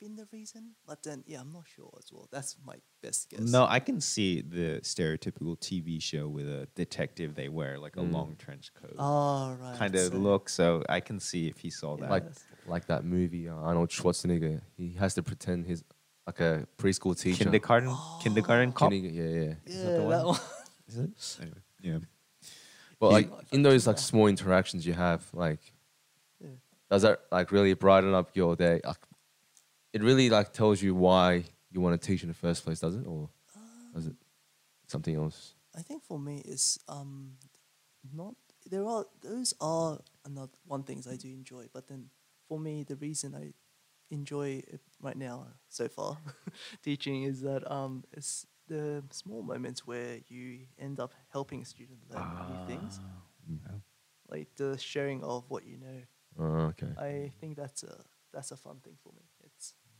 been 0.00 0.16
the 0.16 0.26
reason, 0.32 0.74
but 0.86 1.02
then 1.02 1.22
yeah, 1.26 1.40
I'm 1.40 1.52
not 1.52 1.64
sure 1.66 1.90
as 1.98 2.10
well. 2.12 2.26
That's 2.32 2.56
my 2.64 2.76
best 3.02 3.28
guess. 3.30 3.40
No, 3.40 3.66
I 3.68 3.80
can 3.80 4.00
see 4.00 4.40
the 4.40 4.80
stereotypical 4.82 5.58
TV 5.60 6.00
show 6.02 6.26
with 6.28 6.48
a 6.48 6.66
detective. 6.74 7.34
They 7.34 7.48
wear 7.48 7.78
like 7.78 7.96
a 7.96 8.00
Mm. 8.00 8.12
long 8.12 8.36
trench 8.38 8.72
coat, 8.74 8.94
Oh 8.98 9.52
right. 9.60 9.76
kind 9.78 9.94
of 9.94 10.12
so- 10.12 10.16
look. 10.18 10.48
So 10.48 10.82
I 10.88 11.00
can 11.00 11.20
see 11.20 11.46
if 11.48 11.58
he 11.58 11.70
saw 11.70 11.96
Yeah. 11.96 12.02
that. 12.02 12.10
Like 12.10 12.24
like 12.66 12.86
that 12.86 13.04
movie 13.04 13.48
uh, 13.48 13.54
Arnold 13.54 13.90
Schwarzenegger. 13.90 14.62
He 14.76 14.94
has 14.94 15.14
to 15.14 15.22
pretend 15.22 15.66
he's 15.66 15.82
like 16.26 16.40
a 16.40 16.66
preschool 16.78 17.18
teacher. 17.20 17.44
kindergarten, 17.44 17.94
kindergarten 18.22 18.72
cop. 18.72 18.90
Kinderg- 18.92 19.14
yeah, 19.14 19.24
yeah. 19.24 19.54
Yeah, 19.66 19.82
the 19.98 20.08
that 20.08 20.24
one? 20.26 20.26
one. 20.26 20.40
Is 20.88 20.96
it? 20.98 21.38
Anyway, 21.42 21.58
yeah. 21.82 21.98
But 22.98 23.08
He- 23.08 23.14
like 23.14 23.30
in 23.52 23.62
those 23.62 23.86
like 23.86 23.98
small 23.98 24.26
interactions 24.28 24.86
you 24.86 24.92
have, 24.94 25.22
like 25.34 25.60
Yeah. 26.40 26.56
does 26.90 27.02
that 27.02 27.20
like 27.30 27.52
really 27.52 27.74
brighten 27.74 28.14
up 28.14 28.34
your 28.36 28.56
day? 28.56 28.80
Like, 28.84 28.96
it 29.92 30.02
really 30.02 30.30
like 30.30 30.52
tells 30.52 30.80
you 30.82 30.94
why 30.94 31.44
you 31.70 31.80
want 31.80 32.00
to 32.00 32.06
teach 32.06 32.22
in 32.22 32.28
the 32.28 32.34
first 32.34 32.64
place, 32.64 32.80
does 32.80 32.96
it, 32.96 33.06
or 33.06 33.28
is 33.96 34.06
it 34.06 34.14
something 34.86 35.16
else? 35.16 35.54
I 35.76 35.82
think 35.82 36.02
for 36.04 36.18
me 36.18 36.42
it's 36.44 36.78
um 36.88 37.32
not 38.12 38.34
there 38.70 38.84
are 38.86 39.04
those 39.20 39.54
are 39.60 39.98
another 40.24 40.52
one 40.66 40.82
things 40.82 41.06
I 41.06 41.16
do 41.16 41.28
enjoy, 41.28 41.66
but 41.72 41.86
then 41.88 42.10
for 42.48 42.58
me 42.58 42.82
the 42.84 42.96
reason 42.96 43.34
I 43.34 43.52
enjoy 44.10 44.62
it 44.66 44.80
right 45.00 45.16
now 45.16 45.46
so 45.68 45.86
far 45.88 46.18
teaching 46.82 47.22
is 47.22 47.40
that 47.42 47.70
um 47.70 48.04
it's 48.12 48.46
the 48.68 49.02
small 49.10 49.42
moments 49.42 49.86
where 49.86 50.18
you 50.28 50.66
end 50.78 51.00
up 51.00 51.12
helping 51.32 51.62
a 51.62 51.64
student 51.64 51.98
learn 52.10 52.24
new 52.48 52.58
things, 52.66 53.00
Ah, 53.02 53.72
yeah. 53.72 53.78
like 54.28 54.48
the 54.56 54.76
sharing 54.78 55.22
of 55.24 55.44
what 55.48 55.64
you 55.66 55.76
know. 55.78 56.00
Oh, 56.38 56.66
okay. 56.70 56.92
I 56.96 57.30
think 57.40 57.56
that's 57.56 57.82
a 57.82 57.96
that's 58.32 58.50
a 58.52 58.56
fun 58.56 58.78
thing 58.84 58.96
for 59.02 59.12
me. 59.12 59.22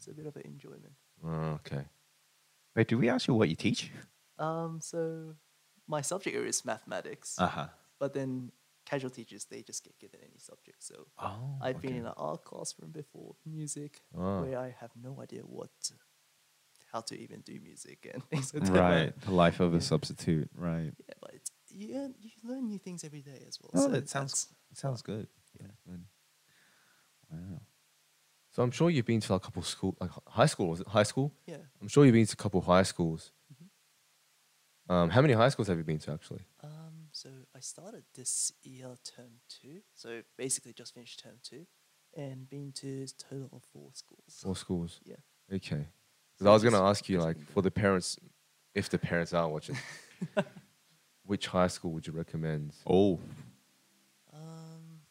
It's 0.01 0.09
a 0.09 0.15
bit 0.15 0.25
of 0.25 0.35
an 0.37 0.43
enjoyment. 0.47 0.95
Oh, 1.23 1.59
okay. 1.61 1.85
Wait, 2.75 2.89
do 2.89 2.97
we 2.97 3.11
ask 3.11 3.29
you 3.29 3.35
what 3.35 3.51
you 3.51 3.55
teach? 3.57 3.91
Um, 4.39 4.79
so 4.81 5.35
my 5.87 6.01
subject 6.01 6.35
area 6.35 6.49
is 6.49 6.65
mathematics. 6.65 7.37
Uh 7.39 7.47
huh. 7.49 7.67
But 7.99 8.15
then 8.15 8.51
casual 8.87 9.11
teachers, 9.11 9.45
they 9.45 9.61
just 9.61 9.85
get 9.85 9.99
given 9.99 10.21
any 10.23 10.39
subject. 10.39 10.83
So 10.83 10.95
Oh, 11.19 11.59
I've 11.61 11.83
been 11.83 11.97
in 11.97 12.07
an 12.07 12.15
art 12.17 12.45
classroom 12.45 12.93
before, 12.93 13.37
music, 13.45 14.01
Oh. 14.17 14.41
where 14.41 14.59
I 14.59 14.75
have 14.81 14.91
no 14.97 15.21
idea 15.21 15.43
what, 15.43 15.69
how 16.93 17.03
to 17.03 17.15
even 17.21 17.41
do 17.43 17.61
music 17.63 18.09
and 18.11 18.25
things 18.31 18.55
like 18.55 18.65
that. 18.73 18.81
right. 18.81 19.21
The 19.21 19.33
life 19.35 19.61
of 19.61 19.75
a 19.75 19.83
substitute. 19.83 20.49
Right. 20.57 20.95
Yeah, 21.07 21.15
but 21.21 21.33
it's, 21.35 21.51
you, 21.69 21.93
learn- 21.95 22.15
you 22.23 22.31
learn 22.43 22.67
new 22.69 22.79
things 22.79 23.05
every 23.05 23.21
day 23.21 23.45
as 23.47 23.59
well. 23.61 23.71
Oh, 23.75 23.87
so 23.89 23.93
that 23.93 24.09
sounds 24.09 24.49
it 24.71 24.79
sounds 24.79 25.03
good. 25.03 25.27
Yeah. 25.61 25.67
Good. 25.87 26.05
Wow. 27.31 27.61
So 28.51 28.63
I'm 28.63 28.71
sure 28.73 28.91
you've 28.91 29.07
been 29.07 29.21
to 29.21 29.33
like 29.33 29.43
a 29.43 29.45
couple 29.45 29.63
school, 29.63 29.97
like 30.01 30.11
high 30.27 30.47
school. 30.47 30.69
Was 30.69 30.81
it 30.81 30.89
high 30.89 31.05
school? 31.05 31.33
Yeah. 31.47 31.57
I'm 31.81 31.89
sure 31.89 32.05
you've 32.05 32.15
been 32.15 32.27
to 32.27 32.33
a 32.33 32.37
couple 32.37 32.61
high 32.61 32.83
schools. 32.83 33.31
Mm-hmm. 33.53 34.93
Um, 34.93 35.11
how 35.11 35.21
many 35.23 35.35
high 35.35 35.49
schools 35.51 35.69
have 35.69 35.79
you 35.79 35.85
been 35.85 35.99
to 36.01 36.13
actually? 36.13 36.41
Um, 36.65 37.09
so 37.13 37.29
I 37.55 37.61
started 37.61 38.03
this 38.15 38.53
year 38.65 38.89
term 39.05 39.41
two. 39.49 39.83
So 39.95 40.23
basically 40.37 40.73
just 40.73 40.95
finished 40.95 41.23
term 41.23 41.37
two 41.45 41.67
and 42.17 42.49
been 42.51 42.73
to 42.73 43.05
a 43.05 43.07
total 43.23 43.51
of 43.53 43.63
four 43.73 43.91
schools. 43.95 44.41
Four 44.43 44.57
schools. 44.57 45.01
Yeah. 45.05 45.17
Okay. 45.55 45.87
'Cause 46.37 46.45
So 46.45 46.51
I 46.51 46.53
was 46.53 46.65
gonna 46.65 46.83
ask 46.83 47.09
you 47.09 47.21
like 47.21 47.39
for 47.53 47.63
the 47.63 47.71
parents, 47.71 48.19
if 48.75 48.89
the 48.89 48.99
parents 48.99 49.33
are 49.33 49.49
watching, 49.49 49.77
which 51.25 51.47
high 51.47 51.69
school 51.69 51.93
would 51.93 52.07
you 52.09 52.13
recommend? 52.13 52.75
Oh. 52.85 53.21
Um, 54.33 55.03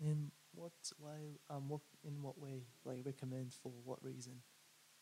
in 0.00 0.30
what 0.68 1.10
way? 1.10 1.38
Um, 1.50 1.68
what 1.68 1.80
in 2.04 2.22
what 2.22 2.38
way? 2.38 2.64
Like 2.84 3.02
recommend 3.04 3.54
for 3.62 3.72
what 3.84 4.02
reason? 4.02 4.42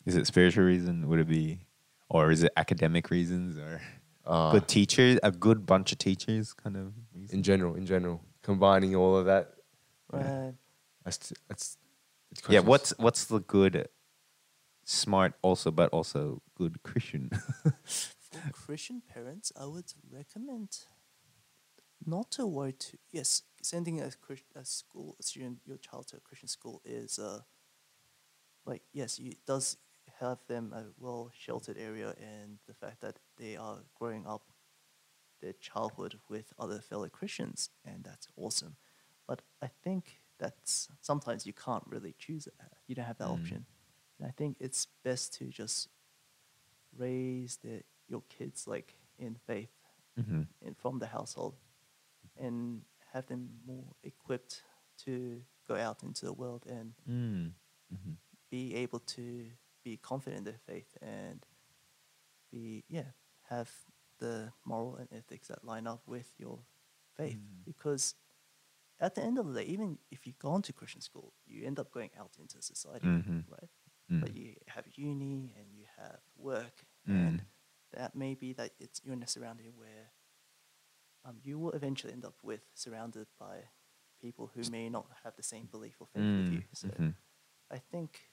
Is 0.05 0.17
it 0.17 0.27
spiritual 0.27 0.64
reason? 0.64 1.09
Would 1.09 1.21
it 1.21 1.29
be, 1.29 1.61
or 2.09 2.31
is 2.31 2.43
it 2.43 2.53
academic 2.57 3.11
reasons, 3.11 3.59
or 3.59 3.81
Uh, 4.27 4.51
good 4.51 4.67
teachers, 4.67 5.21
a 5.23 5.31
good 5.31 5.64
bunch 5.67 5.93
of 5.93 5.99
teachers, 5.99 6.53
kind 6.53 6.77
of 6.77 6.93
reason? 7.14 7.37
in 7.37 7.45
general, 7.45 7.77
in 7.77 7.87
general, 7.87 8.21
combining 8.43 8.97
all 8.97 9.17
of 9.17 9.27
that. 9.27 9.53
Yeah. 10.12 10.47
Right. 10.47 10.55
That's 11.05 11.33
that's. 11.49 11.77
it's 12.33 12.43
yeah. 12.49 12.59
What's 12.59 12.93
what's 12.99 13.27
the 13.27 13.39
good, 13.39 13.89
smart 14.83 15.35
also, 15.43 15.71
but 15.71 15.91
also 15.91 16.43
good 16.57 16.83
Christian? 16.83 17.31
For 17.85 18.51
Christian 18.51 19.01
parents, 19.14 19.53
I 19.57 19.67
would 19.67 19.93
recommend 20.11 20.71
not 22.05 22.33
to 22.33 22.47
worry 22.47 22.73
too. 22.73 22.99
Yes, 23.12 23.43
sending 23.67 24.01
a, 24.01 24.11
school 24.64 25.17
a 25.19 25.23
student 25.23 25.59
your 25.64 25.79
child 25.79 26.07
to 26.09 26.17
a 26.17 26.21
Christian 26.21 26.49
school 26.49 26.81
is 26.85 27.19
uh 27.19 27.41
like 28.64 28.83
yes, 28.93 29.19
you, 29.19 29.31
it 29.33 29.47
does 29.47 29.77
have 30.21 30.39
them 30.49 30.73
a 30.73 30.85
well 30.99 31.31
sheltered 31.37 31.77
area 31.79 32.14
and 32.21 32.59
the 32.67 32.75
fact 32.75 33.01
that 33.01 33.19
they 33.37 33.57
are 33.57 33.79
growing 33.99 34.27
up 34.27 34.43
their 35.43 35.53
childhood 35.55 36.19
with 36.29 36.53
other 36.59 36.81
fellow 36.81 37.09
Christians 37.09 37.71
and 37.85 38.05
that's 38.05 38.29
awesome. 38.37 38.77
But 39.29 39.43
I 39.62 39.69
think 39.85 40.21
that's 40.39 40.89
sometimes 41.01 41.47
you 41.47 41.53
can't 41.53 41.85
really 41.87 42.14
choose 42.19 42.47
it. 42.47 42.55
You 42.87 42.95
don't 42.95 43.05
have 43.07 43.19
that 43.19 43.29
Mm. 43.29 43.33
option. 43.39 43.67
And 44.19 44.29
I 44.29 44.33
think 44.33 44.57
it's 44.61 44.87
best 45.05 45.35
to 45.39 45.47
just 45.47 45.89
raise 46.97 47.59
the, 47.62 47.83
your 48.09 48.23
kids 48.29 48.67
like 48.67 48.95
in 49.19 49.37
faith 49.47 49.71
Mm-hmm. 50.19 50.43
in, 50.62 50.75
from 50.75 50.99
the 50.99 51.07
household 51.07 51.57
and 52.39 52.83
have 53.17 53.27
them 53.27 53.49
more 53.67 53.89
equipped 54.03 54.62
to 55.05 55.12
go 55.69 55.75
out 55.75 56.03
into 56.03 56.25
the 56.27 56.33
world 56.43 56.62
and 56.69 56.93
Mm. 57.09 57.53
Mm-hmm. 57.93 58.14
be 58.51 58.75
able 58.85 59.01
to 59.17 59.25
be 59.85 59.97
confident 59.97 60.39
in 60.41 60.45
their 60.45 60.61
faith 60.67 60.91
and 61.03 61.41
be 62.53 62.85
yeah 62.89 63.11
have 63.49 63.71
the 64.19 64.53
moral 64.64 64.97
and 64.97 65.09
ethics 65.12 65.49
that 65.49 65.64
line 65.64 65.87
up 65.87 66.03
with 66.07 66.29
your 66.39 66.59
faith 67.17 67.37
Mm. 67.37 67.64
because 67.64 68.14
at 69.01 69.14
the 69.14 69.23
end 69.23 69.39
of 69.39 69.47
the 69.53 69.61
day 69.61 69.67
even 69.75 69.99
if 70.11 70.27
you 70.27 70.33
go 70.39 70.51
on 70.51 70.62
to 70.62 70.73
christian 70.73 71.01
school 71.01 71.33
you 71.47 71.67
end 71.67 71.79
up 71.79 71.91
going 71.93 72.11
out 72.19 72.33
into 72.41 72.61
society 72.62 73.07
Mhm. 73.07 73.45
right 73.49 73.71
Mm. 74.11 74.21
but 74.21 74.35
you 74.35 74.55
have 74.69 74.85
uni 74.97 75.53
and 75.59 75.67
you 75.79 75.85
have 75.97 76.21
work 76.37 76.85
Mm. 77.09 77.14
and 77.29 77.37
that 77.93 78.14
may 78.14 78.35
be 78.35 78.53
that 78.55 78.71
it's 78.79 79.01
you're 79.05 79.14
in 79.14 79.23
a 79.23 79.27
surrounding 79.27 79.73
where 79.77 80.11
um, 81.27 81.37
you 81.43 81.59
will 81.59 81.72
eventually 81.72 82.12
end 82.12 82.24
up 82.24 82.35
with 82.43 82.61
surrounded 82.74 83.27
by 83.39 83.57
people 84.20 84.51
who 84.55 84.62
may 84.70 84.89
not 84.89 85.07
have 85.24 85.35
the 85.37 85.43
same 85.43 85.66
belief 85.66 85.97
or 86.01 86.07
faith 86.07 86.22
with 86.37 86.53
you. 86.53 86.61
Mm. 86.61 86.64
So 86.72 86.89
Mhm. 86.89 87.14
I 87.70 87.79
think 87.79 88.31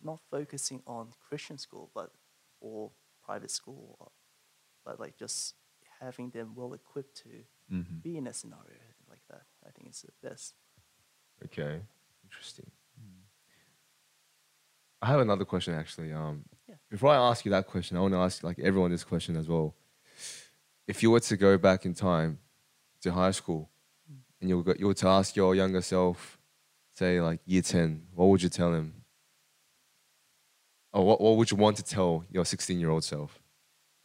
not 0.00 0.20
focusing 0.30 0.82
on 0.86 1.12
Christian 1.28 1.58
school, 1.58 1.90
but 1.94 2.14
or 2.60 2.92
private 3.22 3.50
school, 3.50 3.96
or, 4.00 4.12
but 4.84 4.98
like 4.98 5.16
just 5.16 5.54
having 6.00 6.30
them 6.30 6.54
well 6.54 6.72
equipped 6.74 7.14
to 7.18 7.44
Mhm. 7.70 8.02
be 8.02 8.16
in 8.16 8.26
a 8.26 8.32
scenario 8.32 8.80
like 9.08 9.24
that. 9.28 9.46
I 9.66 9.70
think 9.70 9.88
it's 9.88 10.02
the 10.02 10.12
best. 10.22 10.54
Okay, 11.44 11.86
interesting. 12.24 12.70
I 15.02 15.06
have 15.06 15.20
another 15.20 15.44
question 15.46 15.74
actually. 15.74 16.12
Um, 16.12 16.44
Yeah. 16.66 16.76
before 16.90 17.10
I 17.10 17.16
ask 17.16 17.44
you 17.44 17.50
that 17.52 17.66
question, 17.66 17.96
I 17.96 18.00
want 18.00 18.12
to 18.12 18.18
ask 18.18 18.42
like 18.42 18.58
everyone 18.58 18.90
this 18.90 19.04
question 19.04 19.34
as 19.36 19.48
well. 19.48 19.74
If 20.90 21.04
you 21.04 21.12
were 21.12 21.20
to 21.20 21.36
go 21.36 21.56
back 21.56 21.86
in 21.86 21.94
time 21.94 22.40
to 23.02 23.12
high 23.12 23.30
school, 23.30 23.70
and 24.40 24.50
you 24.50 24.58
were, 24.58 24.76
you 24.76 24.86
were 24.88 24.94
to 24.94 25.06
ask 25.06 25.36
your 25.36 25.54
younger 25.54 25.80
self, 25.82 26.36
say 26.92 27.20
like 27.20 27.38
year 27.46 27.62
ten, 27.62 28.08
what 28.12 28.26
would 28.26 28.42
you 28.42 28.48
tell 28.48 28.74
him? 28.74 28.92
Or 30.92 31.06
what, 31.06 31.20
what 31.20 31.36
would 31.36 31.48
you 31.48 31.56
want 31.56 31.76
to 31.76 31.84
tell 31.84 32.24
your 32.28 32.44
sixteen 32.44 32.80
year 32.80 32.90
old 32.90 33.04
self? 33.04 33.38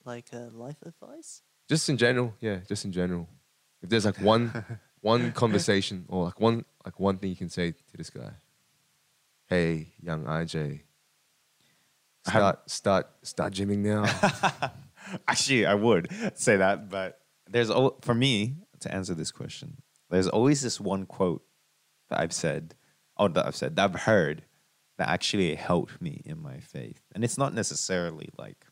Like 0.05 0.27
uh, 0.31 0.49
life 0.53 0.77
advice. 0.85 1.41
Just 1.67 1.89
in 1.89 1.97
general, 1.97 2.35
yeah, 2.39 2.57
just 2.67 2.85
in 2.85 2.91
general. 2.91 3.27
If 3.81 3.89
there's 3.89 4.05
like 4.05 4.21
one 4.21 4.63
one 5.01 5.31
conversation 5.31 6.05
or 6.07 6.25
like 6.25 6.39
one 6.39 6.65
like 6.85 6.99
one 6.99 7.17
thing 7.17 7.31
you 7.31 7.35
can 7.35 7.49
say 7.49 7.71
to 7.71 7.97
this 7.97 8.11
guy. 8.11 8.29
Hey, 9.47 9.87
young 9.99 10.25
IJ. 10.25 10.81
Start 12.27 12.69
start 12.69 13.07
start 13.23 13.53
gymming 13.53 13.79
now. 13.79 14.71
Actually, 15.27 15.65
I 15.65 15.73
would 15.73 16.09
say 16.35 16.57
that, 16.57 16.89
but 16.89 17.19
there's 17.49 17.71
for 18.01 18.13
me 18.13 18.55
to 18.79 18.93
answer 18.93 19.13
this 19.13 19.31
question. 19.31 19.81
There's 20.09 20.27
always 20.27 20.61
this 20.61 20.79
one 20.79 21.05
quote 21.05 21.43
that 22.09 22.19
I've 22.19 22.33
said, 22.33 22.75
or 23.17 23.29
that 23.29 23.45
I've 23.45 23.55
said 23.55 23.75
that 23.75 23.83
I've 23.85 24.01
heard 24.01 24.43
that 24.97 25.09
actually 25.09 25.55
helped 25.55 26.01
me 26.01 26.21
in 26.25 26.41
my 26.41 26.59
faith, 26.59 27.01
and 27.13 27.23
it's 27.23 27.37
not 27.37 27.53
necessarily 27.53 28.29
like 28.37 28.65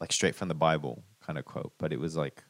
like 0.00 0.12
straight 0.12 0.34
from 0.34 0.48
the 0.48 0.54
Bible 0.54 1.04
kind 1.24 1.38
of 1.38 1.44
quote, 1.44 1.72
but 1.78 1.92
it 1.92 2.00
was 2.00 2.16
like 2.16 2.42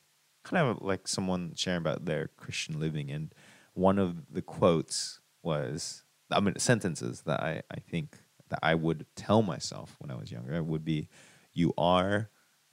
kind 0.45 0.67
of 0.67 0.83
like 0.83 1.07
someone 1.07 1.53
sharing 1.55 1.79
about 1.79 2.07
their 2.07 2.29
Christian 2.37 2.81
living, 2.81 3.11
and 3.11 3.35
one 3.75 3.99
of 3.99 4.33
the 4.33 4.43
quotes 4.43 5.21
was, 5.43 6.05
I 6.31 6.41
mean, 6.41 6.59
sentences 6.59 7.23
that 7.23 7.41
I 7.41 7.63
I 7.71 7.81
think 7.81 8.19
that 8.49 8.61
I 8.63 8.75
would 8.75 9.07
tell 9.17 9.43
myself 9.43 9.97
when 9.99 10.11
I 10.11 10.15
was 10.15 10.31
younger 10.31 10.63
would 10.63 10.85
be, 10.85 11.09
"You 11.53 11.73
are 11.77 12.31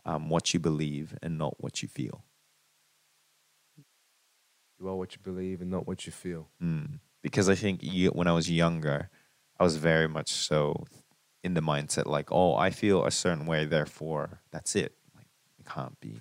um, 0.10 0.30
what 0.30 0.54
you 0.54 0.60
believe 0.60 1.18
and 1.22 1.38
not 1.38 1.62
what 1.62 1.82
you 1.82 1.88
feel." 1.88 2.24
you 4.80 4.88
are 4.88 4.96
what 4.96 5.16
you 5.16 5.22
believe 5.22 5.62
and 5.62 5.70
not 5.70 5.88
what 5.88 6.06
you 6.06 6.12
feel. 6.12 6.48
Mm. 6.64 7.00
Because 7.22 7.50
I 7.50 7.56
think 7.56 7.84
you, 7.84 8.10
when 8.10 8.28
I 8.28 8.32
was 8.32 8.50
younger, 8.50 9.10
I 9.60 9.64
was 9.64 9.76
very 9.76 10.08
much 10.08 10.30
so 10.30 10.86
in 11.44 11.54
the 11.54 11.62
mindset 11.62 12.06
like, 12.06 12.32
oh, 12.32 12.56
I 12.56 12.70
feel 12.70 13.06
a 13.06 13.12
certain 13.12 13.46
way, 13.46 13.66
therefore 13.66 14.42
that's 14.52 14.76
it. 14.76 14.96
Like 15.16 15.28
it 15.60 15.66
can't 15.66 16.00
be 16.00 16.20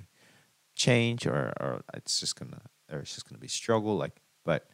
change 0.74 1.26
or, 1.26 1.52
or 1.60 1.82
it's 1.94 2.20
just 2.20 2.36
gonna 2.36 2.62
or 2.90 3.00
it's 3.00 3.14
just 3.14 3.28
gonna 3.28 3.38
be 3.38 3.48
struggle. 3.48 3.96
Like, 3.96 4.20
but 4.44 4.68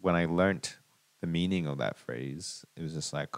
when 0.00 0.14
I 0.14 0.24
learned 0.24 0.74
the 1.20 1.26
meaning 1.26 1.66
of 1.66 1.78
that 1.78 1.96
phrase, 1.98 2.64
it 2.76 2.82
was 2.82 2.94
just 2.94 3.12
like, 3.12 3.36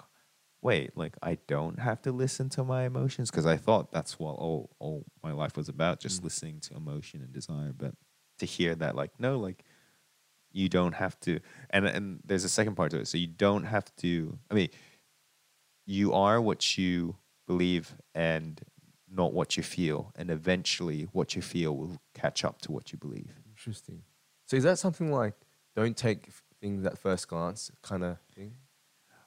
wait, 0.66 0.96
like 0.96 1.16
I 1.22 1.38
don't 1.46 1.78
have 1.78 2.02
to 2.02 2.12
listen 2.12 2.48
to 2.50 2.64
my 2.64 2.82
emotions 2.84 3.30
because 3.30 3.46
I 3.46 3.56
thought 3.56 3.92
that's 3.92 4.18
what 4.18 4.34
all 4.44 4.70
all 4.78 5.04
my 5.22 5.32
life 5.32 5.56
was 5.56 5.68
about, 5.68 6.00
just 6.00 6.20
Mm. 6.20 6.24
listening 6.24 6.60
to 6.66 6.74
emotion 6.74 7.22
and 7.22 7.32
desire. 7.32 7.72
But 7.72 7.94
to 8.40 8.46
hear 8.46 8.74
that, 8.82 8.94
like, 8.96 9.12
no, 9.18 9.38
like 9.38 9.64
you 10.52 10.68
don't 10.68 10.94
have 10.94 11.18
to 11.20 11.40
and 11.70 11.86
and 11.86 12.20
there's 12.24 12.44
a 12.44 12.48
second 12.58 12.74
part 12.76 12.90
to 12.90 12.98
it 13.00 13.06
so 13.06 13.18
you 13.18 13.26
don't 13.26 13.64
have 13.64 13.94
to 13.96 14.38
i 14.50 14.54
mean 14.54 14.70
you 15.84 16.12
are 16.12 16.40
what 16.40 16.78
you 16.78 17.16
believe 17.46 17.94
and 18.14 18.60
not 19.08 19.32
what 19.34 19.56
you 19.56 19.62
feel 19.62 20.12
and 20.16 20.30
eventually 20.30 21.02
what 21.12 21.36
you 21.36 21.42
feel 21.42 21.76
will 21.76 21.98
catch 22.14 22.44
up 22.44 22.60
to 22.62 22.72
what 22.72 22.92
you 22.92 22.98
believe 22.98 23.32
Interesting. 23.50 24.02
So 24.46 24.56
is 24.56 24.64
that 24.64 24.78
something 24.78 25.10
like 25.12 25.34
don't 25.74 25.96
take 25.96 26.28
things 26.60 26.84
at 26.86 26.96
first 26.98 27.28
glance 27.28 27.70
kind 27.82 28.04
of 28.04 28.18
thing? 28.34 28.54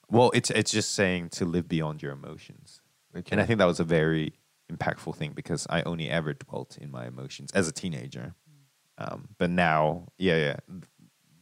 Well 0.09 0.31
it's 0.33 0.49
it's 0.49 0.71
just 0.71 0.93
saying 0.93 1.29
to 1.29 1.45
live 1.45 1.67
beyond 1.67 2.01
your 2.01 2.11
emotions. 2.11 2.81
Okay. 3.15 3.31
and 3.31 3.41
i 3.41 3.45
think 3.45 3.57
that 3.57 3.65
was 3.65 3.79
a 3.79 3.83
very 3.83 4.33
impactful 4.71 5.15
thing 5.15 5.31
because 5.33 5.65
i 5.69 5.81
only 5.81 6.09
ever 6.09 6.33
dwelt 6.33 6.77
in 6.77 6.91
my 6.91 7.07
emotions 7.07 7.51
as 7.53 7.67
a 7.67 7.71
teenager. 7.71 8.35
Um, 8.97 9.29
but 9.37 9.49
now 9.49 10.09
yeah 10.17 10.37
yeah. 10.37 10.57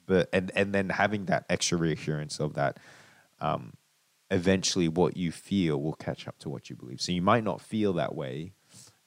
But 0.06 0.30
and 0.32 0.52
and 0.56 0.74
then 0.74 0.90
having 0.90 1.26
that 1.26 1.46
extra 1.50 1.78
reassurance 1.78 2.40
of 2.40 2.54
that 2.54 2.80
um, 3.40 3.74
eventually 4.32 4.88
what 4.88 5.18
you 5.18 5.32
feel 5.32 5.82
will 5.82 5.94
catch 5.94 6.28
up 6.28 6.38
to 6.40 6.50
what 6.50 6.70
you 6.70 6.76
believe. 6.76 7.02
So 7.02 7.12
you 7.12 7.22
might 7.22 7.44
not 7.44 7.62
feel 7.62 7.94
that 7.94 8.16
way 8.16 8.54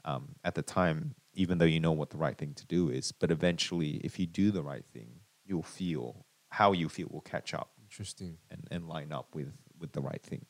um, 0.04 0.34
at 0.44 0.54
the 0.54 0.62
time 0.62 1.14
even 1.32 1.58
though 1.58 1.64
you 1.64 1.78
know 1.80 1.92
what 1.92 2.10
the 2.10 2.18
right 2.18 2.36
thing 2.36 2.54
to 2.54 2.66
do 2.66 2.90
is. 2.90 3.12
But 3.12 3.30
eventually 3.30 4.00
if 4.04 4.18
you 4.18 4.26
do 4.26 4.50
the 4.50 4.62
right 4.62 4.84
thing 4.92 5.20
you'll 5.46 5.62
feel 5.62 6.26
how 6.50 6.72
you 6.72 6.88
feel 6.88 7.08
will 7.10 7.20
catch 7.20 7.54
up 7.54 7.70
Interesting. 7.90 8.38
and, 8.50 8.66
and 8.70 8.88
line 8.88 9.12
up 9.12 9.34
with 9.34 9.52
with 9.78 9.92
the 9.92 10.00
right 10.00 10.22
thing 10.22 10.44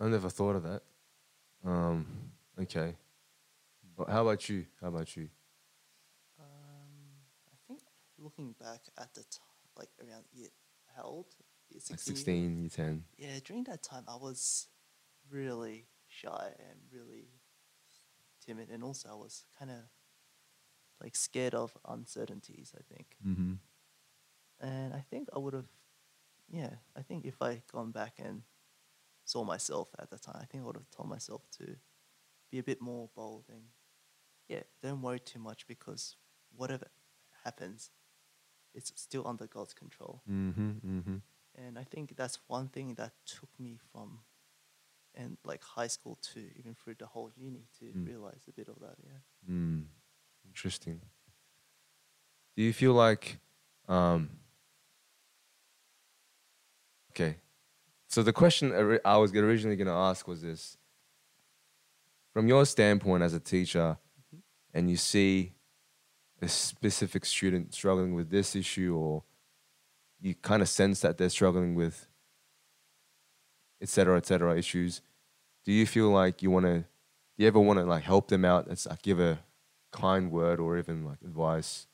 I 0.00 0.08
never 0.08 0.28
thought 0.28 0.56
of 0.56 0.64
that. 0.64 0.82
Um, 1.64 2.06
okay. 2.60 2.96
But 3.96 4.08
how 4.08 4.22
about 4.22 4.48
you? 4.48 4.66
How 4.80 4.88
about 4.88 5.16
you? 5.16 5.28
Um, 6.40 7.22
I 7.46 7.56
think 7.68 7.80
looking 8.18 8.54
back 8.60 8.80
at 8.98 9.14
the 9.14 9.20
time, 9.22 9.60
like 9.78 9.90
around 10.00 10.24
year, 10.32 10.48
how 10.96 11.04
old? 11.04 11.26
Year 11.70 11.80
Like 11.88 12.00
16? 12.00 12.16
16, 12.16 12.58
year 12.58 12.68
10. 12.68 13.04
Yeah, 13.16 13.38
during 13.44 13.64
that 13.64 13.82
time, 13.82 14.04
I 14.08 14.16
was 14.16 14.66
really 15.30 15.86
shy 16.08 16.50
and 16.68 16.78
really 16.92 17.28
timid, 18.44 18.68
and 18.70 18.82
also 18.82 19.08
I 19.10 19.14
was 19.14 19.44
kind 19.58 19.70
of 19.70 19.78
like 21.00 21.14
scared 21.14 21.54
of 21.54 21.76
uncertainties. 21.88 22.72
I 22.76 22.82
think, 22.92 23.06
Mm-hmm. 23.26 23.52
and 24.60 24.94
I 24.94 25.00
think 25.10 25.28
I 25.34 25.38
would 25.38 25.54
have, 25.54 25.68
yeah, 26.52 26.74
I 26.94 27.02
think 27.02 27.24
if 27.24 27.40
I 27.42 27.62
gone 27.72 27.90
back 27.90 28.18
and 28.18 28.42
saw 29.24 29.42
myself 29.42 29.88
at 29.98 30.10
the 30.10 30.18
time, 30.18 30.38
I 30.40 30.44
think 30.44 30.62
I 30.62 30.66
would 30.66 30.76
have 30.76 30.90
told 30.90 31.08
myself 31.08 31.42
to 31.58 31.76
be 32.50 32.58
a 32.58 32.62
bit 32.62 32.80
more 32.80 33.08
bold 33.16 33.46
and 33.48 33.62
yeah, 34.48 34.62
don't 34.82 35.00
worry 35.00 35.18
too 35.18 35.38
much 35.38 35.66
because 35.66 36.16
whatever 36.54 36.86
happens, 37.44 37.90
it's 38.74 38.92
still 38.96 39.26
under 39.26 39.46
God's 39.46 39.72
control. 39.72 40.22
Mm-hmm. 40.30 40.70
Mm-hmm. 40.86 41.16
And 41.54 41.78
I 41.78 41.84
think 41.84 42.16
that's 42.16 42.38
one 42.48 42.68
thing 42.68 42.94
that 42.94 43.12
took 43.24 43.48
me 43.58 43.78
from 43.90 44.20
and 45.14 45.36
like 45.44 45.62
high 45.62 45.88
school 45.88 46.18
to 46.32 46.40
even 46.58 46.74
through 46.74 46.96
the 46.98 47.06
whole 47.06 47.30
uni 47.36 47.66
to 47.78 47.84
Mm. 47.84 48.06
realize 48.06 48.44
a 48.48 48.52
bit 48.52 48.68
of 48.68 48.78
that, 48.80 48.96
yeah. 49.04 49.20
Mm. 49.50 49.86
Interesting. 50.46 51.00
Do 52.56 52.62
you 52.62 52.72
feel 52.72 52.94
like, 52.94 53.38
um, 53.88 54.30
okay. 57.12 57.36
So 58.08 58.22
the 58.22 58.32
question 58.32 58.72
I 59.04 59.16
was 59.16 59.32
originally 59.34 59.76
going 59.76 59.86
to 59.86 59.92
ask 59.92 60.26
was 60.26 60.42
this: 60.42 60.76
from 62.32 62.48
your 62.48 62.66
standpoint 62.66 63.22
as 63.22 63.34
a 63.34 63.40
teacher, 63.40 63.98
and 64.74 64.90
you 64.90 64.96
see 64.96 65.54
a 66.40 66.48
specific 66.48 67.24
student 67.24 67.72
struggling 67.72 68.14
with 68.14 68.30
this 68.30 68.56
issue, 68.56 68.96
or 68.96 69.22
you 70.20 70.34
kind 70.34 70.62
of 70.62 70.68
sense 70.68 71.00
that 71.00 71.16
they're 71.16 71.28
struggling 71.28 71.74
with, 71.74 72.06
et 73.80 73.88
cetera, 73.88 74.16
et 74.16 74.26
cetera, 74.26 74.56
issues, 74.56 75.00
do 75.64 75.72
you 75.72 75.86
feel 75.86 76.10
like 76.10 76.42
you 76.42 76.50
want 76.50 76.66
to? 76.66 76.78
Do 76.80 77.44
you 77.44 77.46
ever 77.46 77.60
want 77.60 77.78
to 77.78 77.84
like 77.84 78.02
help 78.02 78.28
them 78.28 78.44
out? 78.44 78.68
It's 78.68 78.86
like 78.86 79.02
give 79.02 79.20
a 79.20 79.38
kind 79.90 80.30
word 80.30 80.58
or 80.60 80.78
even 80.78 81.04
like 81.04 81.18
advice 81.22 81.86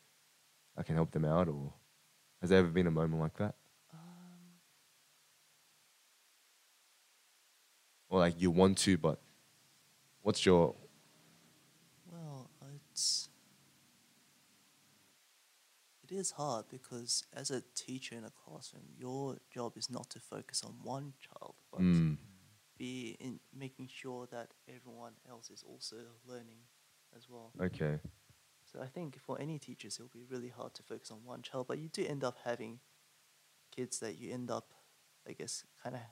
I 0.76 0.82
can 0.84 0.94
help 0.94 1.10
them 1.10 1.24
out, 1.24 1.48
or 1.48 1.74
has 2.40 2.50
there 2.50 2.60
ever 2.60 2.68
been 2.68 2.86
a 2.86 2.90
moment 2.90 3.20
like 3.20 3.36
that? 3.38 3.54
Or 8.18 8.22
like 8.22 8.40
you 8.40 8.50
want 8.50 8.78
to, 8.78 8.98
but 8.98 9.20
what's 10.22 10.44
your 10.44 10.74
well, 12.10 12.50
it's 12.74 13.28
it 16.02 16.14
is 16.14 16.32
hard 16.32 16.64
because 16.70 17.24
as 17.34 17.50
a 17.50 17.62
teacher 17.74 18.16
in 18.16 18.24
a 18.24 18.30
classroom, 18.30 18.84
your 18.98 19.36
job 19.52 19.76
is 19.76 19.90
not 19.90 20.10
to 20.10 20.20
focus 20.20 20.62
on 20.64 20.74
one 20.82 21.12
child, 21.20 21.54
but 21.70 21.80
mm, 21.80 22.16
be 22.78 23.16
in 23.20 23.40
making 23.56 23.88
sure 23.92 24.26
that 24.30 24.48
everyone 24.68 25.12
else 25.28 25.50
is 25.50 25.62
also 25.68 25.96
learning 26.26 26.60
as 27.16 27.28
well. 27.28 27.52
okay? 27.60 27.98
So 28.70 28.80
I 28.82 28.86
think 28.86 29.18
for 29.18 29.40
any 29.40 29.58
teachers, 29.58 29.96
it'll 29.96 30.08
be 30.08 30.24
really 30.28 30.48
hard 30.48 30.74
to 30.74 30.82
focus 30.82 31.10
on 31.10 31.18
one 31.24 31.42
child, 31.42 31.66
but 31.68 31.78
you 31.78 31.88
do 31.88 32.04
end 32.04 32.22
up 32.22 32.36
having 32.44 32.80
kids 33.74 33.98
that 34.00 34.18
you 34.18 34.32
end 34.32 34.50
up, 34.50 34.72
I 35.26 35.32
guess, 35.32 35.64
kind 35.82 35.94
of 35.96 36.02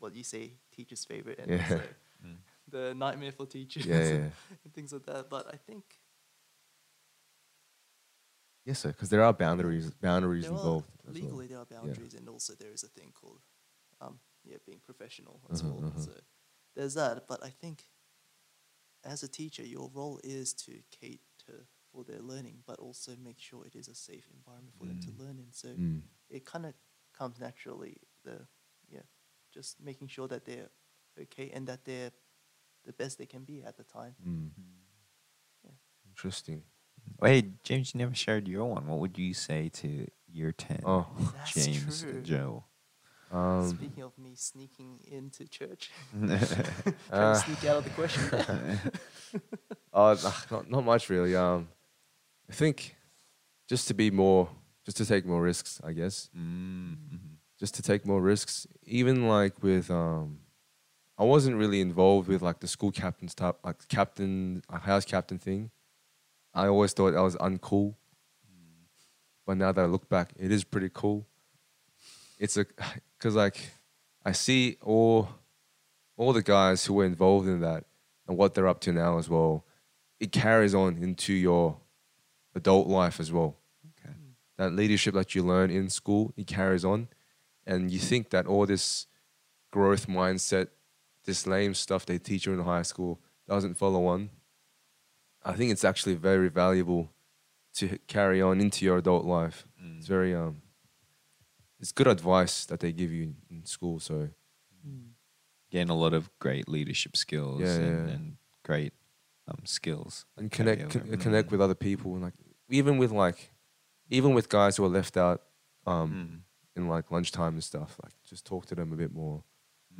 what 0.00 0.14
you 0.16 0.24
say, 0.24 0.54
teacher's 0.74 1.04
favorite, 1.04 1.38
and 1.38 1.50
Yeah. 1.52 1.62
also 1.62 1.80
Mm. 2.26 2.36
the 2.68 2.94
nightmare 2.94 3.32
for 3.32 3.46
teachers 3.46 3.86
Yeah, 3.86 4.04
yeah. 4.04 4.30
and 4.64 4.74
things 4.74 4.92
like 4.92 5.06
that. 5.06 5.30
But 5.30 5.46
I 5.54 5.56
think 5.56 5.84
Yes, 8.64 8.80
sir. 8.80 8.88
Because 8.88 9.08
there 9.08 9.22
are 9.22 9.32
boundaries 9.32 9.90
boundaries 10.00 10.44
there 10.44 10.52
are, 10.52 10.56
involved. 10.56 10.86
well. 11.04 11.14
legally 11.14 11.46
there 11.46 11.58
are 11.58 11.64
boundaries, 11.64 12.14
and 12.14 12.28
also 12.28 12.54
there 12.54 12.72
is 12.72 12.82
a 12.82 12.88
thing 12.88 13.12
called, 13.12 13.40
um, 14.00 14.18
yeah, 14.44 14.58
being 14.66 14.80
professional 14.84 15.40
as 15.50 15.62
Mhm, 15.62 15.70
well. 15.70 15.82
mhm. 15.92 16.04
So 16.04 16.12
there's 16.76 16.94
that. 16.94 17.26
But 17.26 17.42
I 17.44 17.50
think 17.50 17.84
as 19.04 19.22
a 19.22 19.28
teacher, 19.28 19.64
your 19.64 19.90
role 19.92 20.20
is 20.22 20.52
to 20.54 20.82
cater 20.90 21.66
for 21.90 22.04
their 22.04 22.20
learning, 22.20 22.62
but 22.66 22.78
also 22.78 23.12
make 23.16 23.38
sure 23.40 23.64
it 23.66 23.74
is 23.74 23.88
a 23.88 23.94
safe 23.94 24.28
environment 24.32 24.74
for 24.78 24.86
them 24.86 24.98
to 25.00 25.10
Mm. 25.10 25.18
learn 25.18 25.38
in. 25.38 25.52
So 25.52 25.68
Mm. 25.68 26.02
it 26.28 26.44
kind 26.44 26.66
of 26.66 26.74
comes 27.16 27.38
naturally. 27.40 27.96
The 28.24 28.32
yeah, 28.32 28.59
just 29.52 29.80
making 29.80 30.08
sure 30.08 30.28
that 30.28 30.44
they're 30.44 30.70
okay 31.20 31.50
and 31.52 31.66
that 31.66 31.84
they're 31.84 32.12
the 32.84 32.92
best 32.92 33.18
they 33.18 33.26
can 33.26 33.44
be 33.44 33.62
at 33.62 33.76
the 33.76 33.84
time. 33.84 34.14
Mm. 34.26 34.50
Yeah. 35.64 35.70
Interesting. 36.08 36.62
Oh, 37.20 37.26
hey, 37.26 37.44
James, 37.64 37.94
you 37.94 37.98
never 37.98 38.14
shared 38.14 38.48
your 38.48 38.66
one. 38.66 38.86
What 38.86 38.98
would 39.00 39.18
you 39.18 39.34
say 39.34 39.68
to 39.74 40.06
year 40.32 40.52
10? 40.52 40.82
Oh, 40.86 41.06
That's 41.34 41.54
James 41.54 42.02
true. 42.02 42.10
and 42.10 42.24
Joe. 42.24 42.64
um, 43.30 43.68
Speaking 43.68 44.02
of 44.04 44.16
me 44.18 44.34
sneaking 44.34 45.00
into 45.10 45.46
church, 45.48 45.90
trying 46.20 46.30
uh, 47.12 47.34
to 47.34 47.40
sneak 47.40 47.64
out 47.64 47.78
of 47.78 47.84
the 47.84 47.90
question. 47.90 48.30
uh, 49.92 50.16
not 50.50 50.70
not 50.70 50.84
much 50.84 51.10
really. 51.10 51.34
Um, 51.36 51.68
I 52.48 52.52
think 52.52 52.96
just 53.68 53.88
to 53.88 53.94
be 53.94 54.10
more, 54.10 54.48
just 54.84 54.96
to 54.98 55.06
take 55.06 55.26
more 55.26 55.42
risks. 55.42 55.80
I 55.84 55.92
guess 55.92 56.28
Mm, 56.36 56.96
mhm. 57.12 57.29
Just 57.60 57.74
to 57.74 57.82
take 57.82 58.06
more 58.06 58.20
risks. 58.20 58.66
Even 58.84 59.28
like 59.28 59.62
with 59.62 59.90
um, 59.90 60.38
I 61.18 61.24
wasn't 61.24 61.56
really 61.56 61.82
involved 61.82 62.28
with 62.28 62.40
like 62.40 62.60
the 62.60 62.66
school 62.66 62.90
captain's 62.90 63.34
type, 63.34 63.58
like 63.62 63.86
captain, 63.88 64.62
house 64.70 65.04
captain 65.04 65.38
thing. 65.38 65.70
I 66.54 66.66
always 66.66 66.94
thought 66.94 67.12
that 67.12 67.20
was 67.20 67.36
uncool. 67.36 67.94
But 69.46 69.58
now 69.58 69.72
that 69.72 69.82
I 69.82 69.86
look 69.86 70.08
back, 70.08 70.32
it 70.38 70.50
is 70.50 70.64
pretty 70.64 70.90
cool. 70.92 71.26
It's 72.38 72.56
a, 72.56 72.64
cause 73.18 73.34
like, 73.34 73.70
I 74.24 74.32
see 74.32 74.78
all, 74.80 75.28
all 76.16 76.32
the 76.32 76.42
guys 76.42 76.84
who 76.86 76.94
were 76.94 77.04
involved 77.04 77.48
in 77.48 77.60
that 77.60 77.84
and 78.26 78.36
what 78.38 78.54
they're 78.54 78.68
up 78.68 78.80
to 78.80 78.92
now 78.92 79.18
as 79.18 79.28
well. 79.28 79.64
It 80.18 80.32
carries 80.32 80.74
on 80.74 80.96
into 80.98 81.32
your 81.34 81.78
adult 82.54 82.88
life 82.88 83.20
as 83.20 83.30
well 83.32 83.56
Okay. 83.98 84.14
that 84.56 84.72
leadership 84.72 85.14
that 85.14 85.34
you 85.34 85.42
learn 85.42 85.70
in 85.70 85.88
school, 85.90 86.32
it 86.36 86.46
carries 86.46 86.84
on. 86.84 87.08
And 87.66 87.90
you 87.90 87.98
think 87.98 88.30
that 88.30 88.46
all 88.46 88.66
this 88.66 89.06
growth 89.70 90.06
mindset, 90.06 90.68
this 91.24 91.46
lame 91.46 91.74
stuff 91.74 92.04
they 92.06 92.18
teach 92.18 92.46
you 92.46 92.52
in 92.52 92.60
high 92.60 92.82
school 92.82 93.20
doesn't 93.48 93.74
follow 93.76 94.06
on. 94.06 94.30
I 95.44 95.52
think 95.54 95.70
it's 95.72 95.84
actually 95.84 96.14
very 96.16 96.48
valuable 96.48 97.10
to 97.74 97.98
carry 98.06 98.42
on 98.42 98.60
into 98.60 98.84
your 98.84 98.98
adult 98.98 99.24
life. 99.24 99.66
It's 99.96 100.06
Mm. 100.06 100.08
very 100.08 100.34
um 100.34 100.62
it's 101.78 101.92
good 101.92 102.06
advice 102.08 102.66
that 102.66 102.80
they 102.80 102.92
give 102.92 103.10
you 103.10 103.34
in, 103.50 103.64
school. 103.64 104.00
So 104.00 104.30
Mm. 104.86 105.12
Gain 105.70 105.88
a 105.88 105.94
lot 105.94 106.12
of 106.14 106.30
great 106.40 106.68
leadership 106.68 107.16
skills 107.16 107.60
Yeah, 107.60 107.74
and, 107.76 108.08
yeah. 108.08 108.14
and 108.14 108.36
great 108.64 108.92
um, 109.46 109.60
skills. 109.64 110.24
and 110.36 110.50
connect 110.50 110.90
con- 110.90 111.16
connect 111.18 111.50
with 111.52 111.60
other 111.60 111.74
people 111.76 112.12
and 112.14 112.22
like 112.22 112.34
even 112.68 112.98
with 112.98 113.12
like 113.12 113.52
even 114.08 114.34
with 114.34 114.48
guys 114.48 114.76
who 114.76 114.84
are 114.84 114.88
left 115.00 115.16
out 115.16 115.42
um 115.86 116.10
Mm. 116.10 116.40
In 116.76 116.88
like 116.88 117.10
lunchtime 117.10 117.54
and 117.54 117.64
stuff, 117.64 117.96
like 118.02 118.12
just 118.28 118.46
talk 118.46 118.66
to 118.66 118.74
them 118.74 118.92
a 118.92 118.96
bit 118.96 119.12
more. 119.12 119.42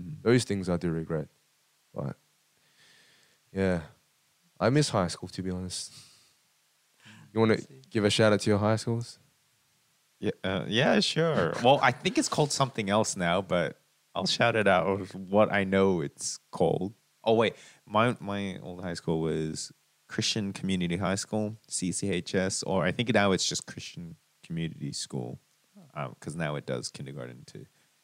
Mm. 0.00 0.22
those 0.22 0.44
things 0.44 0.68
I 0.68 0.76
do 0.76 0.90
regret. 0.90 1.28
But 1.94 2.16
yeah, 3.52 3.80
I 4.58 4.70
miss 4.70 4.90
high 4.90 5.08
school 5.08 5.28
to 5.30 5.42
be 5.42 5.50
honest. 5.50 5.92
You 7.32 7.40
want 7.40 7.58
to 7.58 7.66
give 7.90 8.04
a 8.04 8.10
shout 8.10 8.32
out 8.32 8.40
to 8.40 8.50
your 8.50 8.58
high 8.58 8.76
schools? 8.76 9.18
Yeah, 10.18 10.32
uh, 10.44 10.64
yeah, 10.68 11.00
sure. 11.00 11.54
well, 11.64 11.80
I 11.82 11.92
think 11.92 12.18
it's 12.18 12.28
called 12.28 12.52
something 12.52 12.90
else 12.90 13.16
now, 13.16 13.40
but 13.40 13.78
I'll 14.14 14.26
shout 14.26 14.56
it 14.56 14.68
out 14.68 14.86
of 14.86 15.14
what 15.14 15.52
I 15.52 15.64
know 15.64 16.00
it's 16.00 16.38
called. 16.50 16.94
Oh 17.24 17.34
wait, 17.34 17.54
my 17.86 18.16
my 18.20 18.58
old 18.62 18.82
high 18.82 18.94
school 18.94 19.20
was 19.20 19.72
Christian 20.08 20.52
Community 20.52 20.96
High 20.96 21.14
School, 21.14 21.56
CCHS, 21.68 22.64
or 22.66 22.84
I 22.84 22.92
think 22.92 23.14
now 23.14 23.32
it's 23.32 23.48
just 23.48 23.66
Christian 23.66 24.16
Community 24.44 24.92
School, 24.92 25.38
because 26.08 26.34
now 26.36 26.56
it 26.56 26.66
does 26.66 26.88
kindergarten 26.90 27.44
to 27.46 27.58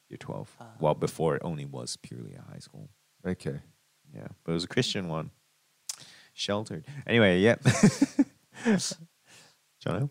year 0.08 0.18
twelve. 0.18 0.54
Ah. 0.60 0.66
Well, 0.80 0.94
before 0.94 1.36
it 1.36 1.42
only 1.44 1.64
was 1.64 1.96
purely 1.96 2.34
a 2.34 2.42
high 2.52 2.58
school. 2.60 2.90
Okay. 3.26 3.60
Yeah, 4.14 4.28
but 4.44 4.52
it 4.52 4.54
was 4.54 4.64
a 4.64 4.68
Christian 4.68 5.08
one. 5.08 5.30
Sheltered. 6.34 6.84
Anyway, 7.06 7.40
yep. 7.40 7.62
Jono, 9.84 10.10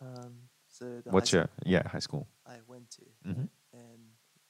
Um, 0.00 0.48
so 0.68 1.02
what's 1.06 1.30
high 1.32 1.38
your 1.38 1.48
yeah 1.64 1.88
high 1.88 1.98
school? 2.00 2.26
school 2.26 2.54
I 2.54 2.58
went 2.66 2.90
to 2.90 3.02
Mhm. 3.26 3.48
and 3.72 4.00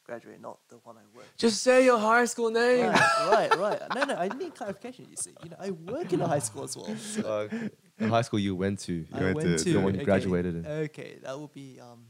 graduated, 0.04 0.40
not 0.42 0.58
the 0.68 0.76
one 0.78 0.96
I 0.98 1.04
worked. 1.16 1.36
Just 1.38 1.62
say 1.62 1.84
your 1.84 1.98
high 1.98 2.24
school 2.26 2.50
name. 2.50 2.86
right, 2.86 3.28
right, 3.30 3.58
right. 3.58 3.94
No, 3.94 4.04
no, 4.04 4.14
I 4.14 4.28
need 4.28 4.54
clarification. 4.54 5.06
You 5.10 5.16
see, 5.16 5.34
you 5.42 5.50
know, 5.50 5.56
I 5.58 5.70
work 5.70 6.12
in 6.12 6.20
a 6.20 6.26
high 6.28 6.38
school 6.40 6.64
as 6.64 6.76
well. 6.76 6.94
So 6.96 7.48
Uh, 7.52 7.68
the 7.98 8.08
high 8.08 8.22
school 8.22 8.38
you 8.40 8.54
went 8.54 8.80
to. 8.80 9.04
I 9.12 9.22
went 9.24 9.36
went 9.36 9.58
to 9.58 9.64
to 9.64 9.72
the 9.72 9.80
one 9.80 9.94
you 9.94 10.00
okay, 10.00 10.04
graduated 10.04 10.54
in. 10.56 10.66
Okay, 10.66 11.18
that 11.22 11.38
would 11.38 11.52
be 11.52 11.80
um, 11.80 12.06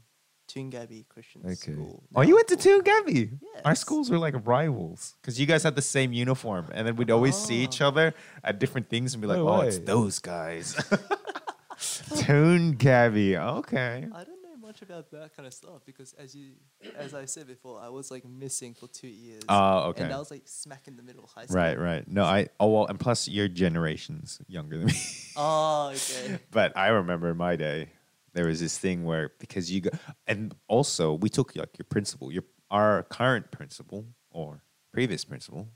Toongabbie 0.47 1.07
Christian 1.09 1.41
Okay. 1.45 1.55
School. 1.55 2.03
Oh, 2.15 2.21
you 2.21 2.35
went 2.35 2.47
to 2.49 2.55
Toongabbie. 2.55 3.39
Our 3.65 3.75
schools 3.75 4.09
were 4.09 4.17
like 4.17 4.35
rivals 4.47 5.15
because 5.21 5.39
you 5.39 5.45
guys 5.45 5.63
had 5.63 5.75
the 5.75 5.81
same 5.81 6.13
uniform, 6.13 6.67
and 6.73 6.87
then 6.87 6.95
we'd 6.95 7.11
always 7.11 7.35
see 7.35 7.63
each 7.63 7.81
Oh. 7.81 7.87
other 7.89 8.13
at 8.43 8.59
different 8.59 8.89
things 8.89 9.13
and 9.13 9.21
be 9.21 9.27
like, 9.27 9.37
No 9.37 9.49
"Oh, 9.49 9.61
it's 9.61 9.79
those 9.79 10.19
guys." 10.19 10.75
Toongabbie. 11.77 13.35
Okay. 13.37 14.07
I 14.13 14.23
don't 14.23 14.41
know 14.43 14.55
much 14.61 14.81
about 14.81 15.11
that 15.11 15.35
kind 15.35 15.45
of 15.45 15.53
stuff 15.53 15.81
because, 15.85 16.13
as 16.13 16.35
you, 16.35 16.53
as 16.97 17.13
I 17.13 17.25
said 17.25 17.47
before, 17.47 17.79
I 17.79 17.89
was 17.89 18.09
like 18.11 18.25
missing 18.25 18.73
for 18.73 18.87
two 18.87 19.07
years. 19.07 19.43
Oh, 19.47 19.89
okay. 19.89 20.03
And 20.03 20.13
I 20.13 20.17
was 20.19 20.31
like 20.31 20.43
smack 20.45 20.87
in 20.87 20.97
the 20.97 21.03
middle 21.03 21.23
of 21.23 21.29
high 21.31 21.45
school. 21.45 21.55
Right, 21.57 21.77
right. 21.79 22.07
No, 22.07 22.23
I. 22.23 22.47
Oh 22.59 22.67
well, 22.67 22.85
and 22.87 22.99
plus 22.99 23.27
your 23.27 23.47
generation's 23.47 24.39
younger 24.47 24.77
than 24.77 24.87
me. 24.87 24.93
Oh, 25.35 25.91
okay. 25.93 26.39
but 26.51 26.75
I 26.75 26.87
remember 26.87 27.33
my 27.35 27.55
day, 27.55 27.89
there 28.33 28.47
was 28.47 28.59
this 28.59 28.77
thing 28.77 29.03
where 29.03 29.31
because 29.39 29.71
you 29.71 29.81
go, 29.81 29.89
and 30.27 30.53
also 30.67 31.13
we 31.13 31.29
took 31.29 31.55
like 31.55 31.77
your 31.77 31.85
principal, 31.89 32.31
your 32.31 32.43
our 32.69 33.03
current 33.03 33.51
principal 33.51 34.05
or 34.31 34.61
previous 34.91 35.23
principal, 35.25 35.67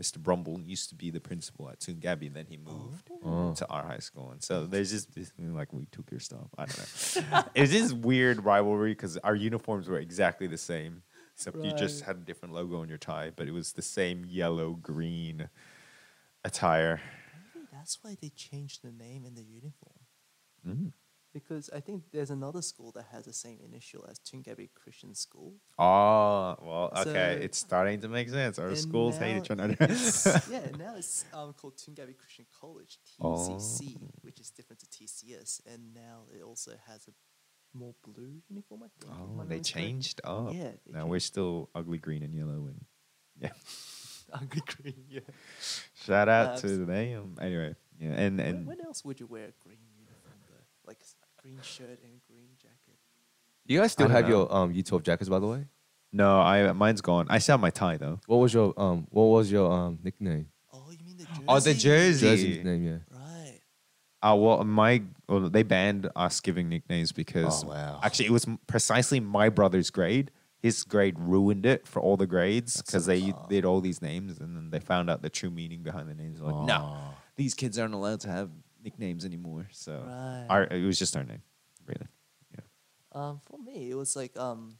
Mr. 0.00 0.18
Brumble 0.18 0.60
used 0.60 0.88
to 0.88 0.94
be 0.96 1.10
the 1.10 1.20
principal 1.20 1.68
at 1.70 1.78
Toongabbie, 1.78 2.26
and 2.26 2.34
then 2.34 2.46
he 2.48 2.56
moved 2.56 3.08
Oh. 3.24 3.52
to 3.54 3.66
our 3.68 3.84
high 3.84 3.98
school, 3.98 4.30
and 4.32 4.42
so 4.42 4.66
there's 4.66 4.90
just 4.90 5.14
this 5.14 5.28
thing 5.30 5.54
like 5.54 5.72
we 5.72 5.86
took 5.86 6.10
your 6.10 6.18
stuff. 6.20 6.48
I 6.58 6.64
don't 6.66 7.30
know. 7.30 7.44
it 7.54 7.60
was 7.60 7.70
this 7.70 7.92
weird 7.92 8.44
rivalry 8.44 8.92
because 8.92 9.16
our 9.18 9.36
uniforms 9.36 9.88
were 9.88 9.98
exactly 9.98 10.46
the 10.48 10.58
same, 10.58 11.02
except 11.34 11.58
you 11.62 11.72
just 11.74 12.02
had 12.04 12.16
a 12.16 12.20
different 12.20 12.54
logo 12.54 12.80
on 12.80 12.88
your 12.88 12.98
tie, 12.98 13.30
but 13.36 13.46
it 13.46 13.52
was 13.52 13.72
the 13.74 13.82
same 13.82 14.24
yellow 14.24 14.72
green 14.72 15.48
attire. 16.44 17.00
Maybe 17.54 17.66
that's 17.72 17.98
why 18.02 18.16
they 18.20 18.30
changed 18.30 18.82
the 18.82 18.90
name 18.92 19.24
in 19.24 19.34
the 19.34 19.44
uniform. 19.44 20.00
Mm. 20.66 20.92
Because 21.32 21.70
I 21.72 21.78
think 21.80 22.02
there's 22.12 22.30
another 22.30 22.60
school 22.60 22.90
that 22.92 23.04
has 23.12 23.24
the 23.24 23.32
same 23.32 23.58
initial 23.64 24.04
as 24.10 24.18
Toongabbie 24.18 24.70
Christian 24.74 25.14
School. 25.14 25.54
Oh, 25.78 26.56
well, 26.60 26.92
okay. 26.96 27.36
So- 27.38 27.44
it's 27.44 27.58
starting 27.58 28.00
to 28.00 28.08
make 28.08 28.28
sense. 28.28 28.58
Our 28.58 28.74
schools 28.74 29.16
hate 29.16 29.36
each 29.36 29.50
other. 29.50 29.68
yeah, 30.50 30.66
now 30.76 30.96
it's 30.96 31.24
um, 31.32 31.52
called 31.52 31.76
Toongabbie 31.76 32.16
Christian 32.18 32.46
College, 32.60 32.98
TCC, 33.22 33.96
Oh. 34.02 34.08
which 34.22 34.40
is 34.40 34.50
different 34.50 34.80
to 34.80 34.86
TCS, 34.86 35.60
and 35.72 35.94
now 35.94 36.22
it 36.36 36.42
also 36.42 36.72
has 36.88 37.06
a 37.06 37.12
more 37.78 37.94
blue 38.02 38.42
uniform. 38.48 38.82
I 38.82 38.88
think. 39.00 39.12
oh, 39.14 39.44
they 39.46 39.60
changed 39.60 40.20
up. 40.24 40.52
Yeah, 40.52 40.72
Now 40.88 41.06
we're 41.06 41.20
still 41.20 41.70
ugly 41.76 41.98
green 41.98 42.24
and 42.24 42.34
yellow. 42.34 42.66
And 42.66 42.84
yeah. 43.40 43.50
ugly 44.32 44.62
green. 44.66 45.04
Yeah. 45.08 45.20
Shout 45.94 46.28
out 46.28 46.58
to 46.58 46.66
Abs- 46.66 46.78
the 46.78 46.86
name. 46.86 47.36
Anyway, 47.40 47.76
yeah, 48.00 48.08
and 48.10 48.38
When, 48.38 48.46
and 48.46 48.66
when 48.66 48.80
else 48.80 49.04
would 49.04 49.20
you 49.20 49.26
wear 49.26 49.44
a 49.44 49.52
green 49.64 49.78
uniform 49.96 50.40
though? 50.48 50.64
Like 50.88 50.98
green 51.42 51.58
shirt 51.62 51.98
and 52.02 52.20
green 52.28 52.48
jacket. 52.60 52.98
You 53.66 53.80
guys 53.80 53.92
still 53.92 54.06
don't 54.08 54.16
have 54.16 54.24
know. 54.28 54.30
your 54.48 54.54
um 54.54 54.74
U12 54.74 55.02
jackets, 55.02 55.28
by 55.28 55.38
the 55.38 55.46
way. 55.46 55.66
no, 56.12 56.40
I 56.40 56.72
mine's 56.72 57.00
gone. 57.00 57.26
I 57.30 57.38
still 57.38 57.54
have 57.54 57.60
my 57.60 57.70
tie 57.70 57.96
though. 57.96 58.20
What 58.26 58.36
was 58.38 58.52
your 58.54 58.74
um 58.76 59.06
What 59.10 59.24
was 59.24 59.50
your 59.50 59.70
um 59.72 59.98
nickname? 60.02 60.48
Oh, 60.72 60.90
you 60.90 61.04
mean 61.04 61.16
the 61.16 61.24
jersey? 61.26 61.44
Oh, 61.48 61.60
the 61.60 61.74
jersey. 61.74 62.26
Jersey 62.26 62.48
nickname, 62.54 62.84
yeah. 62.84 62.98
Right. 63.18 63.60
Uh, 64.22 64.36
well, 64.36 64.64
my 64.64 65.02
well, 65.28 65.48
they 65.48 65.62
banned 65.62 66.10
us 66.14 66.40
giving 66.40 66.68
nicknames 66.68 67.12
because 67.12 67.64
Oh, 67.64 67.68
wow. 67.68 68.00
actually 68.02 68.26
it 68.26 68.32
was 68.32 68.46
precisely 68.66 69.18
my 69.20 69.48
brother's 69.48 69.90
grade. 69.90 70.30
His 70.58 70.84
grade 70.84 71.18
ruined 71.18 71.64
it 71.64 71.86
for 71.88 72.02
all 72.02 72.18
the 72.18 72.26
grades 72.26 72.82
because 72.82 73.04
so 73.06 73.10
they 73.10 73.32
did 73.48 73.64
all 73.64 73.80
these 73.80 74.02
names 74.02 74.38
and 74.38 74.54
then 74.54 74.68
they 74.70 74.78
found 74.78 75.08
out 75.08 75.22
the 75.22 75.30
true 75.30 75.48
meaning 75.50 75.82
behind 75.82 76.06
the 76.06 76.14
names. 76.14 76.38
Like, 76.38 76.54
no, 76.66 76.98
these 77.36 77.54
kids 77.54 77.78
aren't 77.78 77.94
allowed 77.94 78.20
to 78.20 78.28
have 78.28 78.50
nicknames 78.82 79.24
anymore. 79.24 79.68
So 79.72 80.02
Right. 80.06 80.46
our, 80.48 80.62
it 80.64 80.84
was 80.84 80.98
just 80.98 81.16
our 81.16 81.24
name, 81.24 81.42
really. 81.86 82.06
Yeah. 82.54 82.60
Um, 83.12 83.40
for 83.44 83.58
me, 83.58 83.90
it 83.90 83.94
was 83.94 84.16
like 84.16 84.36
um, 84.36 84.78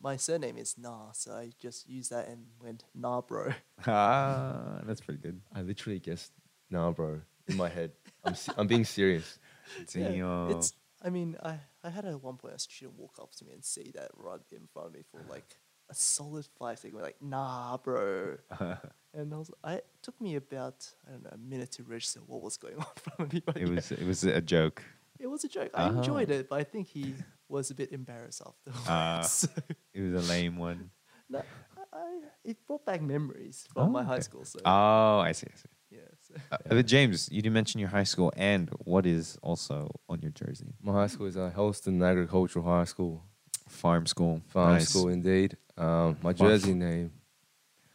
my 0.00 0.16
surname 0.16 0.56
is 0.58 0.76
Na, 0.78 1.12
so 1.12 1.32
I 1.32 1.50
just 1.58 1.88
used 1.88 2.10
that 2.10 2.28
and 2.28 2.46
went 2.62 2.84
Nah, 2.94 3.20
bro. 3.20 3.52
Ah, 3.86 4.80
that's 4.84 5.00
pretty 5.00 5.20
good. 5.20 5.40
I 5.54 5.62
literally 5.62 6.00
guessed, 6.00 6.32
nah, 6.70 6.90
bro, 6.90 7.20
in 7.48 7.56
my 7.56 7.68
head. 7.68 7.92
I'm 8.24 8.34
se- 8.34 8.52
I'm 8.56 8.66
being 8.66 8.84
serious. 8.84 9.38
Yeah, 9.94 10.48
it's. 10.48 10.72
I 11.02 11.08
mean, 11.10 11.36
I 11.42 11.60
I 11.84 11.88
had 11.90 12.04
at 12.04 12.20
one 12.22 12.36
point 12.36 12.54
a 12.54 12.58
student 12.58 12.98
walk 12.98 13.18
up 13.22 13.32
to 13.36 13.44
me 13.44 13.52
and 13.52 13.64
say 13.64 13.90
that 13.94 14.10
right 14.16 14.40
in 14.52 14.66
front 14.72 14.88
of 14.88 14.94
me 14.94 15.02
for 15.10 15.22
like 15.28 15.56
a 15.88 15.94
solid 15.94 16.46
five 16.58 16.78
seconds, 16.78 17.00
like 17.00 17.22
Nah, 17.22 17.76
bro. 17.78 18.36
And 19.12 19.34
I 19.34 19.38
was, 19.38 19.50
I 19.64 19.72
it 19.74 19.86
took 20.02 20.20
me 20.20 20.36
about 20.36 20.88
I 21.06 21.10
don't 21.12 21.24
know 21.24 21.30
a 21.32 21.36
minute 21.38 21.72
to 21.72 21.82
register 21.82 22.20
what 22.26 22.42
was 22.42 22.56
going 22.56 22.76
on 22.78 22.86
from 22.96 23.28
me. 23.32 23.42
but 23.44 23.56
it 23.56 23.66
yeah, 23.68 23.74
was 23.74 23.92
it 23.92 24.06
was 24.06 24.24
a 24.24 24.40
joke. 24.40 24.82
it 25.18 25.26
was 25.26 25.44
a 25.44 25.48
joke. 25.48 25.70
I 25.74 25.84
Uh-huh. 25.84 25.96
enjoyed 25.98 26.30
it, 26.30 26.48
but 26.48 26.60
I 26.60 26.64
think 26.64 26.86
he 26.88 27.14
was 27.48 27.70
a 27.70 27.74
bit 27.74 27.90
embarrassed 27.92 28.42
afterwards. 28.46 28.86
Ah. 28.88 29.20
so, 29.26 29.48
It 29.92 30.00
was 30.02 30.14
a 30.14 30.32
lame 30.32 30.56
one. 30.56 30.90
no, 31.28 31.42
I, 31.76 31.82
I, 31.92 32.20
it 32.44 32.64
brought 32.66 32.84
back 32.86 33.02
memories 33.02 33.66
from 33.74 33.88
Oh, 33.88 33.90
my 33.90 34.04
high 34.04 34.20
school. 34.20 34.44
So 34.44 34.60
Oh, 34.64 35.18
I 35.18 35.32
see. 35.32 35.48
I 35.52 35.56
see. 35.56 35.68
yeah, 35.90 36.10
so. 36.26 36.34
Uh, 36.52 36.56
but 36.68 36.86
James, 36.86 37.28
you 37.32 37.42
didn't 37.42 37.54
mention 37.54 37.80
your 37.80 37.88
high 37.90 38.04
school 38.06 38.32
and 38.36 38.70
what 38.84 39.04
is 39.06 39.36
also 39.42 39.90
on 40.08 40.20
your 40.22 40.30
jersey? 40.32 40.72
My 40.80 40.92
high 40.92 41.08
school 41.08 41.26
is 41.26 41.36
uh, 41.36 41.50
Hurlstone 41.56 42.00
Agricultural 42.08 42.64
High 42.64 42.84
School, 42.84 43.24
Farm 43.68 44.06
school. 44.06 44.40
farm 44.48 44.74
Nice. 44.74 44.88
school 44.88 45.08
indeed. 45.08 45.56
Um, 45.76 46.16
my 46.22 46.32
Farm 46.32 46.50
jersey 46.50 46.74
name, 46.74 47.10
I 47.16 47.19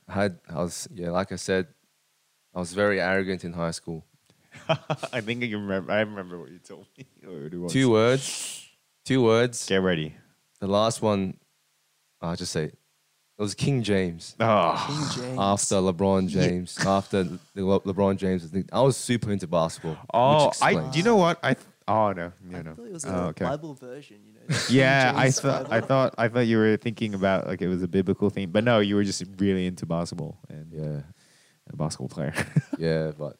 had 0.07 0.39
I 0.49 0.55
was 0.55 0.87
yeah, 0.93 1.09
like 1.11 1.31
I 1.31 1.35
said, 1.37 1.67
I 2.53 2.59
was 2.59 2.73
very 2.73 2.99
arrogant 3.01 3.43
in 3.43 3.53
high 3.53 3.71
school. 3.71 4.05
I 5.11 5.21
think 5.21 5.43
you 5.43 5.57
remember. 5.57 5.91
I 5.91 5.99
remember 6.01 6.39
what 6.39 6.49
you 6.49 6.59
told 6.59 6.85
me. 6.97 7.05
Or 7.27 7.45
it 7.47 7.53
was- 7.53 7.73
Two 7.73 7.89
words, 7.91 8.67
two 9.03 9.21
words. 9.23 9.65
Get 9.67 9.81
ready. 9.81 10.15
The 10.61 10.67
last 10.67 11.01
one, 11.01 11.37
I'll 12.21 12.35
just 12.37 12.53
say, 12.53 12.63
it 12.65 12.77
was 13.37 13.53
King 13.53 13.83
James. 13.83 14.35
Oh, 14.39 14.85
King 14.87 15.23
James. 15.23 15.37
After 15.39 15.75
LeBron 15.75 16.29
James, 16.29 16.77
after 16.85 17.23
the 17.23 17.65
Le- 17.65 17.81
LeBron 17.81 18.15
James, 18.17 18.43
was 18.43 18.53
nick- 18.53 18.69
I 18.71 18.79
was 18.81 18.95
super 18.95 19.31
into 19.31 19.47
basketball. 19.47 19.97
oh, 20.13 20.51
I. 20.61 20.75
Do 20.89 20.97
you 20.97 21.03
know 21.03 21.17
what 21.17 21.39
I? 21.43 21.55
Th- 21.55 21.65
oh 21.89 22.13
no, 22.13 22.31
no, 22.41 22.51
no. 22.51 22.57
I 22.59 22.61
no. 22.63 22.73
thought 22.75 22.85
it 22.85 22.93
was 22.93 23.05
oh, 23.05 23.09
a 23.09 23.13
Oh, 23.13 23.25
okay. 23.27 23.45
Bible 23.45 23.73
version, 23.73 24.17
you 24.25 24.33
know. 24.33 24.34
The 24.47 24.53
King 24.67 24.75
Yeah, 24.77 25.13
I 25.15 25.31
thought. 25.31 25.65
I 25.67 25.79
Bible. 25.81 25.87
thought. 25.87 26.15
I 26.17 26.27
thought 26.29 26.39
you 26.47 26.57
were 26.57 26.77
thinking 26.77 27.13
about 27.13 27.47
like 27.47 27.61
it 27.61 27.67
was 27.67 27.83
a 27.83 27.87
biblical 27.87 28.29
thing, 28.29 28.49
but 28.49 28.63
no, 28.63 28.79
you 28.79 28.95
were 28.95 29.03
just 29.03 29.23
really 29.37 29.65
into 29.65 29.85
basketball 29.85 30.39
and 30.49 30.73
uh, 30.73 30.77
Yeah, 30.83 31.01
a 31.71 31.75
basketball 31.75 32.09
player. 32.09 32.33
yeah, 32.77 33.11
but 33.17 33.37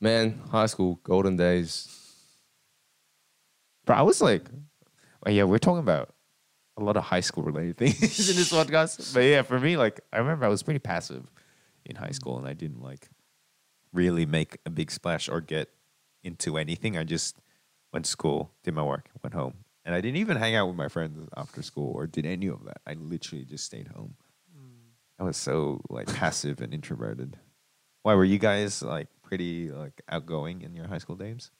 man, 0.00 0.40
high 0.50 0.66
school, 0.66 1.00
golden 1.02 1.36
days. 1.36 1.88
But 3.84 3.96
I 3.96 4.02
was 4.02 4.20
like, 4.20 4.44
well, 5.24 5.34
yeah, 5.34 5.44
we're 5.44 5.58
talking 5.58 5.78
about 5.80 6.14
a 6.76 6.82
lot 6.82 6.96
of 6.96 7.04
high 7.04 7.20
school 7.20 7.42
related 7.44 7.76
things 7.78 8.30
in 8.30 8.36
this 8.36 8.52
podcast. 8.52 9.14
But 9.14 9.20
yeah, 9.20 9.42
for 9.42 9.58
me, 9.58 9.76
like, 9.76 10.00
I 10.12 10.18
remember 10.18 10.44
I 10.44 10.48
was 10.48 10.62
pretty 10.62 10.78
passive 10.78 11.30
in 11.86 11.96
high 11.96 12.10
school 12.10 12.36
and 12.38 12.46
I 12.46 12.52
didn't 12.52 12.82
like 12.82 13.08
really 13.92 14.26
make 14.26 14.58
a 14.66 14.70
big 14.70 14.90
splash 14.90 15.28
or 15.28 15.40
get 15.40 15.70
into 16.22 16.58
anything. 16.58 16.96
I 16.98 17.04
just 17.04 17.36
went 17.92 18.04
to 18.04 18.10
school, 18.10 18.52
did 18.62 18.74
my 18.74 18.82
work, 18.82 19.08
went 19.22 19.32
home. 19.34 19.54
And 19.88 19.94
I 19.94 20.02
didn't 20.02 20.18
even 20.18 20.36
hang 20.36 20.54
out 20.54 20.66
with 20.66 20.76
my 20.76 20.88
friends 20.88 21.26
after 21.34 21.62
school 21.62 21.92
or 21.94 22.06
did 22.06 22.26
any 22.26 22.46
of 22.48 22.62
that. 22.66 22.82
I 22.86 22.92
literally 22.92 23.46
just 23.46 23.64
stayed 23.64 23.88
home. 23.88 24.16
Mm. 24.54 24.90
I 25.18 25.22
was 25.22 25.38
so 25.38 25.80
like 25.88 26.14
passive 26.14 26.60
and 26.60 26.74
introverted. 26.74 27.38
Why 28.02 28.12
were 28.14 28.26
you 28.26 28.36
guys 28.38 28.82
like 28.82 29.08
pretty 29.22 29.70
like 29.70 30.02
outgoing 30.10 30.60
in 30.60 30.74
your 30.74 30.88
high 30.88 30.98
school 30.98 31.16
days? 31.16 31.50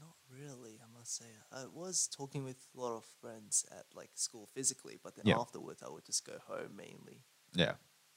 Not 0.00 0.14
really, 0.32 0.78
I 0.80 0.98
must 0.98 1.14
say. 1.14 1.26
I 1.52 1.64
was 1.70 2.08
talking 2.08 2.42
with 2.42 2.56
a 2.74 2.80
lot 2.80 2.96
of 2.96 3.04
friends 3.20 3.66
at 3.70 3.84
like 3.94 4.12
school 4.14 4.48
physically, 4.54 4.98
but 5.04 5.14
then 5.16 5.26
Yeah. 5.26 5.38
afterwards 5.38 5.82
I 5.84 5.90
would 5.90 6.06
just 6.06 6.24
go 6.26 6.38
home 6.46 6.74
mainly. 6.74 7.20
Yeah. 7.54 7.74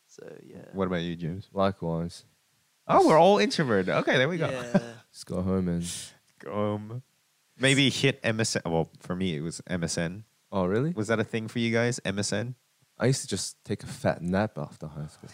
So 0.08 0.24
yeah. 0.46 0.64
What 0.72 0.88
about 0.88 1.02
you, 1.02 1.18
James? 1.18 1.50
Likewise, 1.52 2.24
Oh, 2.88 3.06
we're 3.06 3.20
all 3.20 3.38
introverted. 3.38 3.90
Okay, 3.90 4.18
there 4.18 4.30
we 4.30 4.38
go. 4.38 4.50
Yeah. 4.50 4.80
just 5.12 5.26
go 5.26 5.42
home 5.42 5.68
and. 5.68 5.86
Um, 6.50 7.04
maybe 7.60 7.90
hit 7.90 8.22
MSN. 8.24 8.70
Well, 8.70 8.90
for 9.00 9.16
me, 9.16 9.36
it 9.36 9.42
was 9.42 9.62
MSN. 9.70 10.24
Oh 10.52 10.66
really? 10.66 10.92
Was 10.92 11.08
that 11.08 11.20
a 11.20 11.24
thing 11.24 11.48
for 11.48 11.60
you 11.60 11.72
guys? 11.72 12.00
MSN. 12.06 12.56
I 13.00 13.06
used 13.08 13.22
to 13.22 13.28
just 13.28 13.64
take 13.66 13.84
a 13.84 13.88
fat 13.88 14.22
nap 14.22 14.58
after 14.58 14.88
high 14.88 15.08
school. 15.08 15.30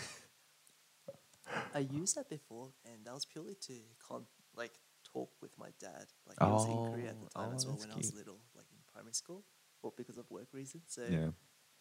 I 1.73 1.79
used 1.79 2.15
that 2.15 2.29
before, 2.29 2.69
and 2.85 3.05
that 3.05 3.13
was 3.13 3.25
purely 3.25 3.55
to 3.67 3.73
con- 4.07 4.25
like 4.55 4.73
talk 5.03 5.31
with 5.41 5.51
my 5.57 5.69
dad. 5.79 6.05
Like 6.27 6.37
I 6.41 6.51
was 6.51 6.65
in 6.65 6.71
oh, 6.71 6.91
Korea 6.91 7.09
at 7.09 7.19
the 7.19 7.27
Oh, 7.35 7.41
time 7.41 7.51
oh, 7.51 7.55
as 7.55 7.65
well 7.65 7.75
that's 7.75 7.87
when 7.87 7.93
I 7.93 7.97
was 7.97 8.13
little, 8.13 8.39
like 8.55 8.65
in 8.71 8.77
primary 8.91 9.13
school, 9.13 9.43
or 9.83 9.91
because 9.97 10.17
of 10.17 10.29
work 10.29 10.47
reasons. 10.53 10.83
So 10.87 11.03
Yeah. 11.09 11.29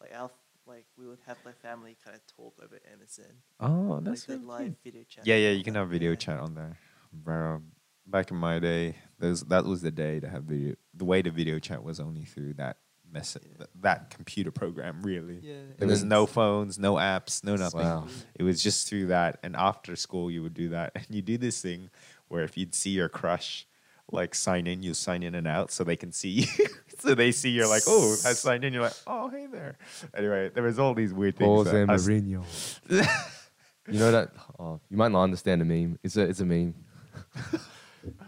like 0.01 0.11
our 0.15 0.29
like 0.65 0.85
we 0.97 1.07
would 1.07 1.19
have 1.25 1.37
like 1.45 1.57
family 1.61 1.95
kind 2.03 2.15
of 2.15 2.25
talk 2.27 2.55
over 2.61 2.75
MSN, 2.75 3.35
Oh, 3.59 3.99
that's 4.01 4.25
that 4.25 4.41
so 4.41 4.47
live 4.47 4.65
cute. 4.65 4.77
video 4.83 5.03
chat. 5.03 5.25
Yeah, 5.25 5.35
yeah. 5.37 5.51
You 5.51 5.63
can 5.63 5.75
have 5.75 5.89
video 5.89 6.11
yeah. 6.11 6.15
chat 6.17 6.39
on 6.39 6.55
there. 6.55 6.77
Bro, 7.13 7.61
back 8.07 8.31
in 8.31 8.37
my 8.37 8.59
day, 8.59 8.95
those 9.19 9.41
that 9.43 9.65
was 9.65 9.81
the 9.81 9.91
day 9.91 10.19
to 10.19 10.29
have 10.29 10.43
video. 10.43 10.75
The 10.93 11.05
way 11.05 11.21
to 11.21 11.31
video 11.31 11.59
chat 11.59 11.83
was 11.83 11.99
only 11.99 12.23
through 12.25 12.53
that 12.55 12.77
mess, 13.11 13.37
Yeah. 13.41 13.57
th- 13.57 13.69
that 13.81 14.09
computer 14.09 14.51
program. 14.51 15.01
Really, 15.03 15.39
Yeah. 15.41 15.61
there 15.77 15.87
was 15.87 16.03
no 16.03 16.25
phones, 16.25 16.77
no 16.77 16.95
apps, 16.95 17.43
no 17.43 17.55
nothing. 17.55 17.81
Wow. 17.81 18.07
It 18.35 18.43
was 18.43 18.61
just 18.61 18.87
through 18.89 19.07
that. 19.07 19.39
And 19.43 19.55
after 19.55 19.95
school, 19.95 20.29
you 20.31 20.43
would 20.43 20.53
do 20.53 20.69
that. 20.69 20.91
And 20.95 21.05
you 21.09 21.21
do 21.21 21.37
this 21.37 21.61
thing 21.61 21.89
where 22.27 22.43
if 22.43 22.57
you'd 22.57 22.75
see 22.75 22.91
your 22.91 23.09
crush, 23.09 23.65
like 24.11 24.35
sign 24.35 24.67
in, 24.67 24.83
you 24.83 24.93
sign 24.93 25.21
in 25.23 25.35
and 25.35 25.47
out 25.47 25.71
so 25.71 25.83
they 25.83 25.95
can 25.97 26.11
see 26.11 26.29
you. 26.57 26.67
so 26.99 27.13
they 27.15 27.31
see 27.31 27.49
you're 27.49 27.67
like, 27.67 27.83
oh, 27.87 28.13
I 28.25 28.33
signed 28.33 28.63
in. 28.65 28.73
You're 28.73 28.83
like, 28.83 28.93
oh, 29.05 29.29
hey 29.29 29.47
there. 29.51 29.77
Anyway, 30.13 30.49
there 30.53 30.63
was 30.63 30.77
all 30.79 30.93
these 30.93 31.13
weird 31.13 31.37
things. 31.37 31.47
Jose 31.47 31.71
that 31.85 31.89
us- 31.89 32.07
Mourinho. 32.07 32.43
you 33.89 33.99
know 33.99 34.11
that? 34.11 34.31
Oh, 34.59 34.79
you 34.89 34.97
might 34.97 35.11
not 35.11 35.23
understand 35.23 35.61
the 35.61 35.65
meme. 35.65 35.97
It's 36.03 36.15
a 36.17 36.21
it's 36.23 36.39
a 36.41 36.45
meme. 36.45 36.73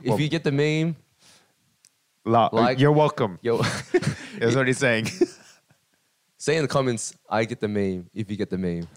If 0.03 0.09
Well- 0.09 0.19
you 0.19 0.29
get 0.29 0.43
the 0.43 0.51
meme, 0.51 0.95
La- 2.25 2.49
Like- 2.51 2.79
you're 2.79 2.91
welcome. 2.91 3.39
yo, 3.41 3.57
That's 4.39 4.55
what 4.55 4.67
he's 4.67 4.77
saying. 4.77 5.07
say 6.37 6.55
in 6.57 6.61
the 6.63 6.67
comments, 6.67 7.13
I 7.29 7.45
get 7.45 7.59
the 7.59 7.67
meme. 7.67 8.09
If 8.13 8.29
you 8.29 8.37
get 8.37 8.49
the 8.49 8.57
meme, 8.57 8.87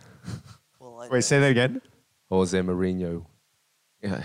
Well, 0.78 1.00
I 1.00 1.08
Wait, 1.08 1.24
say 1.24 1.40
that 1.40 1.50
again. 1.50 1.80
Jose 2.28 2.58
Mourinho. 2.60 3.24
Yeah, 4.02 4.22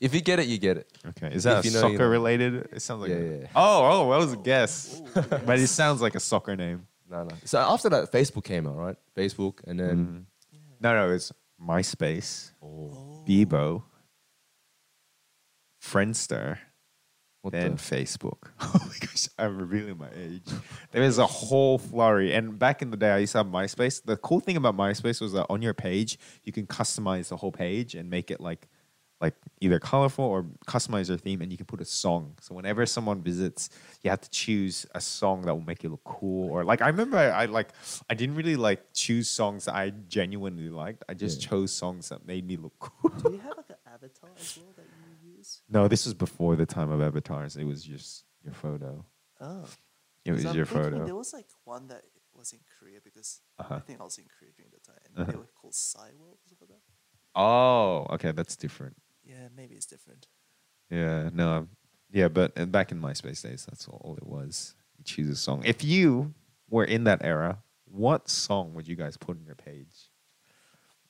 if 0.00 0.14
you 0.14 0.20
get 0.20 0.38
it, 0.38 0.46
you 0.46 0.58
get 0.58 0.76
it. 0.76 0.86
Okay, 1.08 1.34
is 1.34 1.42
that 1.42 1.58
If 1.58 1.64
a 1.64 1.68
you 1.68 1.74
know, 1.74 1.88
you 1.88 1.92
soccer 1.94 2.04
know. 2.04 2.08
related? 2.10 2.68
It 2.72 2.80
sounds 2.82 3.00
like 3.02 3.10
Yeah, 3.10 3.16
a- 3.16 3.38
yeah. 3.40 3.46
Oh, 3.56 4.06
oh, 4.06 4.10
that 4.12 4.18
was 4.18 4.32
a 4.32 4.36
guess. 4.36 5.00
Ooh, 5.00 5.20
but 5.46 5.58
it 5.58 5.66
sounds 5.66 6.00
like 6.00 6.14
a 6.14 6.20
soccer 6.20 6.54
name. 6.54 6.86
No, 7.10 7.24
no. 7.24 7.34
So 7.44 7.58
after 7.58 7.88
that, 7.88 8.12
Facebook 8.12 8.44
came 8.44 8.66
out, 8.68 8.76
right? 8.76 8.96
Facebook, 9.16 9.58
and 9.66 9.80
then 9.80 9.96
Mhm. 9.96 10.24
No, 10.80 10.94
no, 10.94 11.12
it's 11.12 11.32
MySpace, 11.60 12.52
Oh. 12.62 13.24
Bebo, 13.26 13.82
Friendster, 15.82 16.58
what 17.42 17.52
then 17.52 17.72
the? 17.72 17.76
Facebook. 17.78 18.38
Oh 18.60 18.80
my 18.86 18.94
gosh, 19.00 19.28
I'm 19.38 19.58
revealing 19.58 19.98
my 19.98 20.08
age. 20.14 20.42
There 20.92 21.02
is 21.02 21.18
a 21.18 21.26
whole 21.26 21.78
flurry. 21.78 22.34
And 22.34 22.58
back 22.58 22.82
in 22.82 22.90
the 22.90 22.96
day, 22.96 23.10
I 23.10 23.18
used 23.18 23.32
to 23.32 23.38
have 23.38 23.46
MySpace. 23.46 24.02
The 24.02 24.16
cool 24.16 24.40
thing 24.40 24.56
about 24.56 24.76
MySpace 24.76 25.20
was 25.20 25.32
that 25.32 25.46
on 25.48 25.62
your 25.62 25.74
page, 25.74 26.18
you 26.44 26.52
can 26.52 26.66
customize 26.66 27.28
the 27.28 27.36
whole 27.36 27.52
page 27.52 27.94
and 27.94 28.10
make 28.10 28.30
it 28.30 28.40
like 28.40 28.68
like 29.20 29.34
either 29.60 29.80
colorful 29.80 30.24
or 30.24 30.44
customize 30.68 31.08
your 31.08 31.16
theme, 31.18 31.42
and 31.42 31.50
you 31.50 31.56
can 31.56 31.66
put 31.66 31.80
a 31.80 31.84
song. 31.84 32.34
So 32.40 32.54
whenever 32.54 32.86
someone 32.86 33.20
visits, 33.20 33.68
you 34.02 34.10
have 34.10 34.20
to 34.20 34.30
choose 34.30 34.86
a 34.94 35.00
song 35.00 35.42
that 35.42 35.52
will 35.52 35.64
make 35.66 35.82
you 35.82 35.88
look 35.88 36.04
cool. 36.04 36.48
Or 36.52 36.62
like 36.62 36.82
I 36.82 36.86
remember, 36.86 37.16
I, 37.18 37.30
I 37.30 37.44
like 37.46 37.70
I 38.08 38.14
didn't 38.14 38.36
really 38.36 38.54
like 38.54 38.80
choose 38.92 39.28
songs 39.28 39.64
that 39.64 39.74
I 39.74 39.90
genuinely 40.08 40.68
liked. 40.68 41.02
I 41.08 41.14
just 41.14 41.42
Yeah. 41.42 41.48
chose 41.48 41.72
songs 41.72 42.10
that 42.10 42.26
made 42.28 42.46
me 42.46 42.56
look 42.58 42.74
cool. 42.78 43.10
Do 43.10 43.32
you 43.32 43.38
have 43.40 43.56
like 43.56 43.70
an 43.70 43.76
avatar 43.92 44.30
as 44.38 44.56
well 44.56 44.72
that 44.76 44.84
you 44.84 45.07
use? 45.48 45.62
no, 45.68 45.88
this 45.88 46.04
was 46.04 46.14
before 46.14 46.56
the 46.56 46.66
time 46.66 46.90
of 46.90 47.00
avatars. 47.00 47.56
It 47.56 47.64
was 47.64 47.82
just 47.82 48.24
your 48.44 48.54
photo. 48.54 49.04
Oh, 49.40 49.64
It 50.24 50.32
was 50.32 50.44
I'm 50.44 50.56
your 50.56 50.66
thinking 50.66 50.90
photo. 50.92 51.04
There 51.04 51.16
was 51.16 51.32
like 51.32 51.46
one 51.64 51.88
that 51.88 52.02
was 52.34 52.52
in 52.52 52.60
Korea 52.78 52.98
because 53.02 53.40
I 53.58 53.62
Uh-huh. 53.62 53.80
think 53.80 54.00
I 54.00 54.04
was 54.04 54.18
in 54.18 54.24
Korea 54.38 54.52
during 54.56 54.70
the 54.72 54.80
time. 54.80 54.98
And 55.06 55.18
Uh-huh. 55.18 55.30
They 55.32 55.38
were 55.38 55.50
called 55.60 55.74
Cyworld 55.74 56.38
or 56.44 56.48
something. 56.48 56.76
Oh, 57.34 58.06
okay, 58.14 58.32
that's 58.32 58.56
different. 58.56 58.96
Yeah, 59.24 59.48
maybe 59.56 59.74
it's 59.74 59.86
different. 59.86 60.26
Yeah, 60.90 61.30
no, 61.32 61.52
I'm- 61.52 61.68
yeah, 62.10 62.28
but 62.28 62.54
back 62.72 62.90
in 62.92 63.00
MySpace 63.00 63.42
days, 63.42 63.66
that's 63.68 63.86
all, 63.88 64.00
all 64.04 64.16
it 64.16 64.26
was. 64.26 64.74
You 64.96 65.04
choose 65.04 65.28
a 65.30 65.36
song. 65.36 65.62
If 65.64 65.84
you 65.84 66.34
were 66.70 66.84
in 66.84 67.04
that 67.04 67.22
era, 67.22 67.62
what 67.84 68.28
song 68.28 68.74
would 68.74 68.88
you 68.88 68.96
guys 68.96 69.16
put 69.16 69.36
on 69.38 69.44
your 69.44 69.54
page? 69.54 70.10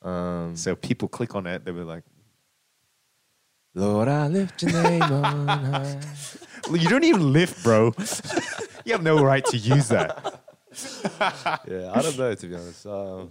Um, 0.03 0.57
So 0.57 0.74
people 0.76 1.09
click 1.09 1.34
on 1.34 1.47
it, 1.47 1.64
they'll 1.64 1.74
be 1.74 1.82
like, 1.82 2.05
Lord, 3.75 4.09
I 4.09 4.27
lift 4.29 4.62
your 4.62 4.73
name 4.73 5.03
on 5.03 5.49
high. 5.49 6.01
well, 6.69 6.77
"You 6.77 6.89
don't 6.89 7.05
even 7.05 7.33
lift, 7.33 7.62
bro. 7.62 7.93
you 8.85 8.93
have 8.93 9.03
no 9.03 9.23
right 9.23 9.45
to 9.47 9.57
use 9.57 9.89
that." 9.89 10.41
yeah, 11.69 11.93
I 11.95 12.03
don't 12.03 12.19
know 12.19 12.35
to 12.35 12.47
be 12.47 12.55
honest. 12.55 12.87
Um, 12.87 13.31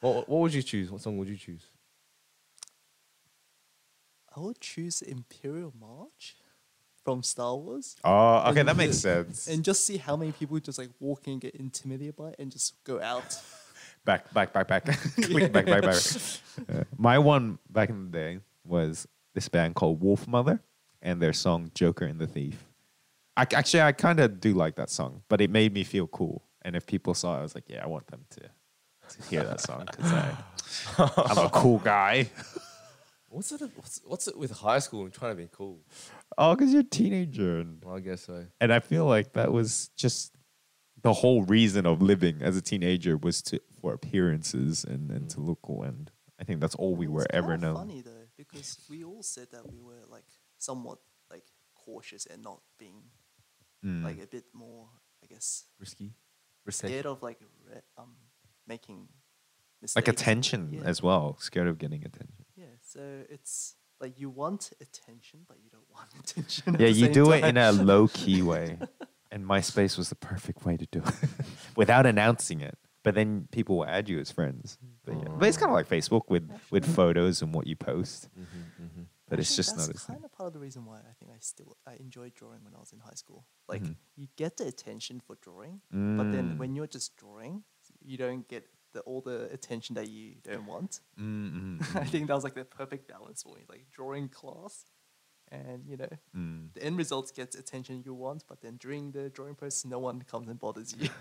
what, 0.00 0.28
what 0.28 0.40
would 0.40 0.54
you 0.54 0.62
choose? 0.62 0.90
What 0.90 1.00
song 1.00 1.16
would 1.18 1.28
you 1.28 1.36
choose? 1.36 1.62
I 4.36 4.40
would 4.40 4.60
choose 4.60 5.00
Imperial 5.00 5.72
March 5.78 6.36
from 7.04 7.22
Star 7.22 7.54
Wars 7.56 7.96
Oh, 8.02 8.48
okay, 8.50 8.60
And 8.60 8.68
that 8.68 8.76
makes 8.76 8.98
sense. 8.98 9.46
and 9.46 9.62
just 9.64 9.84
see 9.86 9.96
how 9.96 10.16
many 10.16 10.32
people 10.32 10.58
just 10.58 10.78
like 10.78 10.88
walk 10.98 11.28
in, 11.28 11.38
get 11.38 11.54
intimidated 11.54 12.16
by 12.16 12.30
it, 12.30 12.36
and 12.38 12.50
just 12.50 12.82
go 12.84 13.00
out. 13.00 13.38
back, 14.04 14.32
back, 14.34 14.52
back, 14.52 14.66
back, 14.66 14.84
Click 15.22 15.52
back, 15.52 15.66
back, 15.66 15.82
back. 15.82 16.02
Uh, 16.72 16.84
my 16.96 17.18
one 17.18 17.58
back 17.68 17.88
in 17.90 18.04
the 18.04 18.10
day 18.16 18.38
was 18.64 19.08
this 19.34 19.48
band 19.48 19.74
called 19.74 20.00
Wolfmother 20.02 20.60
and 21.02 21.20
their 21.20 21.32
song 21.32 21.70
"Joker 21.74 22.04
and 22.04 22.18
the 22.18 22.26
Thief." 22.26 22.64
I, 23.36 23.42
actually, 23.52 23.82
I 23.82 23.92
kind 23.92 24.20
of 24.20 24.40
do 24.40 24.54
like 24.54 24.76
that 24.76 24.90
song, 24.90 25.22
but 25.28 25.40
it 25.40 25.50
made 25.50 25.72
me 25.74 25.82
feel 25.84 26.06
cool. 26.06 26.42
And 26.62 26.76
if 26.76 26.86
people 26.86 27.14
saw 27.14 27.36
it, 27.36 27.40
I 27.40 27.42
was 27.42 27.54
like, 27.54 27.64
"Yeah, 27.68 27.82
I 27.84 27.86
want 27.88 28.06
them 28.06 28.24
to, 28.30 28.40
to 28.40 29.28
hear 29.28 29.42
that 29.44 29.60
song 29.60 29.86
because 29.90 30.12
I'm 30.98 31.38
a 31.46 31.50
cool 31.50 31.78
guy." 31.78 32.30
What's 33.28 33.50
it? 33.50 33.62
What's, 33.74 34.00
what's 34.04 34.28
it 34.28 34.38
with 34.38 34.52
high 34.52 34.78
school 34.78 35.02
and 35.02 35.12
trying 35.12 35.32
to 35.32 35.42
be 35.42 35.48
cool? 35.50 35.80
Oh, 36.38 36.54
because 36.54 36.72
you're 36.72 36.82
a 36.82 36.84
teenager, 36.84 37.58
and, 37.58 37.82
Well, 37.84 37.96
I 37.96 38.00
guess 38.00 38.22
so. 38.22 38.46
and 38.60 38.72
I 38.72 38.78
feel 38.78 39.06
like 39.06 39.32
that 39.32 39.52
was 39.52 39.90
just 39.96 40.36
the 41.02 41.12
whole 41.12 41.42
reason 41.42 41.84
of 41.84 42.00
living 42.00 42.36
as 42.42 42.56
a 42.56 42.62
teenager 42.62 43.16
was 43.16 43.42
to 43.42 43.60
for 43.80 43.92
appearances 43.92 44.84
and, 44.84 45.10
and 45.10 45.28
to 45.30 45.40
look 45.40 45.58
cool. 45.62 45.82
And 45.82 46.12
I 46.40 46.44
think 46.44 46.60
that's 46.60 46.76
all 46.76 46.94
we 46.94 47.08
were 47.08 47.22
It's 47.22 47.34
ever 47.34 47.54
kinda 47.54 47.66
known. 47.66 47.76
Funny 47.76 48.00
though, 48.02 48.23
because 48.54 48.78
we 48.90 49.04
all 49.04 49.22
said 49.22 49.48
that 49.52 49.70
we 49.70 49.80
were 49.80 50.04
like 50.08 50.24
somewhat 50.58 50.98
like 51.30 51.44
cautious 51.74 52.26
and 52.26 52.42
not 52.42 52.60
being 52.78 53.02
Mm. 53.84 54.02
like 54.02 54.22
a 54.22 54.26
bit 54.26 54.44
more, 54.54 54.88
I 55.22 55.26
guess, 55.26 55.64
Risky. 55.78 56.14
Risky. 56.64 56.88
scared 56.88 57.04
of 57.06 57.22
like 57.22 57.38
re- 57.68 57.82
um 57.98 58.16
making 58.66 59.08
mistakes. 59.82 59.96
like 59.96 60.08
attention 60.08 60.70
yeah. 60.72 60.80
as 60.84 61.02
well. 61.02 61.36
Scared 61.38 61.68
of 61.68 61.76
getting 61.76 62.02
attention. 62.02 62.46
Yeah, 62.56 62.64
so 62.80 63.00
it's 63.28 63.74
like 64.00 64.18
you 64.18 64.30
want 64.30 64.72
attention, 64.80 65.40
but 65.46 65.58
you 65.62 65.68
don't 65.70 65.90
want 65.90 66.08
attention. 66.18 66.74
at 66.76 66.80
yeah, 66.80 66.86
you 66.88 67.08
do 67.10 67.30
it 67.32 67.44
in 67.44 67.58
a 67.58 67.72
low 67.72 68.08
key 68.08 68.40
way, 68.52 68.78
and 69.30 69.44
MySpace 69.44 69.98
was 69.98 70.08
the 70.08 70.14
perfect 70.16 70.64
way 70.64 70.78
to 70.78 70.86
do 70.86 71.02
it 71.04 71.28
without 71.76 72.06
announcing 72.06 72.62
it. 72.62 72.78
But 73.04 73.14
then 73.14 73.48
people 73.52 73.76
will 73.76 73.86
add 73.86 74.08
you 74.08 74.18
as 74.18 74.30
friends. 74.32 74.78
But, 75.04 75.14
yeah. 75.16 75.28
but 75.38 75.46
it's 75.48 75.58
kind 75.58 75.70
of 75.70 75.76
like 75.76 75.88
Facebook 75.88 76.22
with 76.28 76.50
with 76.70 76.84
photos 76.96 77.42
and 77.42 77.54
what 77.54 77.66
you 77.68 77.76
post. 77.76 78.28
Mm-hmm, 78.36 79.02
But 79.28 79.38
it's 79.38 79.50
Actually, 79.50 79.56
just 79.56 79.76
not 79.76 79.86
that's 79.88 80.00
as 80.00 80.06
kind 80.06 80.24
of 80.24 80.32
part 80.32 80.46
of 80.48 80.52
the 80.54 80.58
reason 80.58 80.84
why 80.86 80.98
I 80.98 81.12
think 81.18 81.30
I 81.30 81.38
still 81.40 81.76
I 81.86 81.94
enjoyed 82.00 82.34
drawing 82.34 82.64
when 82.64 82.74
I 82.74 82.80
was 82.80 82.92
in 82.92 83.00
high 83.00 83.14
school. 83.22 83.44
Like 83.68 83.82
Mhm. 83.82 83.96
you 84.16 84.26
get 84.36 84.56
the 84.56 84.66
attention 84.66 85.20
for 85.20 85.36
drawing, 85.36 85.80
but 86.18 86.32
then 86.32 86.46
Mm. 86.54 86.58
when 86.58 86.74
you're 86.74 86.92
just 86.98 87.16
drawing, 87.16 87.64
you 88.02 88.16
don't 88.16 88.48
get 88.48 88.64
the, 88.94 89.00
all 89.00 89.20
the 89.20 89.38
attention 89.52 89.94
that 89.96 90.08
you 90.08 90.36
don't 90.42 90.66
want. 90.66 91.00
Mm, 91.18 91.52
mm, 91.52 91.80
I 92.02 92.04
mm, 92.04 92.08
think 92.08 92.28
that 92.28 92.34
was 92.34 92.44
like 92.44 92.54
the 92.54 92.64
perfect 92.64 93.08
balance 93.08 93.42
for 93.42 93.54
me, 93.56 93.62
like 93.68 93.84
drawing 93.90 94.28
class, 94.28 94.86
and 95.50 95.84
you 95.86 95.96
know 95.96 96.08
mm. 96.34 96.72
the 96.74 96.82
end 96.82 96.96
result 96.96 97.34
gets 97.34 97.54
attention 97.56 98.02
you 98.06 98.14
want, 98.14 98.44
but 98.46 98.60
then 98.62 98.76
during 98.78 99.12
the 99.12 99.28
drawing 99.30 99.56
process, 99.56 99.84
no 99.84 99.98
one 99.98 100.22
comes 100.22 100.48
and 100.48 100.58
bothers 100.58 100.94
you. 100.96 101.08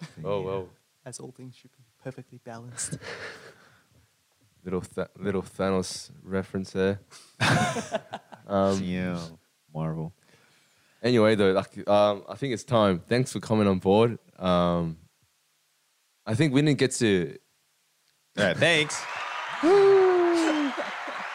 Oh 0.24 0.42
well. 0.42 0.68
As 1.04 1.18
all 1.18 1.32
things 1.32 1.56
should 1.56 1.72
be 1.72 1.84
perfectly 2.02 2.38
balanced. 2.44 2.98
Little 4.64 4.82
th- 4.82 5.08
little 5.18 5.40
Thanos 5.40 6.10
reference 6.22 6.72
there. 6.72 7.00
um, 8.46 8.82
yeah, 8.82 9.18
Marvel. 9.74 10.12
Anyway, 11.02 11.34
though, 11.34 11.52
like, 11.52 11.88
um, 11.88 12.24
I 12.28 12.34
think 12.34 12.52
it's 12.52 12.62
time. 12.64 13.00
Thanks 13.08 13.32
for 13.32 13.40
coming 13.40 13.66
on 13.66 13.78
board. 13.78 14.18
Um, 14.38 14.98
I 16.26 16.34
think 16.34 16.52
we 16.52 16.60
didn't 16.60 16.78
get 16.78 16.92
to. 16.96 17.38
All 18.36 18.44
right, 18.44 18.56
thanks. 18.56 19.02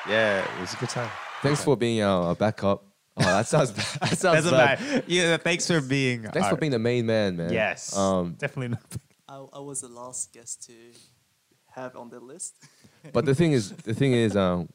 yeah, 0.08 0.46
it 0.46 0.62
was 0.62 0.76
a 0.76 0.78
good 0.78 0.90
time. 0.90 1.10
Thanks 1.42 1.64
for 1.64 1.76
being 1.76 2.04
our, 2.04 2.28
our 2.28 2.36
backup. 2.36 2.85
Oh, 3.18 3.24
that 3.24 3.48
sounds 3.48 3.72
bad. 3.72 3.86
That 4.10 4.18
sounds 4.18 4.36
Doesn't 4.44 4.52
bad. 4.52 4.80
matter. 4.82 5.04
Yeah, 5.08 5.38
thanks 5.38 5.68
for 5.68 5.80
being. 5.82 6.24
Thanks 6.24 6.50
for 6.50 6.58
being 6.58 6.72
the 6.72 6.80
main 6.80 7.06
man, 7.06 7.38
man. 7.38 7.52
Yes. 7.54 7.96
Um, 7.96 8.36
definitely 8.38 8.70
not. 8.70 8.84
I, 9.30 9.58
I 9.58 9.60
was 9.60 9.82
the 9.82 9.88
last 9.88 10.34
guest 10.34 10.66
to 10.68 10.74
have 11.74 11.96
on 11.96 12.10
the 12.10 12.20
list. 12.20 12.56
but 13.14 13.26
the 13.26 13.34
thing 13.34 13.54
is, 13.54 13.72
the 13.72 13.94
thing 13.94 14.12
is, 14.14 14.36
um, 14.36 14.68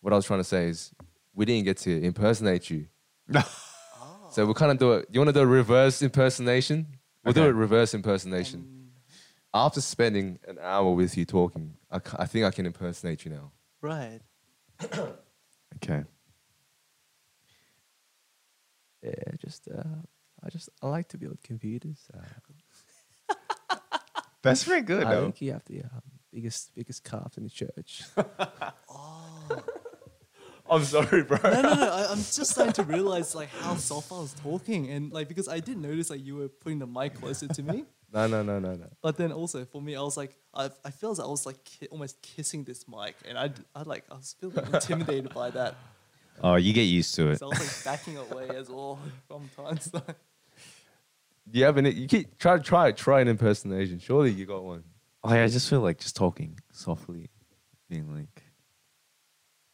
what 0.00 0.12
I 0.12 0.16
was 0.16 0.24
trying 0.24 0.40
to 0.40 0.44
say 0.44 0.68
is, 0.68 0.92
we 1.34 1.44
didn't 1.44 1.64
get 1.64 1.76
to 1.78 2.02
impersonate 2.02 2.70
you. 2.70 2.86
No. 3.28 3.42
Oh. 3.44 4.28
So 4.30 4.44
we'll 4.44 4.54
kind 4.54 4.72
of 4.72 4.78
do 4.78 4.92
it. 4.94 5.06
You 5.12 5.20
want 5.20 5.28
to 5.28 5.32
do 5.34 5.40
a 5.40 5.46
reverse 5.46 6.02
impersonation? 6.02 6.86
We'll 7.24 7.34
do 7.34 7.42
Okay. 7.42 7.50
a 7.50 7.52
reverse 7.52 7.92
impersonation. 7.94 8.60
Um, 8.60 8.90
After 9.52 9.80
spending 9.82 10.38
an 10.48 10.58
hour 10.62 10.92
with 10.94 11.16
you 11.18 11.24
talking, 11.26 11.74
I, 11.90 11.98
ca- 11.98 12.16
I 12.20 12.26
think 12.26 12.44
I 12.46 12.50
can 12.50 12.64
impersonate 12.66 13.24
you 13.26 13.32
now. 13.32 13.52
right. 13.82 14.20
Okay. 15.76 16.04
Yeah, 19.02 19.12
just 19.38 19.68
uh, 19.68 19.82
I 20.42 20.48
just 20.50 20.68
I 20.82 20.88
like 20.88 21.08
to 21.08 21.18
build 21.18 21.38
computers. 21.42 22.08
Uh, 22.12 23.34
That's 24.42 24.64
very 24.64 24.82
good, 24.82 25.04
I 25.04 25.14
though. 25.14 25.22
think 25.24 25.42
you 25.42 25.52
have 25.52 25.64
the 25.66 25.80
um, 25.82 26.02
biggest 26.32 26.74
biggest 26.74 27.04
calf 27.04 27.36
in 27.36 27.44
the 27.44 27.50
church. 27.50 28.02
Oh. 28.88 29.64
I'm 30.70 30.84
sorry, 30.84 31.24
bro. 31.24 31.36
no, 31.42 31.62
no, 31.62 31.74
no. 31.74 31.90
I, 31.90 32.06
I'm 32.12 32.18
just 32.18 32.46
starting 32.50 32.72
to 32.74 32.84
realize 32.84 33.34
like 33.34 33.48
how 33.48 33.74
soft 33.74 34.12
I 34.12 34.18
was 34.20 34.32
talking, 34.34 34.88
and 34.88 35.12
like 35.12 35.26
because 35.26 35.48
I 35.48 35.58
did 35.58 35.76
notice 35.78 36.10
like 36.10 36.24
you 36.24 36.36
were 36.36 36.48
putting 36.48 36.78
the 36.78 36.86
mic 36.86 37.14
closer 37.14 37.48
to 37.48 37.62
me. 37.62 37.84
No, 38.12 38.26
no, 38.26 38.42
no, 38.42 38.58
no, 38.58 38.74
no. 38.74 38.86
But 39.02 39.16
then 39.18 39.30
also 39.30 39.64
for 39.64 39.80
me, 39.80 39.94
I 39.94 40.02
was 40.02 40.16
like, 40.16 40.36
I, 40.52 40.68
I 40.84 40.90
feel 40.90 41.12
as 41.12 41.20
I 41.20 41.26
was 41.26 41.46
like 41.46 41.62
ki- 41.62 41.86
almost 41.92 42.20
kissing 42.22 42.64
this 42.64 42.84
mic, 42.88 43.14
and 43.24 43.38
I, 43.38 43.50
I 43.72 43.82
like 43.82 44.02
I 44.10 44.14
was 44.16 44.34
feeling 44.40 44.66
intimidated 44.74 45.32
by 45.32 45.50
that. 45.50 45.76
Oh, 46.42 46.56
you 46.56 46.72
get 46.72 46.82
used 46.82 47.14
to 47.16 47.28
it. 47.30 47.38
So 47.38 47.46
I 47.46 47.58
like 47.58 47.84
backing 47.84 48.16
away 48.16 48.48
as 48.50 48.68
well 48.68 48.98
from 49.28 49.48
time 49.56 49.76
to 49.78 49.90
time. 49.92 50.14
Do 51.50 51.58
you 51.58 51.64
have 51.64 51.76
any? 51.78 51.90
You 51.90 52.06
keep 52.06 52.38
try 52.38 52.58
try 52.58 52.92
try 52.92 53.20
an 53.20 53.28
impersonation. 53.28 53.98
Surely 53.98 54.30
you 54.30 54.46
got 54.46 54.62
one. 54.62 54.84
Oh, 55.22 55.34
yeah, 55.34 55.44
I 55.44 55.48
just 55.48 55.68
feel 55.68 55.80
like 55.80 55.98
just 55.98 56.16
talking 56.16 56.58
softly, 56.72 57.28
being 57.90 58.14
like, 58.14 58.42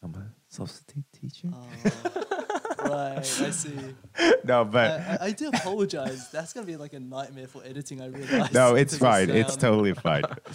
I'm 0.02 0.12
a 0.14 0.32
substitute 0.48 1.04
teacher. 1.12 1.48
Oh, 1.52 2.88
right, 2.88 3.18
I 3.18 3.22
see. 3.22 3.76
no, 4.44 4.64
but 4.64 5.00
I, 5.00 5.18
I 5.20 5.30
do 5.32 5.48
apologize. 5.48 6.30
That's 6.30 6.52
gonna 6.52 6.66
be 6.66 6.76
like 6.76 6.94
a 6.94 7.00
nightmare 7.00 7.46
for 7.46 7.62
editing. 7.64 8.00
I 8.00 8.06
realize. 8.06 8.52
no, 8.52 8.74
it's 8.74 8.94
because 8.94 9.22
of 9.28 9.28
fine. 9.28 9.36
It's 9.36 9.56
totally 9.56 9.94
fine. 9.94 10.24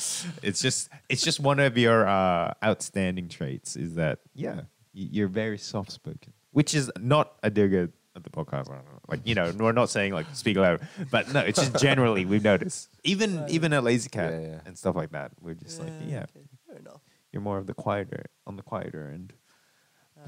it's 0.43 0.61
just 0.61 0.89
it's 1.07 1.21
just 1.21 1.39
one 1.39 1.59
of 1.59 1.77
your 1.77 2.07
uh, 2.07 2.53
outstanding 2.63 3.29
traits 3.29 3.75
is 3.75 3.95
that 3.95 4.19
yeah, 4.33 4.55
y- 4.55 4.61
you're 4.93 5.27
very 5.27 5.57
soft 5.57 5.91
spoken, 5.91 6.33
which 6.51 6.73
is 6.73 6.91
not 6.99 7.33
a 7.43 7.49
dig 7.49 7.73
at 7.73 7.89
at 8.15 8.23
the 8.25 8.29
podcast. 8.29 8.69
I 8.69 8.75
don't 8.75 8.85
know. 8.85 8.99
Like 9.07 9.21
you 9.25 9.35
know, 9.35 9.51
we're 9.57 9.71
not 9.71 9.89
saying 9.89 10.13
like 10.13 10.25
speak 10.33 10.57
loud, 10.57 10.81
but 11.11 11.31
no, 11.33 11.39
it's 11.39 11.59
just 11.59 11.77
generally 11.79 12.25
we've 12.25 12.43
noticed. 12.43 12.89
Even 13.03 13.41
Right. 13.41 13.49
even 13.51 13.71
at 13.73 13.83
Lazy 13.83 14.09
Cat 14.09 14.31
Yeah, 14.33 14.39
yeah. 14.41 14.59
and 14.65 14.77
stuff 14.77 14.95
like 14.95 15.11
that, 15.11 15.31
we're 15.39 15.53
just 15.55 15.79
like 15.79 15.93
yeah, 16.05 16.23
okay, 16.23 16.45
fair 16.67 16.77
enough. 16.77 17.01
you're 17.31 17.41
more 17.41 17.57
of 17.57 17.67
the 17.67 17.73
quieter 17.73 18.25
on 18.45 18.57
the 18.57 18.63
quieter 18.63 19.09
end. 19.13 19.33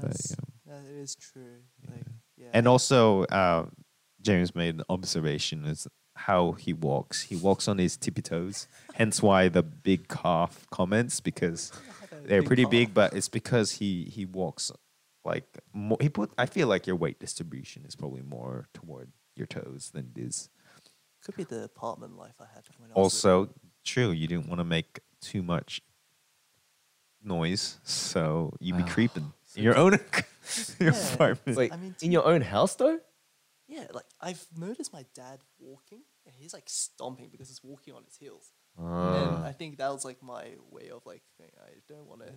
That's, 0.10 0.30
yeah. 0.66 0.72
That 0.74 0.90
is 0.90 1.14
true. 1.14 1.58
Like, 1.88 2.02
yeah. 2.36 2.48
And 2.52 2.66
also, 2.66 3.24
uh, 3.24 3.66
James 4.22 4.54
made 4.54 4.76
an 4.76 4.82
observation 4.88 5.64
is 5.66 5.86
how 6.16 6.52
he 6.52 6.72
walks. 6.72 7.22
He 7.22 7.36
walks 7.36 7.68
on 7.68 7.78
his 7.78 7.96
tippy 7.96 8.22
toes. 8.22 8.66
Hence 8.94 9.22
why 9.22 9.48
the 9.48 9.62
big 9.62 10.08
calf 10.08 10.66
comments 10.70 11.20
because 11.20 11.70
I 11.74 11.86
have 11.86 12.02
a 12.03 12.03
they're 12.28 12.40
big 12.40 12.46
pretty 12.48 12.62
car. 12.64 12.70
big, 12.70 12.94
but 12.94 13.14
it's 13.14 13.28
because 13.28 13.72
he 13.72 14.04
he 14.04 14.24
walks 14.24 14.70
like 15.24 15.44
more, 15.72 15.98
he 16.00 16.08
put. 16.08 16.30
I 16.38 16.46
feel 16.46 16.68
like 16.68 16.86
your 16.86 16.96
weight 16.96 17.18
distribution 17.18 17.84
is 17.86 17.94
probably 17.96 18.22
more 18.22 18.68
toward 18.74 19.12
your 19.36 19.46
toes 19.46 19.90
than 19.94 20.12
it 20.14 20.20
is. 20.20 20.48
Could 21.24 21.36
be 21.36 21.44
the 21.44 21.64
apartment 21.64 22.16
life 22.18 22.34
I 22.40 22.44
had 22.54 22.64
when 22.78 22.90
I 22.90 22.94
was 22.94 23.04
Also, 23.14 23.48
true, 23.84 24.10
you 24.10 24.26
didn't 24.26 24.48
want 24.48 24.60
to 24.60 24.64
make 24.64 25.00
too 25.20 25.42
much 25.42 25.80
noise, 27.22 27.78
so 27.84 28.54
you'd 28.60 28.76
be 28.76 28.82
Ah, 28.82 28.86
creeping 28.86 29.32
in 29.56 29.62
your 29.64 29.76
own 29.76 29.92
your 30.78 30.92
Yeah. 30.92 31.14
apartment. 31.14 31.56
Wait, 31.56 31.72
I 31.72 31.76
mean, 31.76 31.94
in 32.02 32.12
your 32.12 32.26
own 32.26 32.42
house 32.42 32.74
though? 32.76 33.00
Yeah, 33.66 33.86
like 33.94 34.04
I've 34.20 34.44
noticed 34.56 34.92
my 34.92 35.06
dad 35.14 35.40
walking, 35.58 36.02
and 36.26 36.34
he's 36.36 36.52
like 36.52 36.64
stomping 36.66 37.30
because 37.30 37.48
he's 37.48 37.64
walking 37.64 37.94
on 37.94 38.04
his 38.04 38.16
heels. 38.16 38.52
And 38.76 38.86
Ah. 38.86 39.44
I 39.44 39.52
think 39.52 39.78
that 39.78 39.90
was 39.92 40.04
like 40.04 40.22
my 40.22 40.44
way 40.70 40.90
of 40.90 41.04
like, 41.06 41.22
I 41.40 41.70
don't 41.88 42.06
want 42.06 42.22
to 42.26 42.32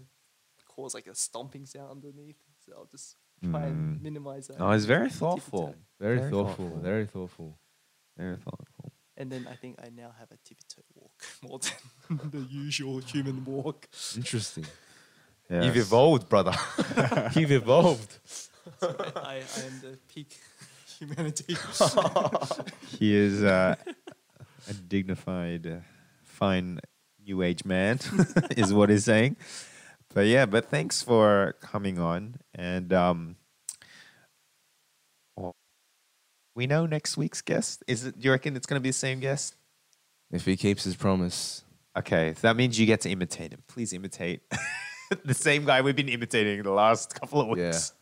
cause 0.68 0.94
like 0.94 1.08
a 1.08 1.16
stomping 1.16 1.66
sound 1.66 1.90
underneath, 1.92 2.38
so 2.66 2.74
I'll 2.78 2.86
just 2.86 3.16
try 3.44 3.64
and 3.66 3.98
Mm. 4.00 4.02
minimize 4.02 4.48
that. 4.48 4.60
No, 4.60 4.72
it's 4.72 4.86
very 4.86 5.10
thoughtful. 5.10 5.76
Very, 6.00 6.18
Very 6.20 6.30
thoughtful, 6.32 6.66
thoughtful. 6.70 6.82
Very 6.82 7.06
thoughtful. 7.06 7.60
Very 8.18 8.38
thoughtful. 8.38 8.92
And 9.20 9.32
then 9.32 9.48
I 9.50 9.56
think 9.56 9.80
I 9.84 9.90
now 9.90 10.12
have 10.20 10.32
a 10.32 10.38
tippy 10.44 10.64
toe 10.70 10.84
walk 10.94 11.24
more 11.44 11.60
than 11.60 12.30
the 12.32 12.40
usual 12.66 13.00
human 13.00 13.44
walk. 13.46 13.88
Interesting. 14.16 14.66
Yes. 15.50 15.64
You've 15.64 15.78
evolved, 15.78 16.28
brother. 16.28 16.52
You've 17.34 17.54
evolved. 17.54 18.18
I, 18.82 18.86
I 19.16 19.36
am 19.66 19.80
the 19.82 19.98
peak 20.14 20.38
humanity. 21.00 21.56
He 23.00 23.16
is 23.16 23.44
uh, 23.44 23.76
a 24.70 24.74
dignified, 24.74 25.66
uh, 25.66 25.80
fine 26.38 26.80
new 27.26 27.42
age 27.42 27.66
man, 27.66 28.00
is 28.52 28.72
what 28.74 28.90
he's 28.90 29.04
saying. 29.06 29.36
But 30.14 30.28
yeah, 30.28 30.46
but 30.46 30.70
thanks 30.70 31.02
for 31.02 31.56
coming 31.62 32.00
on. 32.00 32.36
And 32.56 32.94
um, 32.94 33.36
well, 35.36 35.56
we 36.56 36.68
know 36.68 36.86
next 36.86 37.18
week's 37.18 37.42
guest. 37.42 37.84
Is 37.88 38.06
it? 38.06 38.20
Do 38.20 38.26
you 38.26 38.32
reckon 38.32 38.56
it's 38.56 38.66
going 38.66 38.80
to 38.80 38.84
be 38.84 38.90
the 38.90 38.94
same 38.94 39.20
guest? 39.20 39.56
If 40.32 40.46
he 40.46 40.56
keeps 40.58 40.84
his 40.84 40.96
promise. 40.96 41.64
Okay, 41.98 42.34
so 42.36 42.42
that 42.48 42.56
means 42.56 42.80
you 42.80 42.86
get 42.86 43.02
to 43.02 43.10
imitate 43.10 43.52
him. 43.54 43.64
Please 43.68 43.92
imitate 43.92 44.42
the 45.26 45.34
same 45.34 45.66
guy 45.66 45.82
we've 45.82 45.96
been 45.96 46.10
imitating 46.10 46.62
the 46.62 46.72
last 46.72 47.20
couple 47.20 47.42
of 47.42 47.58
Yeah. 47.58 47.68
weeks. 47.68 47.94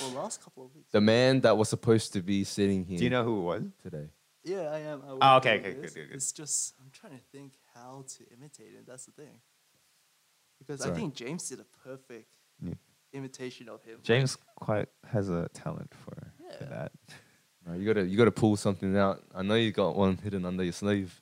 well, 0.00 0.10
last 0.10 0.42
couple 0.44 0.66
of 0.66 0.74
weeks. 0.74 0.90
The 0.92 1.00
man 1.00 1.40
that 1.40 1.56
was 1.56 1.70
supposed 1.70 2.12
to 2.12 2.22
be 2.22 2.44
sitting 2.44 2.84
here 2.84 2.98
Do 2.98 3.04
you 3.04 3.10
know 3.10 3.24
who 3.24 3.38
it 3.38 3.44
was? 3.44 3.62
today. 3.82 4.08
Yeah, 4.44 4.62
I 4.70 4.78
am. 4.80 5.02
I 5.06 5.10
Oh, 5.20 5.36
okay, 5.38 5.60
okay, 5.60 5.72
good, 5.72 5.82
good, 5.82 5.94
good. 5.94 6.08
It's 6.12 6.32
just 6.32 6.74
I'm 6.80 6.90
trying 6.92 7.14
to 7.14 7.24
think 7.32 7.52
how 7.82 8.04
to 8.16 8.24
imitate 8.36 8.74
it. 8.78 8.86
That's 8.86 9.06
the 9.06 9.12
thing. 9.12 9.40
Because 10.58 10.80
It's 10.80 10.90
I 10.90 10.94
think 10.94 11.14
James 11.14 11.48
did 11.48 11.60
a 11.60 11.64
perfect 11.88 12.36
Yeah. 12.64 12.74
imitation 13.12 13.68
of 13.68 13.82
him. 13.82 13.98
James 14.02 14.36
quite 14.56 14.88
has 15.12 15.28
a 15.28 15.48
talent 15.52 15.92
for, 15.94 16.16
for 16.58 16.64
that. 16.64 16.92
No, 17.64 17.74
you 17.74 17.86
gotta 17.86 18.04
you 18.04 18.16
gotta 18.18 18.32
pull 18.32 18.56
something 18.56 18.96
out. 18.96 19.22
I 19.32 19.42
know 19.42 19.54
you 19.54 19.70
got 19.70 19.94
one 19.94 20.16
hidden 20.16 20.44
under 20.44 20.64
your 20.64 20.72
sleeve. 20.72 21.20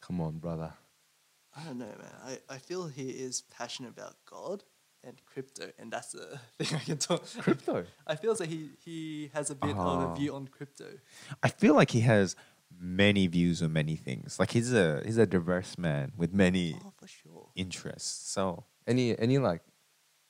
Come 0.00 0.20
on, 0.20 0.38
brother. 0.38 0.72
I 1.56 1.62
don't 1.64 1.78
know, 1.78 1.86
man. 1.86 2.12
I, 2.24 2.38
I 2.54 2.58
feel 2.58 2.88
he 2.88 3.08
is 3.10 3.42
passionate 3.42 3.90
about 3.90 4.16
God 4.28 4.64
and 5.04 5.14
crypto, 5.26 5.70
and 5.78 5.92
that's 5.92 6.10
the 6.10 6.40
thing 6.58 6.76
I 6.76 6.82
can 6.82 6.98
talk. 6.98 7.22
Crypto. 7.38 7.84
I 8.06 8.16
feel 8.16 8.34
like 8.38 8.48
he 8.48 8.70
he 8.84 9.30
has 9.32 9.50
a 9.50 9.54
bit 9.54 9.70
of 9.70 9.78
Ah. 9.78 10.12
a 10.12 10.16
view 10.16 10.34
on 10.34 10.48
crypto. 10.48 10.86
I 11.42 11.48
feel 11.48 11.74
like 11.74 11.92
he 11.92 12.00
has 12.00 12.34
many 12.78 13.26
views 13.26 13.62
on 13.62 13.72
many 13.72 13.96
things. 13.96 14.38
Like 14.38 14.50
he's 14.50 14.72
a 14.72 15.02
he's 15.04 15.18
a 15.18 15.26
diverse 15.26 15.76
man 15.78 16.12
with 16.16 16.32
many 16.32 16.76
Oh, 16.84 16.92
for 16.96 17.06
sure. 17.08 17.50
interests. 17.54 18.30
So 18.32 18.64
Any 18.86 19.18
any 19.18 19.38
like 19.38 19.62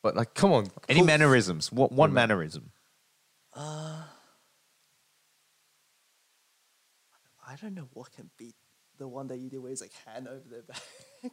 but 0.02 0.14
like 0.16 0.34
come 0.34 0.52
on. 0.52 0.66
any 0.88 1.00
pull- 1.00 1.06
mannerisms? 1.06 1.72
What 1.72 1.92
one 1.92 2.10
Yeah, 2.10 2.14
mannerism? 2.14 2.72
Uh, 3.54 4.02
I 7.46 7.56
don't 7.56 7.74
know 7.74 7.88
what 7.92 8.12
can 8.12 8.30
beat 8.36 8.54
the 8.98 9.06
one 9.08 9.28
that 9.28 9.38
you 9.38 9.48
did 9.50 9.58
where 9.58 9.70
he's 9.70 9.80
like 9.80 9.92
hand 10.04 10.26
over 10.28 10.42
their 10.48 10.62
back. 10.62 10.80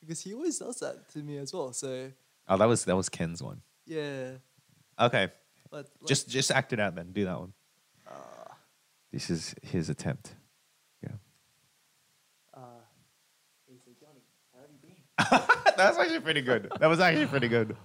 because 0.00 0.20
he 0.20 0.34
always 0.34 0.58
does 0.58 0.78
that 0.80 1.08
to 1.10 1.18
me 1.20 1.38
as 1.38 1.52
well. 1.52 1.72
So 1.72 2.10
Oh, 2.46 2.56
that 2.58 2.66
was 2.68 2.84
that 2.84 2.96
was 2.96 3.08
Ken's 3.08 3.42
one. 3.42 3.62
yeah. 3.86 4.32
Okay, 5.00 5.28
But 5.70 5.88
like, 6.00 6.08
just 6.08 6.28
just 6.28 6.50
act 6.50 6.72
it 6.72 6.78
out 6.80 6.94
then. 6.94 7.10
Do 7.12 7.24
that 7.24 7.40
one. 7.40 7.52
uh, 8.06 8.54
This 9.12 9.28
is 9.30 9.54
his 9.62 9.88
attempt. 9.88 10.34
Yeah, 11.02 11.16
uh, 12.54 12.60
he 13.66 13.76
said, 13.84 13.94
Johnny, 13.98 14.20
how 14.52 14.60
have 15.18 15.30
you 15.32 15.48
been? 15.64 15.76
that 15.76 15.88
was 15.88 15.98
actually 15.98 16.20
pretty 16.20 16.40
good. 16.42 16.70
That 16.80 16.86
was 16.88 17.00
actually 17.00 17.26
pretty 17.26 17.48
good. 17.48 17.76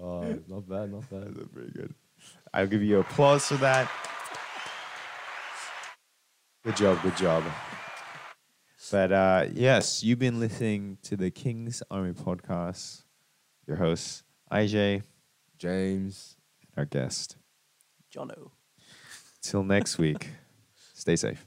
Oh, 0.00 0.22
not 0.48 0.68
bad, 0.68 0.92
not 0.92 1.08
bad. 1.10 1.34
That's 1.34 1.48
pretty 1.48 1.72
good. 1.72 1.94
I'll 2.52 2.66
give 2.66 2.82
you 2.82 3.00
applause 3.00 3.46
for 3.46 3.56
that. 3.56 3.90
Good 6.64 6.76
job, 6.76 7.02
good 7.02 7.16
job. 7.16 7.44
But 8.90 9.12
uh, 9.12 9.46
yes, 9.52 10.02
you've 10.02 10.18
been 10.18 10.40
listening 10.40 10.98
to 11.02 11.16
the 11.16 11.30
King's 11.30 11.82
Army 11.90 12.12
podcast. 12.12 13.04
Your 13.66 13.76
hosts, 13.76 14.22
IJ, 14.50 15.02
James. 15.58 16.36
and 16.62 16.78
our 16.78 16.84
guest. 16.86 17.36
Jono. 18.14 18.50
Till 19.42 19.62
next 19.62 19.98
week, 19.98 20.28
stay 20.94 21.16
safe. 21.16 21.44